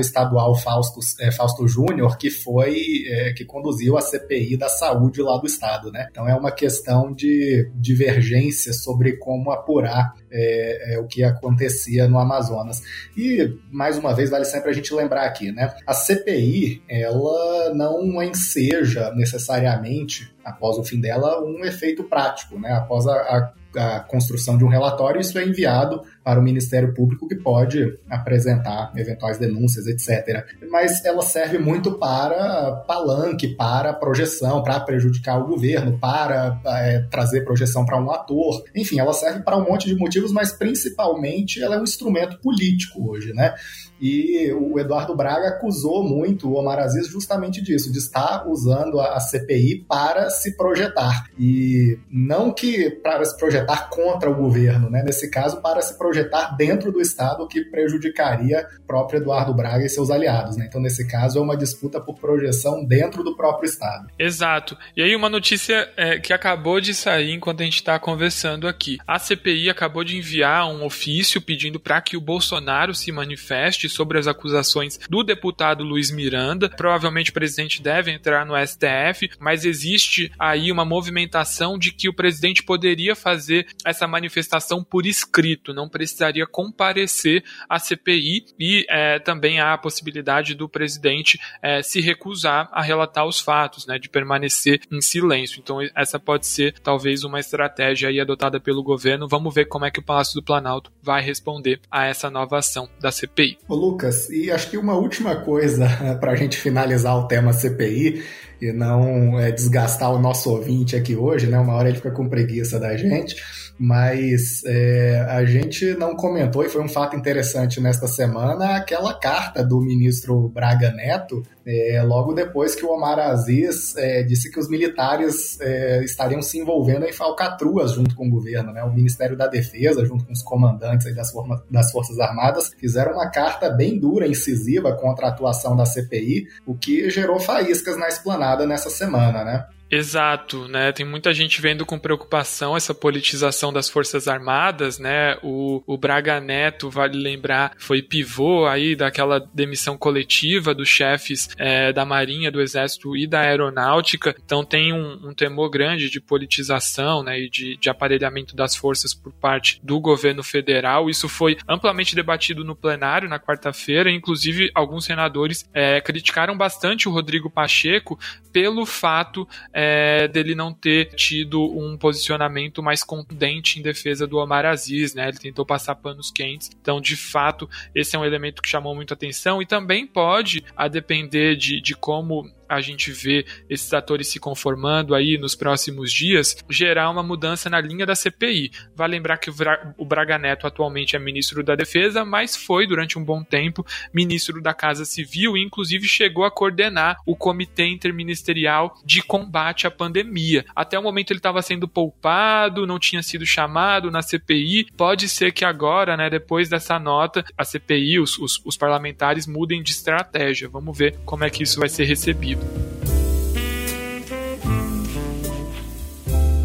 estadual 0.00 0.54
Fausto, 0.54 1.00
é, 1.20 1.32
Fausto 1.32 1.66
Júnior, 1.66 2.18
que 2.18 2.30
foi 2.30 3.04
é, 3.08 3.32
que 3.32 3.44
conduziu 3.44 3.96
a 3.96 4.02
CPI 4.02 4.56
da 4.56 4.68
saúde 4.68 5.22
lá 5.22 5.38
do 5.38 5.46
estado. 5.46 5.90
Né? 5.90 6.06
Então 6.10 6.28
é 6.28 6.34
uma 6.34 6.52
questão 6.52 7.12
de 7.12 7.70
divergência 7.74 8.72
sobre 8.72 9.16
como 9.16 9.50
apurar 9.50 10.14
é, 10.30 10.94
é, 10.94 10.98
o 10.98 11.06
que 11.06 11.22
acontecia 11.22 12.08
no 12.08 12.18
Amazonas. 12.18 12.82
E, 13.16 13.56
mais 13.70 13.98
uma 13.98 14.14
vez, 14.14 14.30
vale 14.30 14.44
sempre 14.44 14.70
a 14.70 14.72
gente 14.72 14.94
lembrar 14.94 15.24
aqui, 15.24 15.52
né? 15.52 15.74
A 15.86 15.94
CPI, 15.94 16.82
ela 16.88 17.55
não 17.74 18.22
enseja 18.22 19.12
necessariamente, 19.14 20.34
após 20.44 20.78
o 20.78 20.84
fim 20.84 21.00
dela, 21.00 21.42
um 21.44 21.64
efeito 21.64 22.04
prático, 22.04 22.58
né? 22.58 22.72
Após 22.72 23.06
a, 23.06 23.14
a 23.14 23.52
a 23.76 24.00
construção 24.00 24.56
de 24.56 24.64
um 24.64 24.68
relatório, 24.68 25.20
isso 25.20 25.38
é 25.38 25.44
enviado 25.44 26.02
para 26.24 26.40
o 26.40 26.42
Ministério 26.42 26.94
Público, 26.94 27.28
que 27.28 27.36
pode 27.36 27.98
apresentar 28.08 28.92
eventuais 28.96 29.38
denúncias, 29.38 29.86
etc. 29.86 30.44
Mas 30.70 31.04
ela 31.04 31.22
serve 31.22 31.58
muito 31.58 31.98
para 31.98 32.72
palanque, 32.88 33.48
para 33.48 33.92
projeção, 33.92 34.62
para 34.62 34.80
prejudicar 34.80 35.38
o 35.38 35.46
governo, 35.46 35.98
para 35.98 36.58
é, 36.66 37.00
trazer 37.10 37.44
projeção 37.44 37.84
para 37.84 38.00
um 38.00 38.10
ator. 38.10 38.64
Enfim, 38.74 38.98
ela 38.98 39.12
serve 39.12 39.40
para 39.40 39.56
um 39.56 39.64
monte 39.64 39.86
de 39.86 39.94
motivos, 39.94 40.32
mas 40.32 40.52
principalmente 40.52 41.62
ela 41.62 41.76
é 41.76 41.78
um 41.78 41.84
instrumento 41.84 42.38
político 42.40 43.10
hoje, 43.10 43.32
né? 43.32 43.54
E 44.00 44.52
o 44.52 44.78
Eduardo 44.78 45.14
Braga 45.14 45.48
acusou 45.48 46.02
muito 46.02 46.48
o 46.48 46.54
Omar 46.54 46.78
Aziz 46.78 47.08
justamente 47.08 47.62
disso, 47.62 47.92
de 47.92 47.98
estar 47.98 48.46
usando 48.48 49.00
a 49.00 49.18
CPI 49.20 49.84
para 49.88 50.30
se 50.30 50.56
projetar. 50.56 51.24
E 51.38 51.98
não 52.10 52.52
que 52.52 52.90
para 52.90 53.24
se 53.24 53.36
projetar 53.36 53.88
contra 53.88 54.30
o 54.30 54.34
governo, 54.34 54.90
né? 54.90 55.02
Nesse 55.02 55.30
caso, 55.30 55.60
para 55.60 55.80
se 55.80 55.96
projetar 55.96 56.56
dentro 56.56 56.92
do 56.92 57.00
Estado, 57.00 57.42
o 57.42 57.48
que 57.48 57.64
prejudicaria 57.64 58.66
o 58.80 58.86
próprio 58.86 59.18
Eduardo 59.18 59.54
Braga 59.54 59.84
e 59.84 59.88
seus 59.88 60.10
aliados, 60.10 60.56
né? 60.56 60.66
Então, 60.68 60.80
nesse 60.80 61.06
caso, 61.06 61.38
é 61.38 61.42
uma 61.42 61.56
disputa 61.56 62.00
por 62.00 62.16
projeção 62.18 62.84
dentro 62.84 63.22
do 63.22 63.36
próprio 63.36 63.66
Estado. 63.66 64.08
Exato. 64.18 64.76
E 64.96 65.02
aí, 65.02 65.14
uma 65.14 65.28
notícia 65.28 65.88
é, 65.96 66.18
que 66.18 66.32
acabou 66.32 66.80
de 66.80 66.94
sair 66.94 67.32
enquanto 67.32 67.60
a 67.60 67.64
gente 67.64 67.76
está 67.76 67.98
conversando 67.98 68.68
aqui. 68.68 68.98
A 69.06 69.18
CPI 69.18 69.70
acabou 69.70 70.04
de 70.04 70.16
enviar 70.16 70.68
um 70.68 70.84
ofício 70.84 71.40
pedindo 71.40 71.80
para 71.80 72.00
que 72.00 72.16
o 72.16 72.20
Bolsonaro 72.20 72.94
se 72.94 73.10
manifeste 73.10 73.85
sobre 73.88 74.18
as 74.18 74.26
acusações 74.26 74.98
do 75.08 75.22
deputado 75.22 75.84
Luiz 75.84 76.10
Miranda. 76.10 76.68
Provavelmente 76.68 77.30
o 77.30 77.34
presidente 77.34 77.82
deve 77.82 78.10
entrar 78.10 78.44
no 78.44 78.54
STF, 78.56 79.30
mas 79.38 79.64
existe 79.64 80.32
aí 80.38 80.70
uma 80.70 80.84
movimentação 80.84 81.78
de 81.78 81.92
que 81.92 82.08
o 82.08 82.14
presidente 82.14 82.62
poderia 82.62 83.14
fazer 83.14 83.66
essa 83.84 84.06
manifestação 84.06 84.82
por 84.82 85.06
escrito, 85.06 85.74
não 85.74 85.88
precisaria 85.88 86.46
comparecer 86.46 87.44
à 87.68 87.78
CPI 87.78 88.46
e 88.58 88.86
é, 88.88 89.18
também 89.18 89.60
há 89.60 89.72
a 89.72 89.78
possibilidade 89.78 90.54
do 90.54 90.68
presidente 90.68 91.38
é, 91.62 91.82
se 91.82 92.00
recusar 92.00 92.68
a 92.72 92.82
relatar 92.82 93.26
os 93.26 93.40
fatos, 93.40 93.86
né, 93.86 93.98
de 93.98 94.08
permanecer 94.08 94.80
em 94.90 95.00
silêncio. 95.00 95.60
Então 95.60 95.78
essa 95.94 96.18
pode 96.18 96.46
ser 96.46 96.74
talvez 96.80 97.24
uma 97.24 97.40
estratégia 97.40 98.08
aí 98.08 98.20
adotada 98.20 98.60
pelo 98.60 98.82
governo. 98.82 99.28
Vamos 99.28 99.54
ver 99.54 99.66
como 99.66 99.84
é 99.84 99.90
que 99.90 100.00
o 100.00 100.04
Palácio 100.04 100.34
do 100.34 100.42
Planalto 100.42 100.92
vai 101.02 101.22
responder 101.22 101.80
a 101.90 102.06
essa 102.06 102.30
nova 102.30 102.58
ação 102.58 102.88
da 103.00 103.10
CPI. 103.10 103.58
Lucas, 103.76 104.28
e 104.30 104.50
acho 104.50 104.70
que 104.70 104.78
uma 104.78 104.94
última 104.94 105.36
coisa 105.36 105.88
para 106.20 106.32
a 106.32 106.36
gente 106.36 106.56
finalizar 106.58 107.16
o 107.16 107.28
tema 107.28 107.52
CPI 107.52 108.22
e 108.60 108.72
não 108.72 109.38
é, 109.38 109.52
desgastar 109.52 110.12
o 110.12 110.18
nosso 110.18 110.50
ouvinte 110.50 110.96
aqui 110.96 111.14
hoje, 111.14 111.46
né? 111.46 111.58
Uma 111.58 111.74
hora 111.74 111.88
ele 111.88 111.98
fica 111.98 112.10
com 112.10 112.28
preguiça 112.28 112.80
da 112.80 112.96
gente 112.96 113.36
mas 113.78 114.62
é, 114.64 115.26
a 115.28 115.44
gente 115.44 115.94
não 115.94 116.16
comentou, 116.16 116.64
e 116.64 116.68
foi 116.68 116.82
um 116.82 116.88
fato 116.88 117.14
interessante 117.14 117.80
nesta 117.80 118.06
semana, 118.06 118.76
aquela 118.76 119.12
carta 119.18 119.62
do 119.62 119.80
ministro 119.80 120.48
Braga 120.48 120.90
Neto, 120.92 121.42
é, 121.66 122.00
logo 122.02 122.32
depois 122.32 122.76
que 122.76 122.84
o 122.84 122.90
Omar 122.90 123.18
Aziz 123.18 123.96
é, 123.96 124.22
disse 124.22 124.52
que 124.52 124.60
os 124.60 124.68
militares 124.68 125.60
é, 125.60 126.04
estariam 126.04 126.40
se 126.40 126.58
envolvendo 126.58 127.04
em 127.04 127.12
falcatruas 127.12 127.92
junto 127.92 128.14
com 128.14 128.28
o 128.28 128.30
governo. 128.30 128.72
Né? 128.72 128.84
O 128.84 128.92
Ministério 128.92 129.36
da 129.36 129.48
Defesa, 129.48 130.04
junto 130.04 130.24
com 130.24 130.32
os 130.32 130.42
comandantes 130.42 131.12
das, 131.14 131.32
forma, 131.32 131.60
das 131.68 131.90
Forças 131.90 132.20
Armadas, 132.20 132.70
fizeram 132.78 133.14
uma 133.14 133.28
carta 133.30 133.68
bem 133.68 133.98
dura, 133.98 134.28
incisiva 134.28 134.94
contra 134.94 135.26
a 135.26 135.30
atuação 135.30 135.74
da 135.74 135.84
CPI, 135.84 136.46
o 136.64 136.76
que 136.76 137.10
gerou 137.10 137.40
faíscas 137.40 137.98
na 137.98 138.06
esplanada 138.06 138.64
nessa 138.64 138.88
semana. 138.88 139.44
Né? 139.44 139.66
Exato, 139.90 140.66
né? 140.66 140.90
Tem 140.90 141.06
muita 141.06 141.32
gente 141.32 141.60
vendo 141.60 141.86
com 141.86 141.98
preocupação 141.98 142.76
essa 142.76 142.92
politização 142.92 143.72
das 143.72 143.88
Forças 143.88 144.26
Armadas, 144.26 144.98
né? 144.98 145.36
O, 145.42 145.82
o 145.86 145.96
Braga 145.96 146.40
Neto, 146.40 146.90
vale 146.90 147.16
lembrar, 147.16 147.72
foi 147.78 148.02
pivô 148.02 148.66
aí 148.66 148.96
daquela 148.96 149.38
demissão 149.38 149.96
coletiva 149.96 150.74
dos 150.74 150.88
chefes 150.88 151.48
é, 151.56 151.92
da 151.92 152.04
Marinha, 152.04 152.50
do 152.50 152.60
Exército 152.60 153.16
e 153.16 153.28
da 153.28 153.40
Aeronáutica. 153.40 154.34
Então 154.44 154.64
tem 154.64 154.92
um, 154.92 155.28
um 155.28 155.34
temor 155.34 155.70
grande 155.70 156.10
de 156.10 156.20
politização, 156.20 157.22
né? 157.22 157.38
E 157.38 157.48
de, 157.48 157.76
de 157.76 157.88
aparelhamento 157.88 158.56
das 158.56 158.74
forças 158.74 159.14
por 159.14 159.32
parte 159.32 159.80
do 159.84 160.00
governo 160.00 160.42
federal. 160.42 161.08
Isso 161.08 161.28
foi 161.28 161.56
amplamente 161.68 162.16
debatido 162.16 162.64
no 162.64 162.74
plenário 162.74 163.28
na 163.28 163.38
quarta-feira. 163.38 164.10
Inclusive, 164.10 164.68
alguns 164.74 165.04
senadores 165.04 165.64
é, 165.72 166.00
criticaram 166.00 166.56
bastante 166.56 167.08
o 167.08 167.12
Rodrigo 167.12 167.48
Pacheco 167.48 168.18
pelo 168.52 168.84
fato 168.84 169.46
é, 169.78 170.26
dele 170.26 170.54
não 170.54 170.72
ter 170.72 171.10
tido 171.14 171.62
um 171.62 171.98
posicionamento 171.98 172.82
mais 172.82 173.04
contundente 173.04 173.78
em 173.78 173.82
defesa 173.82 174.26
do 174.26 174.38
Omar 174.38 174.64
Aziz, 174.64 175.12
né? 175.12 175.28
Ele 175.28 175.36
tentou 175.36 175.66
passar 175.66 175.94
panos 175.96 176.30
quentes. 176.30 176.70
Então, 176.80 176.98
de 176.98 177.14
fato, 177.14 177.68
esse 177.94 178.16
é 178.16 178.18
um 178.18 178.24
elemento 178.24 178.62
que 178.62 178.70
chamou 178.70 178.94
muito 178.94 179.12
atenção 179.12 179.60
e 179.60 179.66
também 179.66 180.06
pode, 180.06 180.64
a 180.74 180.88
depender 180.88 181.56
de, 181.56 181.78
de 181.82 181.94
como 181.94 182.50
a 182.68 182.80
gente 182.80 183.10
vê 183.12 183.44
esses 183.68 183.92
atores 183.92 184.28
se 184.28 184.38
conformando 184.38 185.14
aí 185.14 185.38
nos 185.38 185.54
próximos 185.54 186.12
dias, 186.12 186.56
gerar 186.68 187.10
uma 187.10 187.22
mudança 187.22 187.68
na 187.68 187.80
linha 187.80 188.06
da 188.06 188.14
CPI. 188.14 188.70
Vai 188.94 189.08
lembrar 189.08 189.38
que 189.38 189.50
o 189.96 190.04
Braga 190.04 190.38
Neto 190.38 190.66
atualmente 190.66 191.16
é 191.16 191.18
ministro 191.18 191.62
da 191.62 191.74
Defesa, 191.74 192.24
mas 192.24 192.56
foi 192.56 192.86
durante 192.86 193.18
um 193.18 193.24
bom 193.24 193.42
tempo 193.42 193.84
ministro 194.12 194.60
da 194.60 194.74
Casa 194.74 195.04
Civil 195.04 195.56
e 195.56 195.62
inclusive 195.62 196.06
chegou 196.06 196.44
a 196.44 196.50
coordenar 196.50 197.16
o 197.26 197.36
Comitê 197.36 197.86
Interministerial 197.86 198.98
de 199.04 199.22
Combate 199.22 199.86
à 199.86 199.90
Pandemia. 199.90 200.64
Até 200.74 200.98
o 200.98 201.02
momento 201.02 201.30
ele 201.30 201.38
estava 201.38 201.62
sendo 201.62 201.88
poupado, 201.88 202.86
não 202.86 202.98
tinha 202.98 203.22
sido 203.22 203.46
chamado 203.46 204.10
na 204.10 204.22
CPI. 204.22 204.88
Pode 204.96 205.28
ser 205.28 205.52
que 205.52 205.64
agora, 205.64 206.16
né, 206.16 206.30
depois 206.30 206.68
dessa 206.68 206.98
nota, 206.98 207.44
a 207.56 207.64
CPI, 207.64 208.20
os, 208.20 208.38
os, 208.38 208.60
os 208.64 208.76
parlamentares 208.76 209.46
mudem 209.46 209.82
de 209.82 209.92
estratégia. 209.92 210.68
Vamos 210.68 210.96
ver 210.96 211.16
como 211.24 211.44
é 211.44 211.50
que 211.50 211.62
isso 211.62 211.80
vai 211.80 211.88
ser 211.88 212.04
recebido. 212.04 212.55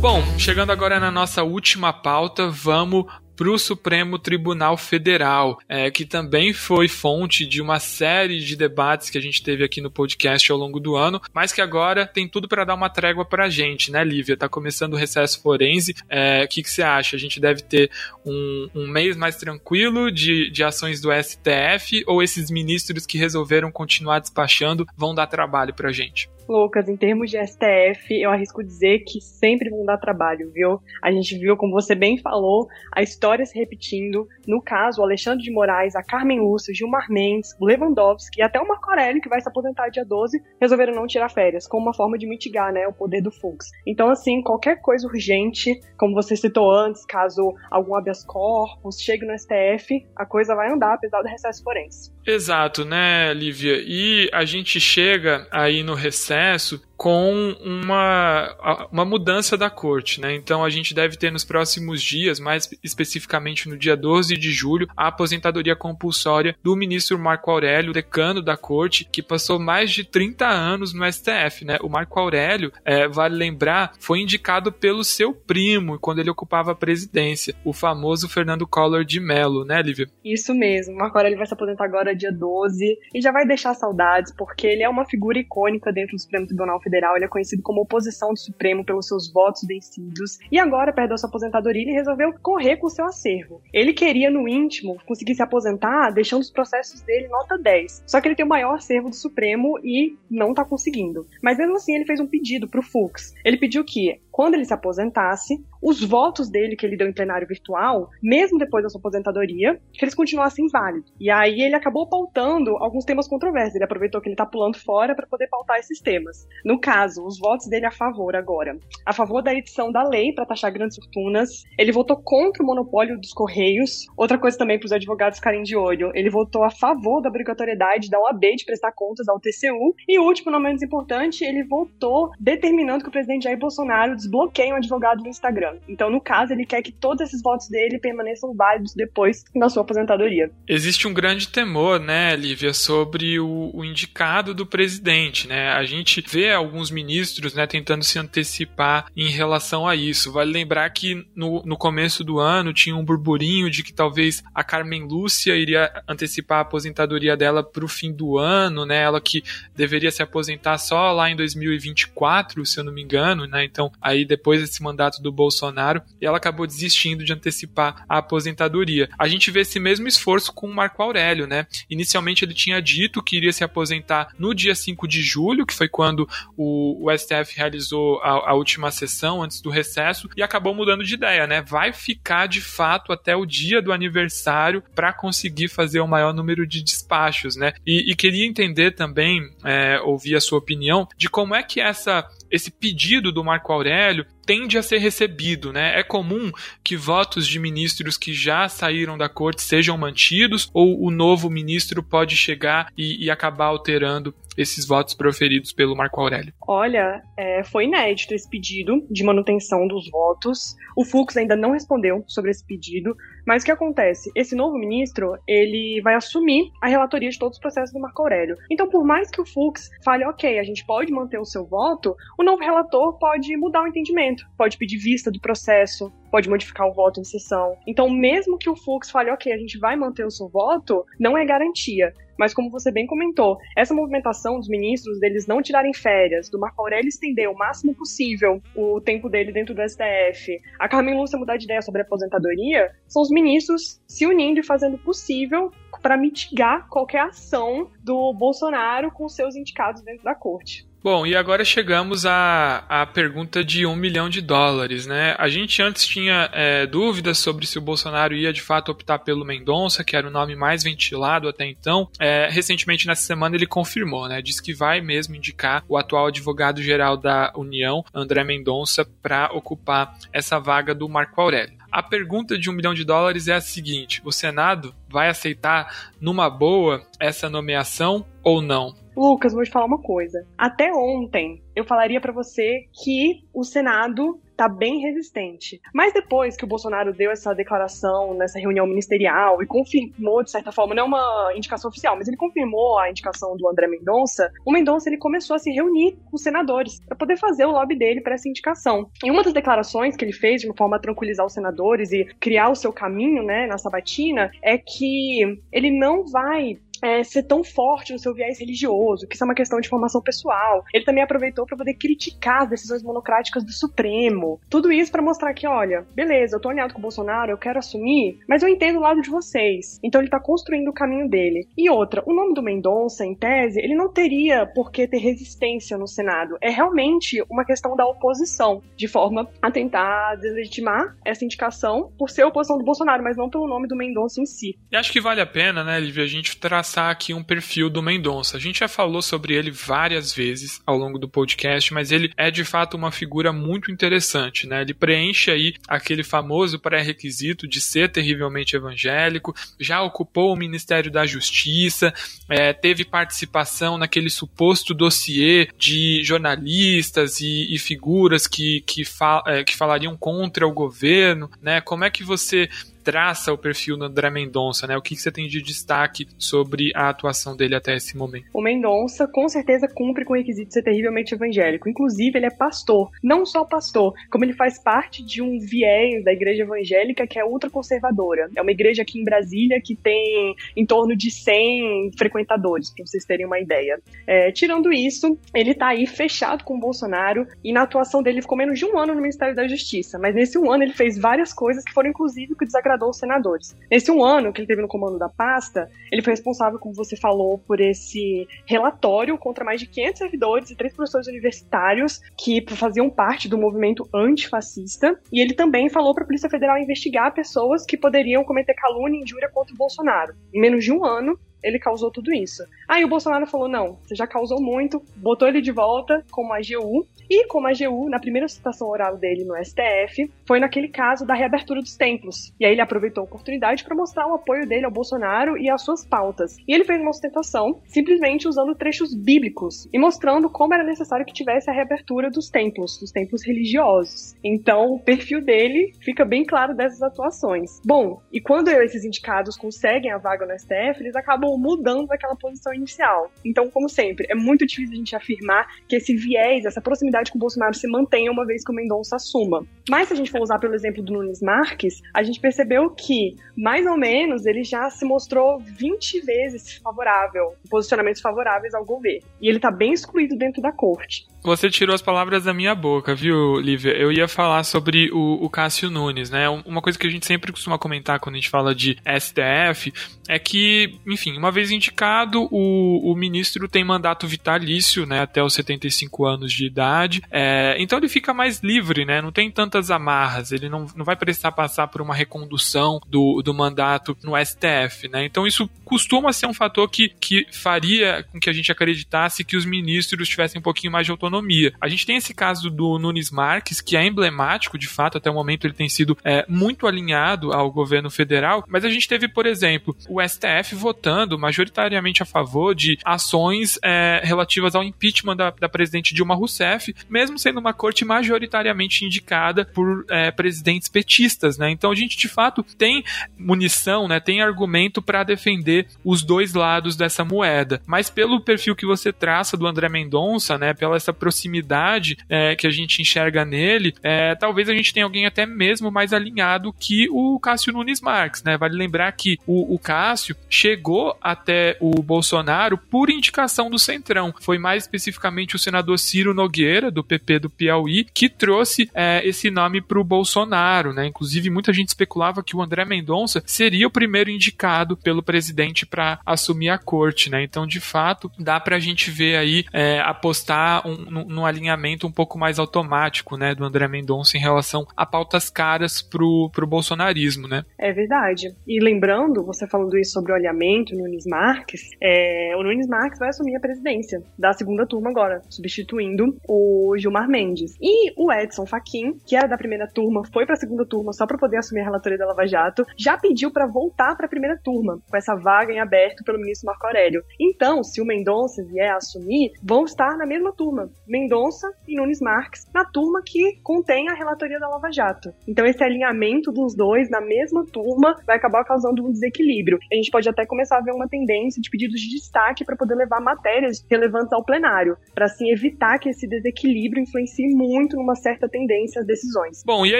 Bom, 0.02 0.24
chegando 0.40 0.72
agora 0.72 1.00
na 1.00 1.12
nossa 1.12 1.44
última 1.44 1.94
pauta, 1.94 2.50
vamos 2.50 3.06
para 3.42 3.50
o 3.50 3.58
Supremo 3.58 4.20
Tribunal 4.20 4.78
Federal, 4.78 5.58
é, 5.68 5.90
que 5.90 6.06
também 6.06 6.54
foi 6.54 6.88
fonte 6.88 7.44
de 7.44 7.60
uma 7.60 7.80
série 7.80 8.40
de 8.40 8.56
debates 8.56 9.10
que 9.10 9.18
a 9.18 9.22
gente 9.22 9.42
teve 9.42 9.64
aqui 9.64 9.82
no 9.82 9.90
podcast 9.90 10.52
ao 10.52 10.60
longo 10.60 10.80
do 10.80 10.96
ano, 10.96 11.20
mas 11.34 11.52
que 11.52 11.60
agora 11.60 12.06
tem 12.06 12.28
tudo 12.28 12.48
para 12.48 12.64
dar 12.64 12.76
uma 12.76 12.88
trégua 12.88 13.26
para 13.26 13.46
a 13.46 13.50
gente, 13.50 13.90
né, 13.90 14.04
Lívia? 14.04 14.38
Tá 14.38 14.48
começando 14.48 14.94
o 14.94 14.96
recesso 14.96 15.42
forense. 15.42 15.94
O 15.94 15.96
é, 16.08 16.46
que, 16.46 16.62
que 16.62 16.70
você 16.70 16.84
acha? 16.84 17.16
A 17.16 17.20
gente 17.20 17.40
deve 17.40 17.64
ter 17.64 17.90
um, 18.24 18.70
um 18.76 18.88
mês 18.88 19.18
mais 19.18 19.38
tranquilo 19.38 20.12
de, 20.12 20.52
de 20.52 20.64
ações 20.64 21.02
do 21.02 21.10
STF 21.12 22.04
ou 22.06 22.22
esses 22.22 22.52
ministros 22.52 23.08
que 23.08 23.18
resolveram 23.18 23.72
continuar 23.72 24.20
despachando 24.20 24.86
vão 24.96 25.16
dar 25.16 25.26
trabalho 25.26 25.74
para 25.74 25.90
a 25.90 25.92
gente? 25.92 26.30
Lucas, 26.48 26.88
em 26.90 26.98
termos 26.98 27.30
de 27.30 27.38
STF, 27.38 28.22
eu 28.22 28.32
arrisco 28.32 28.64
dizer 28.64 29.00
que 29.00 29.22
sempre 29.22 29.70
vão 29.70 29.86
dar 29.86 29.98
trabalho, 29.98 30.52
viu? 30.52 30.80
A 31.02 31.12
gente 31.12 31.38
viu, 31.38 31.56
como 31.56 31.74
você 31.74 31.94
bem 31.94 32.18
falou, 32.18 32.68
a 32.92 33.02
história 33.02 33.46
se 33.46 33.58
repetindo. 33.58 34.28
No 34.48 34.62
caso, 34.62 35.02
o 35.02 35.04
Alexandre 35.04 35.44
de 35.44 35.52
Moraes, 35.52 35.96
a 35.96 36.04
Carmen 36.04 36.40
Lúcia, 36.40 36.74
Gilmar 36.74 37.08
Mendes, 37.10 37.56
o 37.60 37.66
Lewandowski 37.66 38.40
e 38.40 38.44
até 38.44 38.60
o 38.60 38.68
Marco 38.68 38.90
Aurélio, 38.90 39.22
que 39.22 39.30
vai 39.30 39.40
se 39.40 39.48
aposentar 39.48 39.90
dia 39.90 40.06
12, 40.06 40.42
resolveram 40.60 40.94
não 40.94 41.08
tirar 41.08 41.30
férias, 41.30 41.68
como 41.68 41.84
uma 41.84 41.94
forma 41.94 42.18
de 42.18 42.28
mitigar 42.28 42.74
né, 42.74 42.88
o 42.88 42.94
poder 42.94 43.22
do 43.22 43.32
Fux. 43.32 43.68
Então, 43.86 44.10
assim, 44.10 44.42
qualquer 44.42 44.82
coisa 44.82 45.08
urgente, 45.08 45.80
como 45.98 46.14
você 46.14 46.36
citou 46.36 46.74
antes, 46.74 47.06
caso 47.06 47.54
algum 47.70 47.96
habeas 47.96 48.24
corpus 48.24 49.00
chegue 49.00 49.26
no 49.26 49.38
STF, 49.38 50.06
a 50.16 50.26
coisa 50.26 50.56
vai 50.56 50.72
andar, 50.72 50.94
apesar 50.94 51.22
do 51.22 51.28
recesso 51.28 51.64
forense. 51.64 52.12
Exato, 52.26 52.86
né, 52.86 53.34
Lívia? 53.34 53.82
E 53.84 54.30
a 54.32 54.46
gente 54.46 54.80
chega 54.80 55.48
aí 55.52 55.84
no 55.84 55.94
recesso 55.94 56.31
processo 56.32 56.82
com 57.02 57.56
uma, 57.66 58.88
uma 58.92 59.04
mudança 59.04 59.58
da 59.58 59.72
corte, 59.72 60.22
né? 60.22 60.36
Então 60.36 60.64
a 60.64 60.70
gente 60.70 60.94
deve 60.94 61.18
ter 61.18 61.32
nos 61.32 61.44
próximos 61.44 62.00
dias, 62.00 62.40
mais 62.40 62.70
especificamente 62.84 63.68
no 63.68 63.76
dia 63.76 63.98
12 63.98 64.38
de 64.38 64.52
julho, 64.52 64.88
a 64.96 65.08
aposentadoria 65.08 65.76
compulsória 65.76 66.56
do 66.62 66.76
ministro 66.76 67.18
Marco 67.18 67.50
Aurélio, 67.50 67.92
decano 67.92 68.40
da 68.40 68.56
corte, 68.56 69.04
que 69.12 69.24
passou 69.24 69.58
mais 69.58 69.90
de 69.90 70.04
30 70.04 70.46
anos 70.46 70.94
no 70.94 71.12
STF, 71.12 71.66
né? 71.66 71.80
O 71.82 71.90
Marco 71.90 72.20
Aurélio, 72.20 72.72
é, 72.86 73.08
vale 73.08 73.36
lembrar, 73.36 73.94
foi 74.00 74.20
indicado 74.20 74.72
pelo 74.72 75.04
seu 75.04 75.34
primo 75.34 75.98
quando 75.98 76.20
ele 76.20 76.30
ocupava 76.30 76.74
a 76.74 76.76
presidência, 76.76 77.56
o 77.66 77.74
famoso 77.74 78.30
Fernando 78.30 78.68
Collor 78.68 79.04
de 79.04 79.20
Mello, 79.20 79.66
né, 79.66 79.82
Lívia? 79.82 80.08
Isso 80.24 80.54
mesmo. 80.54 80.96
Marco 80.96 81.18
Aurélio 81.18 81.40
vai 81.40 81.48
se 81.48 81.54
aposentar 81.56 81.86
agora 81.86 82.16
dia 82.16 82.32
12 82.32 83.00
e 83.12 83.20
já 83.20 83.32
vai 83.32 83.48
deixar 83.48 83.74
saudades, 83.74 84.32
porque 84.38 84.68
ele 84.68 84.84
é 84.84 84.88
uma 84.88 85.04
figura 85.04 85.40
icônica 85.40 85.92
dentro 85.92 86.16
do 86.16 86.22
Supremo 86.22 86.46
Tribunal 86.46 86.80
Federal 86.80 86.91
Federal, 86.92 87.16
ele 87.16 87.24
é 87.24 87.30
conhecido 87.30 87.64
como 87.64 87.82
oposição 87.82 88.34
do 88.34 88.40
Supremo 88.40 88.84
pelos 88.84 89.08
seus 89.08 89.32
votos 89.32 89.64
vencidos, 89.66 90.38
e 90.52 90.60
agora 90.60 90.92
perdeu 90.92 91.18
sua 91.18 91.30
aposentadoria 91.30 91.90
e 91.90 91.94
resolveu 91.94 92.34
correr 92.42 92.76
com 92.76 92.90
seu 92.90 93.06
acervo. 93.06 93.62
Ele 93.74 93.94
queria, 93.94 94.30
no 94.30 94.48
íntimo, 94.48 94.98
conseguir 95.06 95.34
se 95.36 95.42
aposentar 95.42 96.12
deixando 96.12 96.42
os 96.42 96.52
processos 96.52 97.02
dele 97.02 97.30
nota 97.30 97.58
10. 97.58 98.04
Só 98.06 98.20
que 98.20 98.28
ele 98.28 98.36
tem 98.36 98.46
o 98.46 98.50
maior 98.50 98.76
acervo 98.76 99.10
do 99.10 99.16
Supremo 99.16 99.80
e 99.82 100.18
não 100.30 100.54
tá 100.54 100.66
conseguindo. 100.66 101.26
Mas 101.42 101.58
mesmo 101.58 101.78
assim, 101.78 101.96
ele 101.96 102.06
fez 102.06 102.20
um 102.20 102.28
pedido 102.28 102.68
pro 102.68 102.84
Fux. 102.84 103.34
Ele 103.46 103.58
pediu 103.58 103.86
que, 103.86 104.20
quando 104.32 104.54
ele 104.54 104.66
se 104.66 104.74
aposentasse, 104.74 105.64
os 105.82 106.02
votos 106.04 106.50
dele 106.50 106.76
que 106.76 106.86
ele 106.86 106.96
deu 106.96 107.08
em 107.08 107.14
plenário 107.14 107.48
virtual, 107.48 108.10
mesmo 108.22 108.58
depois 108.58 108.84
da 108.84 108.90
sua 108.90 109.00
aposentadoria, 109.00 109.80
que 109.92 110.06
eles 110.06 110.16
continuassem 110.16 110.68
válidos. 110.68 111.12
E 111.20 111.30
aí 111.30 111.62
ele 111.62 111.76
acabou 111.76 112.08
pautando 112.08 112.78
alguns 112.78 113.04
temas 113.04 113.28
controversos. 113.28 113.76
Ele 113.76 113.84
aproveitou 113.84 114.22
que 114.22 114.30
ele 114.30 114.36
tá 114.36 114.46
pulando 114.46 114.78
fora 114.78 115.16
para 115.16 115.28
poder 115.28 115.48
pautar 115.48 115.80
esses 115.80 116.00
temas. 116.00 116.48
No 116.64 116.80
caso, 116.80 117.26
os 117.26 117.40
votos 117.40 117.68
dele 117.68 117.86
a 117.86 117.92
favor 117.92 118.36
agora. 118.36 118.78
A 119.06 119.14
favor 119.14 119.42
da 119.42 119.54
edição 119.54 119.92
da 119.92 120.04
lei 120.04 120.34
para 120.34 120.46
taxar 120.46 120.72
grandes 120.72 120.98
fortunas. 120.98 121.64
Ele 121.78 121.92
votou 121.92 122.18
contra 122.18 122.64
o 122.64 122.66
monopólio 122.66 123.20
dos 123.20 123.34
Correios. 123.34 124.06
Outra 124.16 124.38
coisa 124.38 124.58
também 124.58 124.80
para 124.80 124.86
os 124.86 124.92
advogados 124.92 125.40
ficarem 125.40 125.64
de 125.64 125.76
olho. 125.76 126.12
Ele 126.14 126.30
votou 126.30 126.64
a 126.64 126.70
favor 126.70 127.22
da 127.22 127.30
obrigatoriedade 127.30 128.10
da 128.10 128.20
OAB 128.20 128.42
de 128.56 128.66
prestar 128.66 128.92
contas 128.92 129.28
ao 129.28 129.40
TCU. 129.40 129.96
E 130.08 130.20
último, 130.20 130.52
não 130.52 130.60
menos 130.60 130.84
importante, 130.84 131.44
ele 131.44 131.64
votou 131.64 132.32
determinando 132.40 133.04
que 133.04 133.10
o 133.10 133.12
presidente 133.12 133.44
Jair 133.44 133.58
Bolsonaro 133.58 134.16
desbloqueie 134.22 134.72
um 134.72 134.76
advogado 134.76 135.22
no 135.22 135.28
Instagram. 135.28 135.78
Então, 135.88 136.10
no 136.10 136.22
caso, 136.22 136.54
ele 136.54 136.66
quer 136.66 136.82
que 136.82 136.92
todos 136.92 137.22
esses 137.22 137.42
votos 137.42 137.68
dele 137.68 138.00
permaneçam 138.00 138.54
válidos 138.54 138.94
depois 138.94 139.44
da 139.56 139.70
sua 139.70 139.82
aposentadoria. 139.82 140.52
Existe 140.68 141.08
um 141.08 141.14
grande 141.14 141.48
temor, 141.48 142.00
né, 142.00 142.36
Lívia, 142.36 142.74
sobre 142.74 143.40
o, 143.40 143.72
o 143.74 143.84
indicado 143.84 144.54
do 144.54 144.66
presidente, 144.66 145.48
né? 145.48 145.70
A 145.70 145.84
gente 145.84 146.24
vê 146.28 146.52
alguns 146.52 146.92
ministros, 146.92 147.54
né, 147.54 147.66
tentando 147.66 148.04
se 148.04 148.20
antecipar 148.20 149.06
em 149.16 149.30
relação 149.30 149.88
a 149.88 149.96
isso. 149.96 150.32
Vale 150.32 150.52
lembrar 150.52 150.90
que 150.90 151.26
no, 151.36 151.62
no 151.66 151.78
começo 151.78 152.24
do 152.24 152.40
ano 152.40 152.74
tinha 152.74 152.96
um 152.96 153.04
burburinho 153.04 153.70
de 153.70 153.84
que 153.84 153.94
talvez 153.94 154.44
a 154.54 154.64
Carmen 154.64 155.04
Lúcia 155.04 155.56
iria 155.56 155.92
antecipar 156.08 156.60
a 156.60 156.62
aposentadoria 156.62 157.36
dela 157.36 157.64
para 157.64 157.86
o 157.86 157.88
fim 157.88 158.12
do 158.12 158.38
ano, 158.38 158.86
né? 158.86 159.02
Ela 159.02 159.20
que 159.20 159.44
deveria 159.76 160.12
se 160.12 160.22
aposentar 160.22 160.78
só 160.78 161.12
lá 161.12 161.30
em 161.30 161.36
2024, 161.36 162.66
se 162.66 162.80
eu 162.80 162.84
não 162.84 162.94
me 162.94 163.02
engano, 163.02 163.46
né? 163.48 163.64
Então, 163.64 163.92
aí 164.12 164.26
depois 164.26 164.62
desse 164.62 164.84
mandato 164.84 165.22
do 165.22 165.32
Bolsonaro 165.32 166.02
e 166.20 166.26
ela 166.26 166.38
acabou 166.38 166.68
desistindo 166.68 167.24
de 167.24 167.34
antecipar 167.34 168.06
a 168.08 168.18
aposentadoria. 168.18 169.10
A 169.18 169.28
gente 169.28 169.52
vê 169.52 169.62
esse 169.62 169.80
mesmo 169.80 170.08
esforço 170.08 170.54
com 170.54 170.68
o 170.68 170.74
Marco 170.74 171.02
Aurélio, 171.02 171.48
né? 171.48 171.66
Inicialmente 171.90 172.46
ele 172.46 172.54
tinha 172.54 172.82
dito 172.82 173.24
que 173.24 173.38
iria 173.38 173.52
se 173.52 173.64
aposentar 173.64 174.30
no 174.38 174.54
dia 174.54 174.76
5 174.76 175.08
de 175.08 175.22
julho, 175.22 175.66
que 175.66 175.74
foi 175.74 175.88
quando 175.88 176.28
o, 176.56 177.08
o 177.08 177.18
STF 177.18 177.56
realizou 177.56 178.20
a, 178.22 178.52
a 178.52 178.54
última 178.54 178.92
sessão 178.92 179.44
antes 179.44 179.62
do 179.62 179.70
recesso 179.70 180.30
e 180.36 180.44
acabou 180.44 180.74
mudando 180.74 181.04
de 181.04 181.14
ideia, 181.14 181.48
né? 181.48 181.62
Vai 181.62 181.94
ficar 181.94 182.48
de 182.48 182.62
fato 182.62 183.12
até 183.12 183.36
o 183.36 183.46
dia 183.46 183.82
do 183.82 183.92
aniversário 183.92 184.84
para 184.94 185.14
conseguir 185.14 185.68
fazer 185.68 186.00
o 186.00 186.08
maior 186.08 186.34
número 186.34 186.68
de 186.68 186.84
despachos, 186.84 187.56
né? 187.56 187.74
E, 187.86 188.12
e 188.12 188.16
queria 188.16 188.46
entender 188.46 188.92
também, 188.92 189.50
é, 189.64 190.00
ouvir 190.02 190.36
a 190.36 190.42
sua 190.42 190.60
opinião, 190.60 191.08
de 191.18 191.30
como 191.30 191.56
é 191.56 191.64
que 191.64 191.80
essa 191.80 192.28
esse 192.52 192.70
pedido 192.70 193.32
do 193.32 193.44
Marco 193.44 193.72
Aurélio 193.72 194.26
tende 194.46 194.78
a 194.78 194.84
ser 194.84 194.98
recebido, 194.98 195.72
né? 195.72 195.98
É 195.98 196.04
comum 196.04 196.52
que 196.84 196.98
votos 196.98 197.48
de 197.48 197.60
ministros 197.60 198.18
que 198.18 198.34
já 198.34 198.68
saíram 198.68 199.18
da 199.18 199.30
corte 199.30 199.62
sejam 199.62 199.98
mantidos 199.98 200.70
ou 200.74 201.02
o 201.02 201.10
novo 201.10 201.50
ministro 201.50 202.04
pode 202.04 202.36
chegar 202.36 202.92
e, 202.98 203.24
e 203.26 203.30
acabar 203.30 203.68
alterando 203.68 204.34
esses 204.58 204.86
votos 204.86 205.14
proferidos 205.14 205.72
pelo 205.72 205.96
Marco 205.96 206.20
Aurélio? 206.20 206.54
Olha, 206.68 207.22
é, 207.38 207.64
foi 207.64 207.86
inédito 207.86 208.34
esse 208.34 208.50
pedido 208.50 209.06
de 209.10 209.24
manutenção 209.24 209.88
dos 209.88 210.10
votos. 210.10 210.76
O 210.96 211.06
Fux 211.06 211.38
ainda 211.38 211.56
não 211.56 211.72
respondeu 211.72 212.24
sobre 212.28 212.52
esse 212.52 212.66
pedido, 212.66 213.16
mas 213.46 213.64
o 213.64 213.66
que 213.66 213.72
acontece? 213.72 214.32
Esse 214.36 214.56
novo 214.56 214.78
ministro, 214.78 215.38
ele 215.48 216.02
vai 216.02 216.16
assumir 216.16 216.72
a 216.82 216.88
relatoria 216.88 217.30
de 217.30 217.40
todos 217.40 217.58
os 217.58 217.62
processos 217.62 217.94
do 217.94 218.00
Marco 218.00 218.22
Aurélio. 218.22 218.56
Então, 218.70 218.90
por 218.90 219.04
mais 219.04 219.30
que 219.30 219.42
o 219.42 219.46
Fux 219.46 219.90
fale, 220.04 220.26
ok, 220.26 220.60
a 220.60 220.64
gente 220.64 220.86
pode 220.86 221.12
manter 221.12 221.40
o 221.40 221.46
seu 221.46 221.66
voto, 221.66 222.16
o 222.38 222.44
novo 222.44 222.62
relator 222.62 223.18
pode 223.18 223.56
mudar 223.58 223.84
o 223.84 223.88
entendimento, 223.88 224.46
pode 224.58 224.78
pedir 224.78 224.98
vista 224.98 225.32
do 225.32 225.40
processo, 225.40 226.12
pode 226.32 226.50
modificar 226.50 226.88
o 226.88 226.94
voto 226.94 227.20
em 227.20 227.24
sessão. 227.24 227.76
Então, 227.86 228.10
mesmo 228.10 228.58
que 228.58 228.70
o 228.70 228.76
Fux 228.76 229.12
fale, 229.12 229.32
ok, 229.32 229.52
a 229.52 229.58
gente 229.58 229.78
vai 229.78 229.96
manter 229.96 230.26
o 230.26 230.32
seu 230.32 230.48
voto, 230.48 231.06
não 231.20 231.38
é 231.38 231.46
garantia. 231.46 232.14
Mas 232.42 232.56
como 232.56 232.72
você 232.72 232.92
bem 232.92 233.06
comentou, 233.06 233.60
essa 233.78 233.94
movimentação 233.94 234.58
dos 234.58 234.68
ministros 234.68 235.20
deles 235.20 235.46
não 235.46 235.62
tirarem 235.62 235.94
férias, 235.94 236.50
do 236.50 236.58
Marco 236.58 236.82
Aurélio 236.82 237.08
estender 237.08 237.48
o 237.48 237.56
máximo 237.56 237.94
possível 237.94 238.60
o 238.76 239.00
tempo 239.00 239.30
dele 239.30 239.52
dentro 239.52 239.76
do 239.76 239.88
STF, 239.88 240.60
a 240.80 240.90
Carmen 240.90 241.16
Lúcia 241.16 241.38
mudar 241.38 241.58
de 241.58 241.66
ideia 241.66 241.84
sobre 241.84 242.02
a 242.02 242.04
aposentadoria, 242.04 242.96
são 243.08 243.22
os 243.22 243.30
ministros 243.30 244.02
se 244.08 244.26
unindo 244.26 244.60
e 244.60 244.64
fazendo 244.64 244.96
o 244.96 245.04
possível 245.04 245.72
para 246.02 246.18
mitigar 246.18 246.88
qualquer 246.90 247.20
ação 247.20 247.92
do 248.04 248.34
Bolsonaro 248.34 249.12
com 249.12 249.30
seus 249.30 249.56
indicados 249.56 250.02
dentro 250.02 250.24
da 250.24 250.34
corte. 250.34 250.90
Bom, 251.04 251.26
e 251.26 251.36
agora 251.36 251.66
chegamos 251.66 252.28
à, 252.28 252.84
à 252.88 253.08
pergunta 253.08 253.64
de 253.64 253.88
um 253.88 253.96
milhão 253.96 254.30
de 254.30 254.40
dólares, 254.40 255.08
né? 255.08 255.36
A 255.40 255.50
gente 255.50 255.82
antes 255.82 256.06
tinha 256.06 256.48
é, 256.54 256.86
dúvidas 256.86 257.40
sobre 257.40 257.66
se 257.66 257.80
o 257.80 257.82
Bolsonaro 257.82 258.36
ia 258.36 258.54
de 258.54 258.62
fato 258.62 258.92
optar 258.92 259.18
pelo 259.18 259.44
Mendonça, 259.44 260.04
que 260.04 260.16
era 260.16 260.28
o 260.28 260.32
nome 260.32 260.56
mais 260.56 260.84
ventilado 260.84 261.48
até 261.48 261.66
então. 261.66 262.08
É, 262.20 262.48
recentemente, 262.52 263.08
nessa 263.08 263.24
semana, 263.24 263.56
ele 263.56 263.66
confirmou, 263.66 264.28
né? 264.28 264.44
Diz 264.44 264.60
que 264.60 264.76
vai 264.76 265.02
mesmo 265.02 265.36
indicar 265.36 265.84
o 265.90 265.98
atual 265.98 266.28
advogado-geral 266.28 267.18
da 267.18 267.52
União, 267.56 268.06
André 268.14 268.44
Mendonça, 268.44 269.04
para 269.24 269.52
ocupar 269.54 270.16
essa 270.32 270.60
vaga 270.60 270.94
do 270.94 271.10
Marco 271.10 271.42
Aurélio. 271.42 271.82
A 271.92 272.04
pergunta 272.04 272.60
de 272.60 272.70
um 272.70 272.74
milhão 272.74 272.94
de 272.94 273.04
dólares 273.04 273.48
é 273.48 273.54
a 273.54 273.62
seguinte: 273.62 274.22
o 274.24 274.32
Senado 274.32 274.94
vai 275.10 275.30
aceitar 275.30 276.12
numa 276.22 276.48
boa 276.48 277.04
essa 277.20 277.50
nomeação 277.50 278.24
ou 278.44 278.62
não? 278.62 279.01
Lucas, 279.16 279.54
vou 279.54 279.64
te 279.64 279.72
falar 279.72 279.86
uma 279.86 280.02
coisa. 280.02 280.46
Até 280.58 280.92
ontem, 280.94 281.62
eu 281.76 281.86
falaria 281.86 282.22
para 282.22 282.32
você 282.32 282.86
que 283.04 283.44
o 283.54 283.64
Senado 283.64 284.40
tá 284.62 284.70
bem 284.70 285.00
resistente. 285.00 285.82
Mas 285.92 286.14
depois 286.14 286.56
que 286.56 286.64
o 286.64 286.68
Bolsonaro 286.68 287.12
deu 287.12 287.32
essa 287.32 287.52
declaração 287.52 288.36
nessa 288.36 288.60
reunião 288.60 288.86
ministerial 288.86 289.62
e 289.64 289.66
confirmou, 289.66 290.44
de 290.44 290.52
certa 290.52 290.72
forma, 290.72 290.94
não 290.94 291.04
é 291.04 291.06
uma 291.08 291.52
indicação 291.56 291.90
oficial, 291.90 292.16
mas 292.16 292.28
ele 292.28 292.38
confirmou 292.38 293.00
a 293.00 293.10
indicação 293.10 293.58
do 293.58 293.68
André 293.68 293.88
Mendonça, 293.88 294.52
o 294.64 294.72
Mendonça 294.72 295.10
ele 295.10 295.18
começou 295.18 295.56
a 295.56 295.60
se 295.60 295.72
reunir 295.72 296.16
com 296.30 296.36
os 296.36 296.44
senadores 296.44 297.00
para 297.08 297.18
poder 297.18 297.38
fazer 297.38 297.66
o 297.66 297.72
lobby 297.72 297.98
dele 297.98 298.22
para 298.22 298.36
essa 298.36 298.48
indicação. 298.48 299.10
E 299.24 299.32
uma 299.32 299.44
das 299.44 299.54
declarações 299.54 300.16
que 300.16 300.24
ele 300.24 300.34
fez 300.34 300.62
de 300.62 300.68
uma 300.68 300.78
forma 300.78 300.98
a 300.98 301.00
tranquilizar 301.00 301.44
os 301.44 301.54
senadores 301.54 302.12
e 302.12 302.26
criar 302.40 302.70
o 302.70 302.76
seu 302.76 302.94
caminho, 302.94 303.42
né, 303.42 303.66
na 303.66 303.80
sabatina, 303.80 304.52
é 304.62 304.78
que 304.78 305.60
ele 305.72 305.90
não 305.90 306.28
vai 306.28 306.78
é, 307.02 307.24
ser 307.24 307.44
tão 307.44 307.64
forte 307.64 308.14
no 308.14 308.20
seu 308.20 308.34
viés 308.34 308.60
religioso, 308.60 309.28
que 309.28 309.36
isso 309.36 309.44
é 309.44 309.46
uma 309.46 309.56
questão 309.56 309.80
de 309.80 309.90
formação 309.90 310.22
pessoal. 310.22 310.84
Ele 310.94 311.06
também 311.06 311.24
aproveitou 311.24 311.66
para 311.66 311.78
poder 311.78 311.96
criticar 311.96 312.64
as 312.64 312.70
decisões 312.70 313.04
monocráticas 313.04 313.64
do 313.64 313.72
Supremo. 313.72 314.60
Tudo 314.70 314.92
isso 314.92 315.12
para 315.12 315.22
mostrar 315.22 315.54
que, 315.54 315.68
olha, 315.68 316.06
beleza, 316.14 316.56
eu 316.56 316.60
tô 316.60 316.70
alinhado 316.70 316.94
com 316.94 317.00
o 317.00 317.02
Bolsonaro, 317.02 317.52
eu 317.52 317.58
quero 317.58 317.80
assumir, 317.80 318.40
mas 318.48 318.64
eu 318.64 318.70
entendo 318.70 318.98
o 318.98 319.02
lado 319.02 319.22
de 319.22 319.30
vocês. 319.30 320.00
Então 320.04 320.22
ele 320.22 320.30
tá 320.30 320.40
construindo 320.40 320.90
o 320.90 320.94
caminho 320.94 321.30
dele. 321.30 321.68
E 321.78 321.90
outra, 321.90 322.24
o 322.26 322.34
nome 322.34 322.54
do 322.54 322.62
Mendonça, 322.62 323.26
em 323.26 323.36
tese, 323.36 323.80
ele 323.80 323.96
não 323.96 324.12
teria 324.12 324.66
por 324.66 324.92
que 324.92 325.08
ter 325.08 325.18
resistência 325.18 325.98
no 325.98 326.08
Senado. 326.08 326.58
É 326.62 326.70
realmente 326.70 327.44
uma 327.50 327.66
questão 327.66 327.96
da 327.96 328.06
oposição, 328.06 328.82
de 328.96 329.08
forma 329.08 329.50
a 329.62 329.72
tentar 329.72 330.36
deslegitimar 330.36 331.16
essa 331.26 331.44
indicação 331.44 332.12
por 332.18 332.30
ser 332.30 332.44
oposição 332.44 332.78
do 332.78 332.84
Bolsonaro, 332.84 333.24
mas 333.24 333.38
não 333.38 333.50
pelo 333.50 333.68
nome 333.68 333.88
do 333.88 333.96
Mendonça 333.96 334.42
em 334.42 334.46
si. 334.46 334.78
E 334.92 334.96
acho 334.96 335.12
que 335.12 335.22
vale 335.22 335.42
a 335.42 335.46
pena, 335.46 335.84
né, 335.84 336.00
Lívia, 336.00 336.24
a 336.24 336.28
gente 336.28 336.58
traçar 336.58 336.91
traçar 336.92 337.10
aqui 337.10 337.34
um 337.34 337.44
perfil 337.44 337.90
do 337.90 338.04
Mendonça. 338.04 338.58
A 338.58 338.60
gente 338.60 338.80
já 338.80 338.88
falou 338.88 339.22
sobre 339.22 339.54
ele 339.56 339.72
várias 339.72 340.34
vezes 340.34 340.82
ao 340.86 340.98
longo 340.98 341.18
do 341.18 341.30
podcast, 341.30 341.94
mas 341.94 342.12
ele 342.12 342.32
é 342.36 342.52
de 342.52 342.66
fato 342.66 342.98
uma 342.98 343.12
figura 343.12 343.54
muito 343.54 343.92
interessante, 343.92 344.68
né? 344.68 344.82
Ele 344.82 344.94
preenche 344.94 345.50
aí 345.50 345.74
aquele 345.88 346.24
famoso 346.24 346.80
pré-requisito 346.80 347.68
de 347.68 347.80
ser 347.80 348.12
terrivelmente 348.12 348.76
evangélico, 348.76 349.56
já 349.80 350.02
ocupou 350.02 350.54
o 350.54 350.58
Ministério 350.58 351.10
da 351.10 351.26
Justiça, 351.26 352.14
é, 352.50 352.74
teve 352.74 353.06
participação 353.06 353.98
naquele 353.98 354.30
suposto 354.30 354.94
dossiê 354.94 355.70
de 355.78 356.22
jornalistas 356.24 357.40
e, 357.40 357.74
e 357.74 357.80
figuras 357.80 358.48
que, 358.48 358.82
que, 358.82 359.04
é, 359.48 359.64
que 359.64 359.78
falariam 359.78 360.18
contra 360.18 360.68
o 360.68 360.74
governo, 360.74 361.50
né? 361.62 361.80
Como 361.80 362.04
é 362.04 362.10
que 362.10 362.24
você 362.24 362.70
traça 363.04 363.54
o 363.54 363.58
perfil 363.58 363.98
do 363.98 364.06
André 364.06 364.30
Mendonça, 364.30 364.88
né? 364.88 364.98
O 364.98 365.02
que, 365.02 365.16
você 365.16 365.32
tem 365.32 365.48
de 365.48 365.62
destaque 365.62 366.28
sobre 366.38 366.92
a 366.96 367.10
atuação 367.10 367.56
dele 367.56 367.76
até 367.76 367.96
esse 367.96 368.18
momento? 368.18 368.46
O 368.54 368.62
Mendonça 368.62 369.28
com 369.28 369.48
certeza 369.50 369.88
cumpre 369.88 370.26
com 370.26 370.34
o 370.34 370.36
requisito 370.36 370.68
de 370.68 370.74
ser 370.74 370.84
terrivelmente 370.84 371.34
evangélico. 371.34 371.90
Inclusive, 371.90 372.38
ele 372.38 372.46
é 372.46 372.52
pastor. 372.52 373.10
Não 373.24 373.46
só 373.46 373.66
pastor, 373.66 374.14
como 374.30 374.46
ele 374.46 374.54
faz 374.54 374.80
parte 374.80 375.24
de 375.24 375.42
um 375.42 375.60
viés 375.60 376.24
da 376.24 376.32
igreja 376.32 376.64
evangélica 376.64 377.28
que 377.28 377.40
é 377.40 377.46
ultraconservadora. 377.46 378.50
É 378.56 378.62
uma 378.62 378.72
igreja 378.72 379.02
aqui 379.02 379.20
em 379.20 379.24
Brasília 379.24 379.82
que 379.82 379.96
tem 379.96 380.56
em 380.76 380.86
torno 380.86 381.16
de 381.16 381.32
100 381.32 382.12
frequentadores, 382.18 382.90
para 382.90 383.06
vocês 383.06 383.26
terem 383.26 383.46
uma 383.46 383.60
ideia. 383.60 384.00
É, 384.26 384.52
tirando 384.52 384.92
isso, 384.92 385.38
ele 385.54 385.74
tá 385.74 385.88
aí 385.88 386.06
fechado 386.06 386.64
com 386.64 386.76
o 386.76 386.80
Bolsonaro 386.80 387.48
e 387.64 387.74
na 387.74 387.84
atuação 387.84 388.22
dele 388.22 388.42
ficou 388.42 388.58
menos 388.58 388.78
de 388.78 388.86
um 388.86 388.98
ano 388.98 389.14
no 389.14 389.22
Ministério 389.22 389.56
da 389.56 389.68
Justiça. 389.68 390.20
Mas 390.20 390.36
nesse 390.36 390.58
um 390.58 390.72
ano 390.72 390.84
ele 390.84 390.94
fez 390.94 391.18
várias 391.18 391.54
coisas 391.54 391.84
que 391.84 391.94
foram 391.94 392.10
inclusive 392.10 392.56
que 392.56 392.66
desagradou 392.66 392.91
agradou 392.92 393.10
os 393.10 393.18
senadores. 393.18 393.76
Nesse 393.90 394.12
um 394.12 394.24
ano 394.24 394.52
que 394.52 394.60
ele 394.60 394.68
teve 394.68 394.82
no 394.82 394.88
comando 394.88 395.18
da 395.18 395.30
pasta, 395.30 395.90
ele 396.12 396.22
foi 396.22 396.34
responsável, 396.34 396.78
como 396.78 396.94
você 396.94 397.16
falou, 397.16 397.58
por 397.58 397.80
esse 397.80 398.48
relatório 398.66 399.38
contra 399.38 399.64
mais 399.64 399.80
de 399.80 399.88
500 399.88 400.18
servidores 400.18 400.70
e 400.70 400.76
três 400.76 400.94
professores 400.94 401.28
universitários 401.28 402.20
que 402.38 402.64
faziam 402.76 403.10
parte 403.10 403.48
do 403.48 403.58
movimento 403.58 404.08
antifascista. 404.14 405.18
E 405.32 405.40
ele 405.40 405.54
também 405.54 405.90
falou 405.90 406.14
para 406.14 406.24
a 406.24 406.28
Polícia 406.28 406.50
Federal 406.50 406.78
investigar 406.78 407.34
pessoas 407.34 407.86
que 407.86 407.98
poderiam 407.98 408.44
cometer 408.44 408.74
calúnia 408.74 409.20
e 409.20 409.24
injúria 409.24 409.50
contra 409.50 409.74
o 409.74 409.78
Bolsonaro. 409.78 410.34
Em 410.54 410.60
menos 410.60 410.84
de 410.84 410.92
um 410.92 411.06
ano, 411.06 411.40
ele 411.64 411.80
causou 411.80 412.12
tudo 412.12 412.34
isso. 412.34 412.64
Aí 412.88 413.04
o 413.04 413.08
Bolsonaro 413.08 413.48
falou: 413.48 413.68
não, 413.68 413.98
você 414.04 414.16
já 414.16 414.28
causou 414.28 414.62
muito, 414.62 415.02
botou 415.16 415.48
ele 415.48 415.62
de 415.62 415.72
volta 415.72 416.24
como 416.32 416.54
AGU. 416.54 417.06
E 417.30 417.48
como 417.48 417.68
AGU, 417.68 418.10
na 418.10 418.20
primeira 418.20 418.46
citação 418.48 418.90
oral 418.90 419.18
dele 419.18 419.46
no 419.46 419.56
STF, 419.56 420.30
foi 420.46 420.60
naquele 420.60 420.90
caso 420.90 421.26
da 421.26 421.34
reabertura 421.34 421.80
dos 421.80 421.96
templos. 421.96 422.52
E 422.60 422.66
aí 422.66 422.74
ele 422.74 422.82
aproveitou 422.82 423.22
a 423.22 423.26
oportunidade 423.26 423.86
para 423.86 423.96
mostrar 423.96 424.28
o 424.28 424.34
apoio 424.34 424.68
dele 424.68 424.84
ao 424.84 424.92
Bolsonaro 424.92 425.58
e 425.58 425.70
às 425.70 425.82
suas 425.82 426.06
pautas. 426.06 426.58
E 426.68 426.74
ele 426.74 426.84
fez 426.84 427.00
uma 427.00 427.10
ostentação 427.10 427.80
simplesmente 427.86 428.50
usando 428.50 428.76
trechos 428.76 429.16
bíblicos 429.16 429.88
e 429.94 429.98
mostrando 429.98 430.50
como 430.50 430.74
era 430.74 430.84
necessário 430.84 431.26
que 431.26 431.32
tivesse 431.32 431.70
a 431.70 431.74
reabertura 431.74 432.30
dos 432.30 432.50
templos, 432.50 432.98
dos 433.00 433.12
templos 433.12 433.46
religiosos. 433.46 434.36
Então, 434.44 434.96
o 434.96 435.00
perfil 435.00 435.42
dele 435.42 435.94
fica 436.02 436.26
bem 436.26 436.46
claro 436.46 436.76
dessas 436.76 437.02
atuações. 437.02 437.80
Bom, 437.86 438.22
e 438.30 438.42
quando 438.42 438.68
esses 438.68 439.06
indicados 439.06 439.56
conseguem 439.56 440.12
a 440.12 440.18
vaga 440.18 440.46
no 440.46 440.60
STF, 440.60 441.00
eles 441.00 441.16
acabam 441.16 441.51
mudando 441.58 442.08
daquela 442.08 442.36
posição 442.36 442.74
inicial. 442.74 443.32
Então, 443.46 443.70
como 443.70 443.90
sempre, 443.90 444.26
é 444.30 444.36
muito 444.36 444.66
difícil 444.66 444.94
a 444.94 444.98
gente 444.98 445.16
afirmar 445.16 445.68
que 445.88 445.96
esse 445.96 446.16
viés, 446.16 446.66
essa 446.66 446.82
proximidade 446.82 447.32
com 447.32 447.38
o 447.38 447.40
Bolsonaro 447.40 447.74
se 447.74 447.88
mantenha 447.88 448.32
uma 448.32 448.46
vez 448.46 448.64
que 448.64 448.72
o 448.72 448.76
Mendonça 448.76 449.16
assuma. 449.16 449.66
Mas 449.90 450.08
se 450.08 450.14
a 450.14 450.18
gente 450.18 450.32
for 450.32 450.42
usar 450.42 450.60
pelo 450.60 450.76
exemplo 450.76 451.04
do 451.04 451.14
Nunes 451.14 451.42
Marques, 451.42 452.02
a 452.14 452.24
gente 452.24 452.40
percebeu 452.40 452.90
que, 452.90 453.36
mais 453.56 453.86
ou 453.86 453.98
menos, 453.98 454.46
ele 454.46 454.64
já 454.64 454.90
se 454.90 455.06
mostrou 455.06 455.60
20 455.60 456.22
vezes 456.22 456.78
favorável, 456.78 457.54
posicionamentos 457.70 458.22
favoráveis 458.22 458.74
ao 458.74 458.86
governo. 458.86 459.26
E 459.42 459.50
ele 459.50 459.60
tá 459.60 459.72
bem 459.72 459.94
excluído 459.94 460.36
dentro 460.38 460.62
da 460.62 460.72
corte. 460.72 461.31
Você 461.44 461.70
tirou 461.72 461.96
as 461.96 462.02
palavras 462.02 462.44
da 462.44 462.54
minha 462.54 462.76
boca, 462.76 463.16
viu, 463.16 463.60
Lívia? 463.60 463.92
Eu 463.92 464.12
ia 464.12 464.28
falar 464.28 464.64
sobre 464.64 465.10
o, 465.12 465.44
o 465.44 465.50
Cássio 465.50 465.90
Nunes, 465.90 466.30
né? 466.30 466.48
Uma 466.50 466.82
coisa 466.82 467.00
que 467.00 467.08
a 467.08 467.10
gente 467.10 467.26
sempre 467.26 467.52
costuma 467.52 467.80
comentar 467.80 468.20
quando 468.20 468.36
a 468.36 468.38
gente 468.38 468.50
fala 468.50 468.76
de 468.76 468.98
STF 469.20 469.92
é 470.32 470.40
que, 470.40 470.98
enfim, 471.06 471.38
uma 471.38 471.52
vez 471.52 471.72
indicado, 471.72 472.48
o, 472.52 473.12
o 473.12 473.16
ministro 473.16 473.68
tem 473.68 473.84
mandato 473.84 474.28
vitalício, 474.28 475.06
né, 475.06 475.20
até 475.20 475.44
os 475.44 475.54
75 475.54 476.26
anos 476.26 476.54
de 476.54 476.66
idade, 476.66 477.22
é, 477.30 477.76
então 477.80 477.98
ele 477.98 478.08
fica 478.08 478.34
mais 478.34 478.62
livre, 478.62 479.04
né, 479.04 479.22
não 479.22 479.32
tem 479.32 479.52
tantas 479.52 479.92
amarras, 479.92 480.54
ele 480.54 480.70
não, 480.70 480.86
não 480.96 481.04
vai 481.04 481.18
precisar 481.18 481.52
passar 481.52 481.88
por 481.88 482.02
uma 482.02 482.16
recondução 482.16 483.02
do, 483.06 483.42
do 483.42 483.54
mandato 483.54 484.16
no 484.24 484.34
STF, 484.38 485.10
né, 485.10 485.26
então 485.26 485.46
isso 485.46 485.70
costuma 485.84 486.32
ser 486.32 486.46
um 486.46 486.54
fator 486.54 486.90
que, 486.90 487.10
que 487.10 487.46
faria 487.52 488.24
com 488.32 488.40
que 488.40 488.50
a 488.50 488.54
gente 488.54 488.72
acreditasse 488.72 489.44
que 489.44 489.58
os 489.58 489.66
ministros 489.66 490.30
tivessem 490.30 490.60
um 490.60 490.64
pouquinho 490.64 490.94
mais 490.94 491.06
de 491.06 491.12
autonomia. 491.12 491.31
A 491.80 491.88
gente 491.88 492.06
tem 492.06 492.18
esse 492.18 492.34
caso 492.34 492.70
do 492.70 492.98
Nunes 492.98 493.32
Marques, 493.32 493.82
que 493.82 493.96
é 493.96 494.06
emblemático, 494.06 494.78
de 494.78 494.88
fato, 494.88 495.18
até 495.18 495.30
o 495.30 495.34
momento 495.34 495.66
ele 495.66 495.74
tem 495.74 495.90
sido 495.90 496.18
é, 496.24 496.46
muito 496.48 496.88
alinhado 496.88 497.54
ao 497.54 497.72
governo 497.72 498.10
federal, 498.10 498.64
mas 498.68 498.84
a 498.84 498.90
gente 498.90 499.08
teve, 499.08 499.28
por 499.28 499.46
exemplo, 499.46 499.96
o 500.10 500.22
STF 500.22 500.76
votando 500.76 501.22
votando 501.22 501.38
majoritariamente 501.38 502.24
a 502.24 502.26
favor 502.26 502.76
de 502.76 502.98
ações 503.04 503.80
é, 503.84 504.22
relativas 504.24 504.76
ao 504.76 504.84
impeachment 504.84 505.36
da, 505.36 505.52
da, 505.52 505.70
presidente 505.70 506.14
Dilma 506.14 506.36
Rousseff, 506.36 506.94
mesmo 507.10 507.38
sendo 507.40 507.60
uma 507.60 507.74
corte 507.74 508.06
majoritariamente 508.06 509.06
indicada 509.06 509.66
por 509.66 510.06
é, 510.10 510.32
presidentes 510.32 510.88
petistas, 510.88 511.58
né? 511.58 511.70
Então 511.70 511.92
a 511.92 511.96
gente 511.96 512.18
de 512.18 512.28
fato 512.28 512.64
tem 512.78 513.04
munição, 513.38 514.08
né? 514.08 514.20
Tem 514.20 514.42
argumento 514.42 515.02
para 515.02 515.24
defender 515.24 515.88
os 516.04 516.24
dois 516.24 516.54
lados 516.54 516.96
dessa 516.96 517.24
moeda. 517.24 517.82
Mas 517.86 518.10
pelo 518.10 518.42
perfil 518.42 518.76
que 518.76 518.86
você 518.86 519.12
traça 519.12 519.58
do 519.58 519.68
André 519.68 519.90
Mendonça, 519.90 520.58
né? 520.58 520.74
Pela 520.74 520.96
essa 520.96 521.14
proximidade 521.22 522.18
é, 522.28 522.56
que 522.56 522.66
a 522.66 522.72
gente 522.72 523.00
enxerga 523.00 523.46
nele, 523.46 523.94
é, 524.02 524.34
talvez 524.34 524.68
a 524.68 524.74
gente 524.74 524.92
tenha 524.92 525.06
alguém 525.06 525.28
até 525.28 525.46
mesmo 525.46 525.92
mais 525.92 526.14
alinhado 526.14 526.74
que 526.74 527.08
o 527.12 527.40
Cássio 527.40 527.72
Nunes 527.72 528.02
Marques, 528.02 528.42
né? 528.42 528.58
Vale 528.58 528.76
lembrar 528.76 529.12
que 529.12 529.38
o, 529.46 529.76
o 529.76 529.78
Cássio 529.78 530.36
chegou 530.50 531.16
até 531.22 531.78
o 531.80 532.02
Bolsonaro 532.02 532.76
por 532.76 533.12
indicação 533.12 533.70
do 533.70 533.78
Centrão. 533.78 534.34
Foi 534.42 534.58
mais 534.58 534.84
especificamente 534.84 535.56
o 535.56 535.60
senador 535.60 536.00
Ciro 536.00 536.34
Nogueira, 536.34 536.90
do 536.90 537.04
PP 537.04 537.40
do 537.40 537.50
Piauí, 537.50 538.08
que 538.12 538.28
trouxe 538.28 538.90
é, 538.94 539.22
esse 539.24 539.52
nome 539.52 539.80
para 539.80 540.00
o 540.00 540.04
Bolsonaro, 540.04 540.92
né? 540.92 541.06
Inclusive, 541.06 541.50
muita 541.50 541.72
gente 541.72 541.90
especulava 541.90 542.44
que 542.44 542.56
o 542.56 542.62
André 542.62 542.84
Mendonça 542.86 543.44
seria 543.46 543.88
o 543.88 543.92
primeiro 543.92 544.32
indicado 544.32 544.98
pelo 544.98 545.22
presidente 545.22 545.86
para 545.86 546.20
assumir 546.26 546.70
a 546.70 546.78
corte, 546.78 547.30
né? 547.30 547.44
Então, 547.44 547.68
de 547.68 547.80
fato, 547.80 548.32
dá 548.40 548.60
para 548.60 548.78
a 548.78 548.80
gente 548.80 549.12
ver 549.12 549.36
aí 549.36 549.66
é, 549.72 550.00
apostar 550.00 550.88
um, 550.88 551.11
num 551.12 551.46
alinhamento 551.46 552.08
um 552.08 552.12
pouco 552.12 552.38
mais 552.38 552.58
automático, 552.60 553.38
né, 553.38 553.54
do 553.54 553.64
André 553.64 553.88
Mendonça 553.88 554.38
em 554.38 554.40
relação 554.40 554.86
a 554.96 555.06
pautas 555.06 555.50
caras 555.50 556.02
pro, 556.02 556.50
pro 556.54 556.68
bolsonarismo, 556.68 557.48
né? 557.48 557.64
É 557.78 557.92
verdade. 557.92 558.56
E 558.68 558.80
lembrando, 558.84 559.44
você 559.44 559.68
falando 559.68 559.98
isso 559.98 560.14
sobre 560.14 560.32
o 560.32 560.36
alinhamento, 560.36 560.96
Nunes 560.96 561.26
Marques, 561.26 561.90
é, 562.02 562.54
o 562.56 562.64
Nunes 562.64 562.88
Marques 562.88 563.20
vai 563.20 563.30
assumir 563.30 563.56
a 563.56 563.60
presidência 563.60 564.22
da 564.38 564.54
segunda 564.54 564.86
turma 564.86 565.10
agora, 565.10 565.42
substituindo 565.50 566.38
o 566.48 566.96
Gilmar 566.98 567.28
Mendes. 567.28 567.76
E 567.82 568.14
o 568.18 568.32
Edson 568.32 568.66
Fachin, 568.66 569.18
que 569.26 569.36
era 569.36 569.48
da 569.48 569.58
primeira 569.58 569.88
turma, 569.88 570.24
foi 570.32 570.46
para 570.46 570.54
a 570.54 570.60
segunda 570.60 570.86
turma 570.86 571.14
só 571.14 571.26
para 571.26 571.38
poder 571.38 571.58
assumir 571.58 571.82
a 571.82 571.86
relatoria 571.86 572.18
da 572.18 572.28
Lava 572.28 572.48
Jato, 572.48 572.86
já 572.98 573.18
pediu 573.18 573.52
para 573.52 573.68
voltar 573.68 574.16
para 574.16 574.26
a 574.26 574.30
primeira 574.30 574.58
turma, 574.64 575.00
com 575.10 575.18
essa 575.18 575.36
vaga 575.36 575.74
em 575.74 575.80
aberto 575.80 576.24
pelo 576.24 576.40
ministro 576.40 576.68
Marco 576.68 576.86
Aurélio. 576.86 577.24
Então, 577.40 577.84
se 577.84 578.02
o 578.02 578.06
Mendonça 578.06 578.64
vier 578.64 578.92
a 578.92 578.98
assumir, 578.98 579.52
vão 579.62 579.86
estar 579.86 580.18
na 580.18 580.26
mesma 580.26 580.54
turma, 580.54 580.90
Mendonça 581.12 581.70
e 581.86 581.98
Nunes 581.98 582.22
Marques, 582.22 582.66
na 582.74 582.86
turma 582.86 583.22
que 583.26 583.60
contém 583.62 584.08
a 584.08 584.14
relatoria 584.14 584.58
da 584.58 584.70
Lava 584.70 584.90
Jato. 584.92 585.34
Então, 585.46 585.66
esse 585.66 585.84
alinhamento 585.84 586.54
dos 586.54 586.74
dois 586.74 587.10
na 587.10 587.20
mesma 587.20 587.66
turma 587.66 588.16
vai 588.26 588.38
acabar 588.38 588.64
causando 588.64 589.06
um 589.06 589.12
desequilíbrio. 589.12 589.78
A 589.92 589.96
gente 589.96 590.10
pode 590.10 590.30
até 590.30 590.46
começar 590.46 590.78
a 590.78 590.82
ver 590.82 590.94
uma 590.94 591.10
tendência 591.10 591.62
de 591.62 591.70
pedidos 591.70 592.00
de 592.00 592.10
destaque 592.12 592.64
para 592.64 592.78
poder 592.78 592.96
levar 592.96 593.20
matérias 593.20 593.86
relevantes 593.90 594.32
ao 594.32 594.44
plenário, 594.44 594.96
para 595.14 595.26
assim 595.26 595.52
evitar 595.52 596.00
que 596.00 596.08
esse 596.08 596.26
desequilíbrio 596.26 597.04
influencie 597.04 597.48
muito 597.54 597.98
numa 597.98 598.16
certa 598.16 598.48
tendência 598.48 599.02
às 599.02 599.08
decisões. 599.08 599.64
Bom, 599.66 599.86
e 599.86 599.94
é 599.94 600.00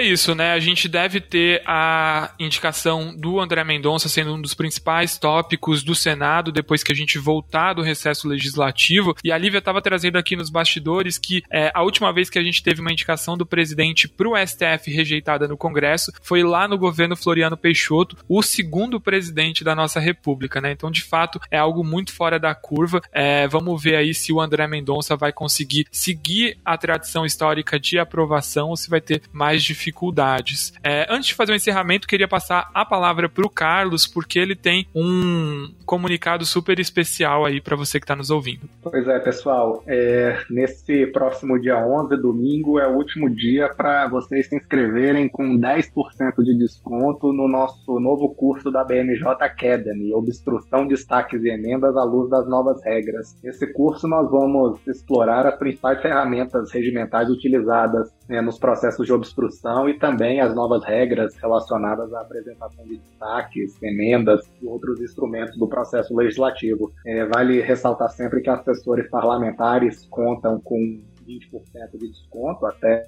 isso, 0.00 0.34
né? 0.34 0.52
A 0.52 0.58
gente 0.58 0.88
deve 0.88 1.20
ter 1.20 1.62
a 1.66 2.34
indicação 2.40 3.14
do 3.14 3.38
André 3.38 3.62
Mendonça 3.64 4.08
sendo 4.08 4.34
um 4.34 4.40
dos 4.40 4.54
principais 4.54 5.18
tópicos 5.18 5.82
do 5.82 5.94
Senado 5.94 6.50
depois 6.50 6.82
que 6.82 6.92
a 6.92 6.96
gente 6.96 7.18
voltar 7.18 7.74
do 7.74 7.82
recesso 7.82 8.26
legislativo. 8.26 9.14
E 9.22 9.30
a 9.30 9.36
Lívia 9.36 9.58
estava 9.58 9.82
trazendo 9.82 10.16
aqui 10.16 10.36
nos 10.36 10.48
bastidores 10.48 11.01
que 11.18 11.42
é, 11.50 11.70
a 11.74 11.82
última 11.82 12.12
vez 12.12 12.30
que 12.30 12.38
a 12.38 12.42
gente 12.42 12.62
teve 12.62 12.80
uma 12.80 12.92
indicação 12.92 13.36
do 13.36 13.46
presidente 13.46 14.08
para 14.08 14.28
o 14.28 14.36
STF 14.36 14.90
rejeitada 14.90 15.48
no 15.48 15.56
Congresso 15.56 16.12
foi 16.22 16.42
lá 16.42 16.66
no 16.66 16.78
governo 16.78 17.16
Floriano 17.16 17.56
Peixoto, 17.56 18.16
o 18.28 18.42
segundo 18.42 19.00
presidente 19.00 19.64
da 19.64 19.74
nossa 19.74 20.00
República, 20.00 20.60
né? 20.60 20.72
Então, 20.72 20.90
de 20.90 21.02
fato, 21.02 21.40
é 21.50 21.58
algo 21.58 21.84
muito 21.84 22.12
fora 22.12 22.38
da 22.38 22.54
curva. 22.54 23.00
É, 23.12 23.46
vamos 23.48 23.82
ver 23.82 23.96
aí 23.96 24.14
se 24.14 24.32
o 24.32 24.40
André 24.40 24.66
Mendonça 24.66 25.16
vai 25.16 25.32
conseguir 25.32 25.86
seguir 25.90 26.56
a 26.64 26.76
tradição 26.76 27.24
histórica 27.24 27.78
de 27.78 27.98
aprovação 27.98 28.68
ou 28.68 28.76
se 28.76 28.88
vai 28.88 29.00
ter 29.00 29.22
mais 29.32 29.62
dificuldades. 29.62 30.72
É, 30.82 31.06
antes 31.08 31.28
de 31.28 31.34
fazer 31.34 31.52
o 31.52 31.56
encerramento, 31.56 32.08
queria 32.08 32.28
passar 32.28 32.70
a 32.74 32.84
palavra 32.84 33.28
para 33.28 33.46
o 33.46 33.50
Carlos, 33.50 34.06
porque 34.06 34.38
ele 34.38 34.54
tem 34.54 34.86
um 34.94 35.72
comunicado 35.84 36.44
super 36.46 36.78
especial 36.78 37.44
aí 37.44 37.60
para 37.60 37.76
você 37.76 37.98
que 37.98 38.04
está 38.04 38.16
nos 38.16 38.30
ouvindo. 38.30 38.68
Pois 38.82 39.06
é, 39.06 39.18
pessoal. 39.18 39.82
É, 39.86 40.42
nesse 40.48 40.91
próximo 41.12 41.58
dia 41.58 41.78
11, 41.78 42.16
domingo, 42.16 42.78
é 42.78 42.86
o 42.86 42.96
último 42.96 43.28
dia 43.30 43.68
para 43.74 44.08
vocês 44.08 44.48
se 44.48 44.56
inscreverem 44.56 45.28
com 45.28 45.58
10% 45.58 46.42
de 46.42 46.56
desconto 46.58 47.32
no 47.32 47.48
nosso 47.48 47.98
novo 47.98 48.34
curso 48.34 48.70
da 48.70 48.84
BMJ 48.84 49.28
Academy, 49.40 50.12
Obstrução, 50.12 50.86
Destaques 50.86 51.42
e 51.42 51.48
Emendas 51.48 51.96
à 51.96 52.04
Luz 52.04 52.28
das 52.30 52.48
Novas 52.48 52.82
Regras. 52.84 53.36
Nesse 53.42 53.72
curso 53.72 54.06
nós 54.06 54.30
vamos 54.30 54.78
explorar 54.86 55.46
as 55.46 55.56
principais 55.56 56.00
ferramentas 56.00 56.70
regimentais 56.70 57.28
utilizadas 57.30 58.12
né, 58.28 58.40
nos 58.40 58.58
processos 58.58 59.06
de 59.06 59.12
obstrução 59.12 59.88
e 59.88 59.98
também 59.98 60.40
as 60.40 60.54
novas 60.54 60.84
regras 60.84 61.36
relacionadas 61.36 62.12
à 62.14 62.20
apresentação 62.20 62.84
de 62.84 62.96
destaques, 62.96 63.80
emendas 63.82 64.40
e 64.60 64.66
outros 64.66 65.00
instrumentos 65.00 65.56
do 65.58 65.68
processo 65.68 66.14
legislativo. 66.16 66.92
É, 67.06 67.24
vale 67.26 67.60
ressaltar 67.60 68.08
sempre 68.10 68.40
que 68.40 68.50
assessores 68.50 69.08
parlamentares 69.10 70.06
contam 70.10 70.60
com 70.60 70.71
com 70.72 71.11
20% 71.22 71.98
de 71.98 72.08
desconto 72.08 72.66
até 72.66 73.06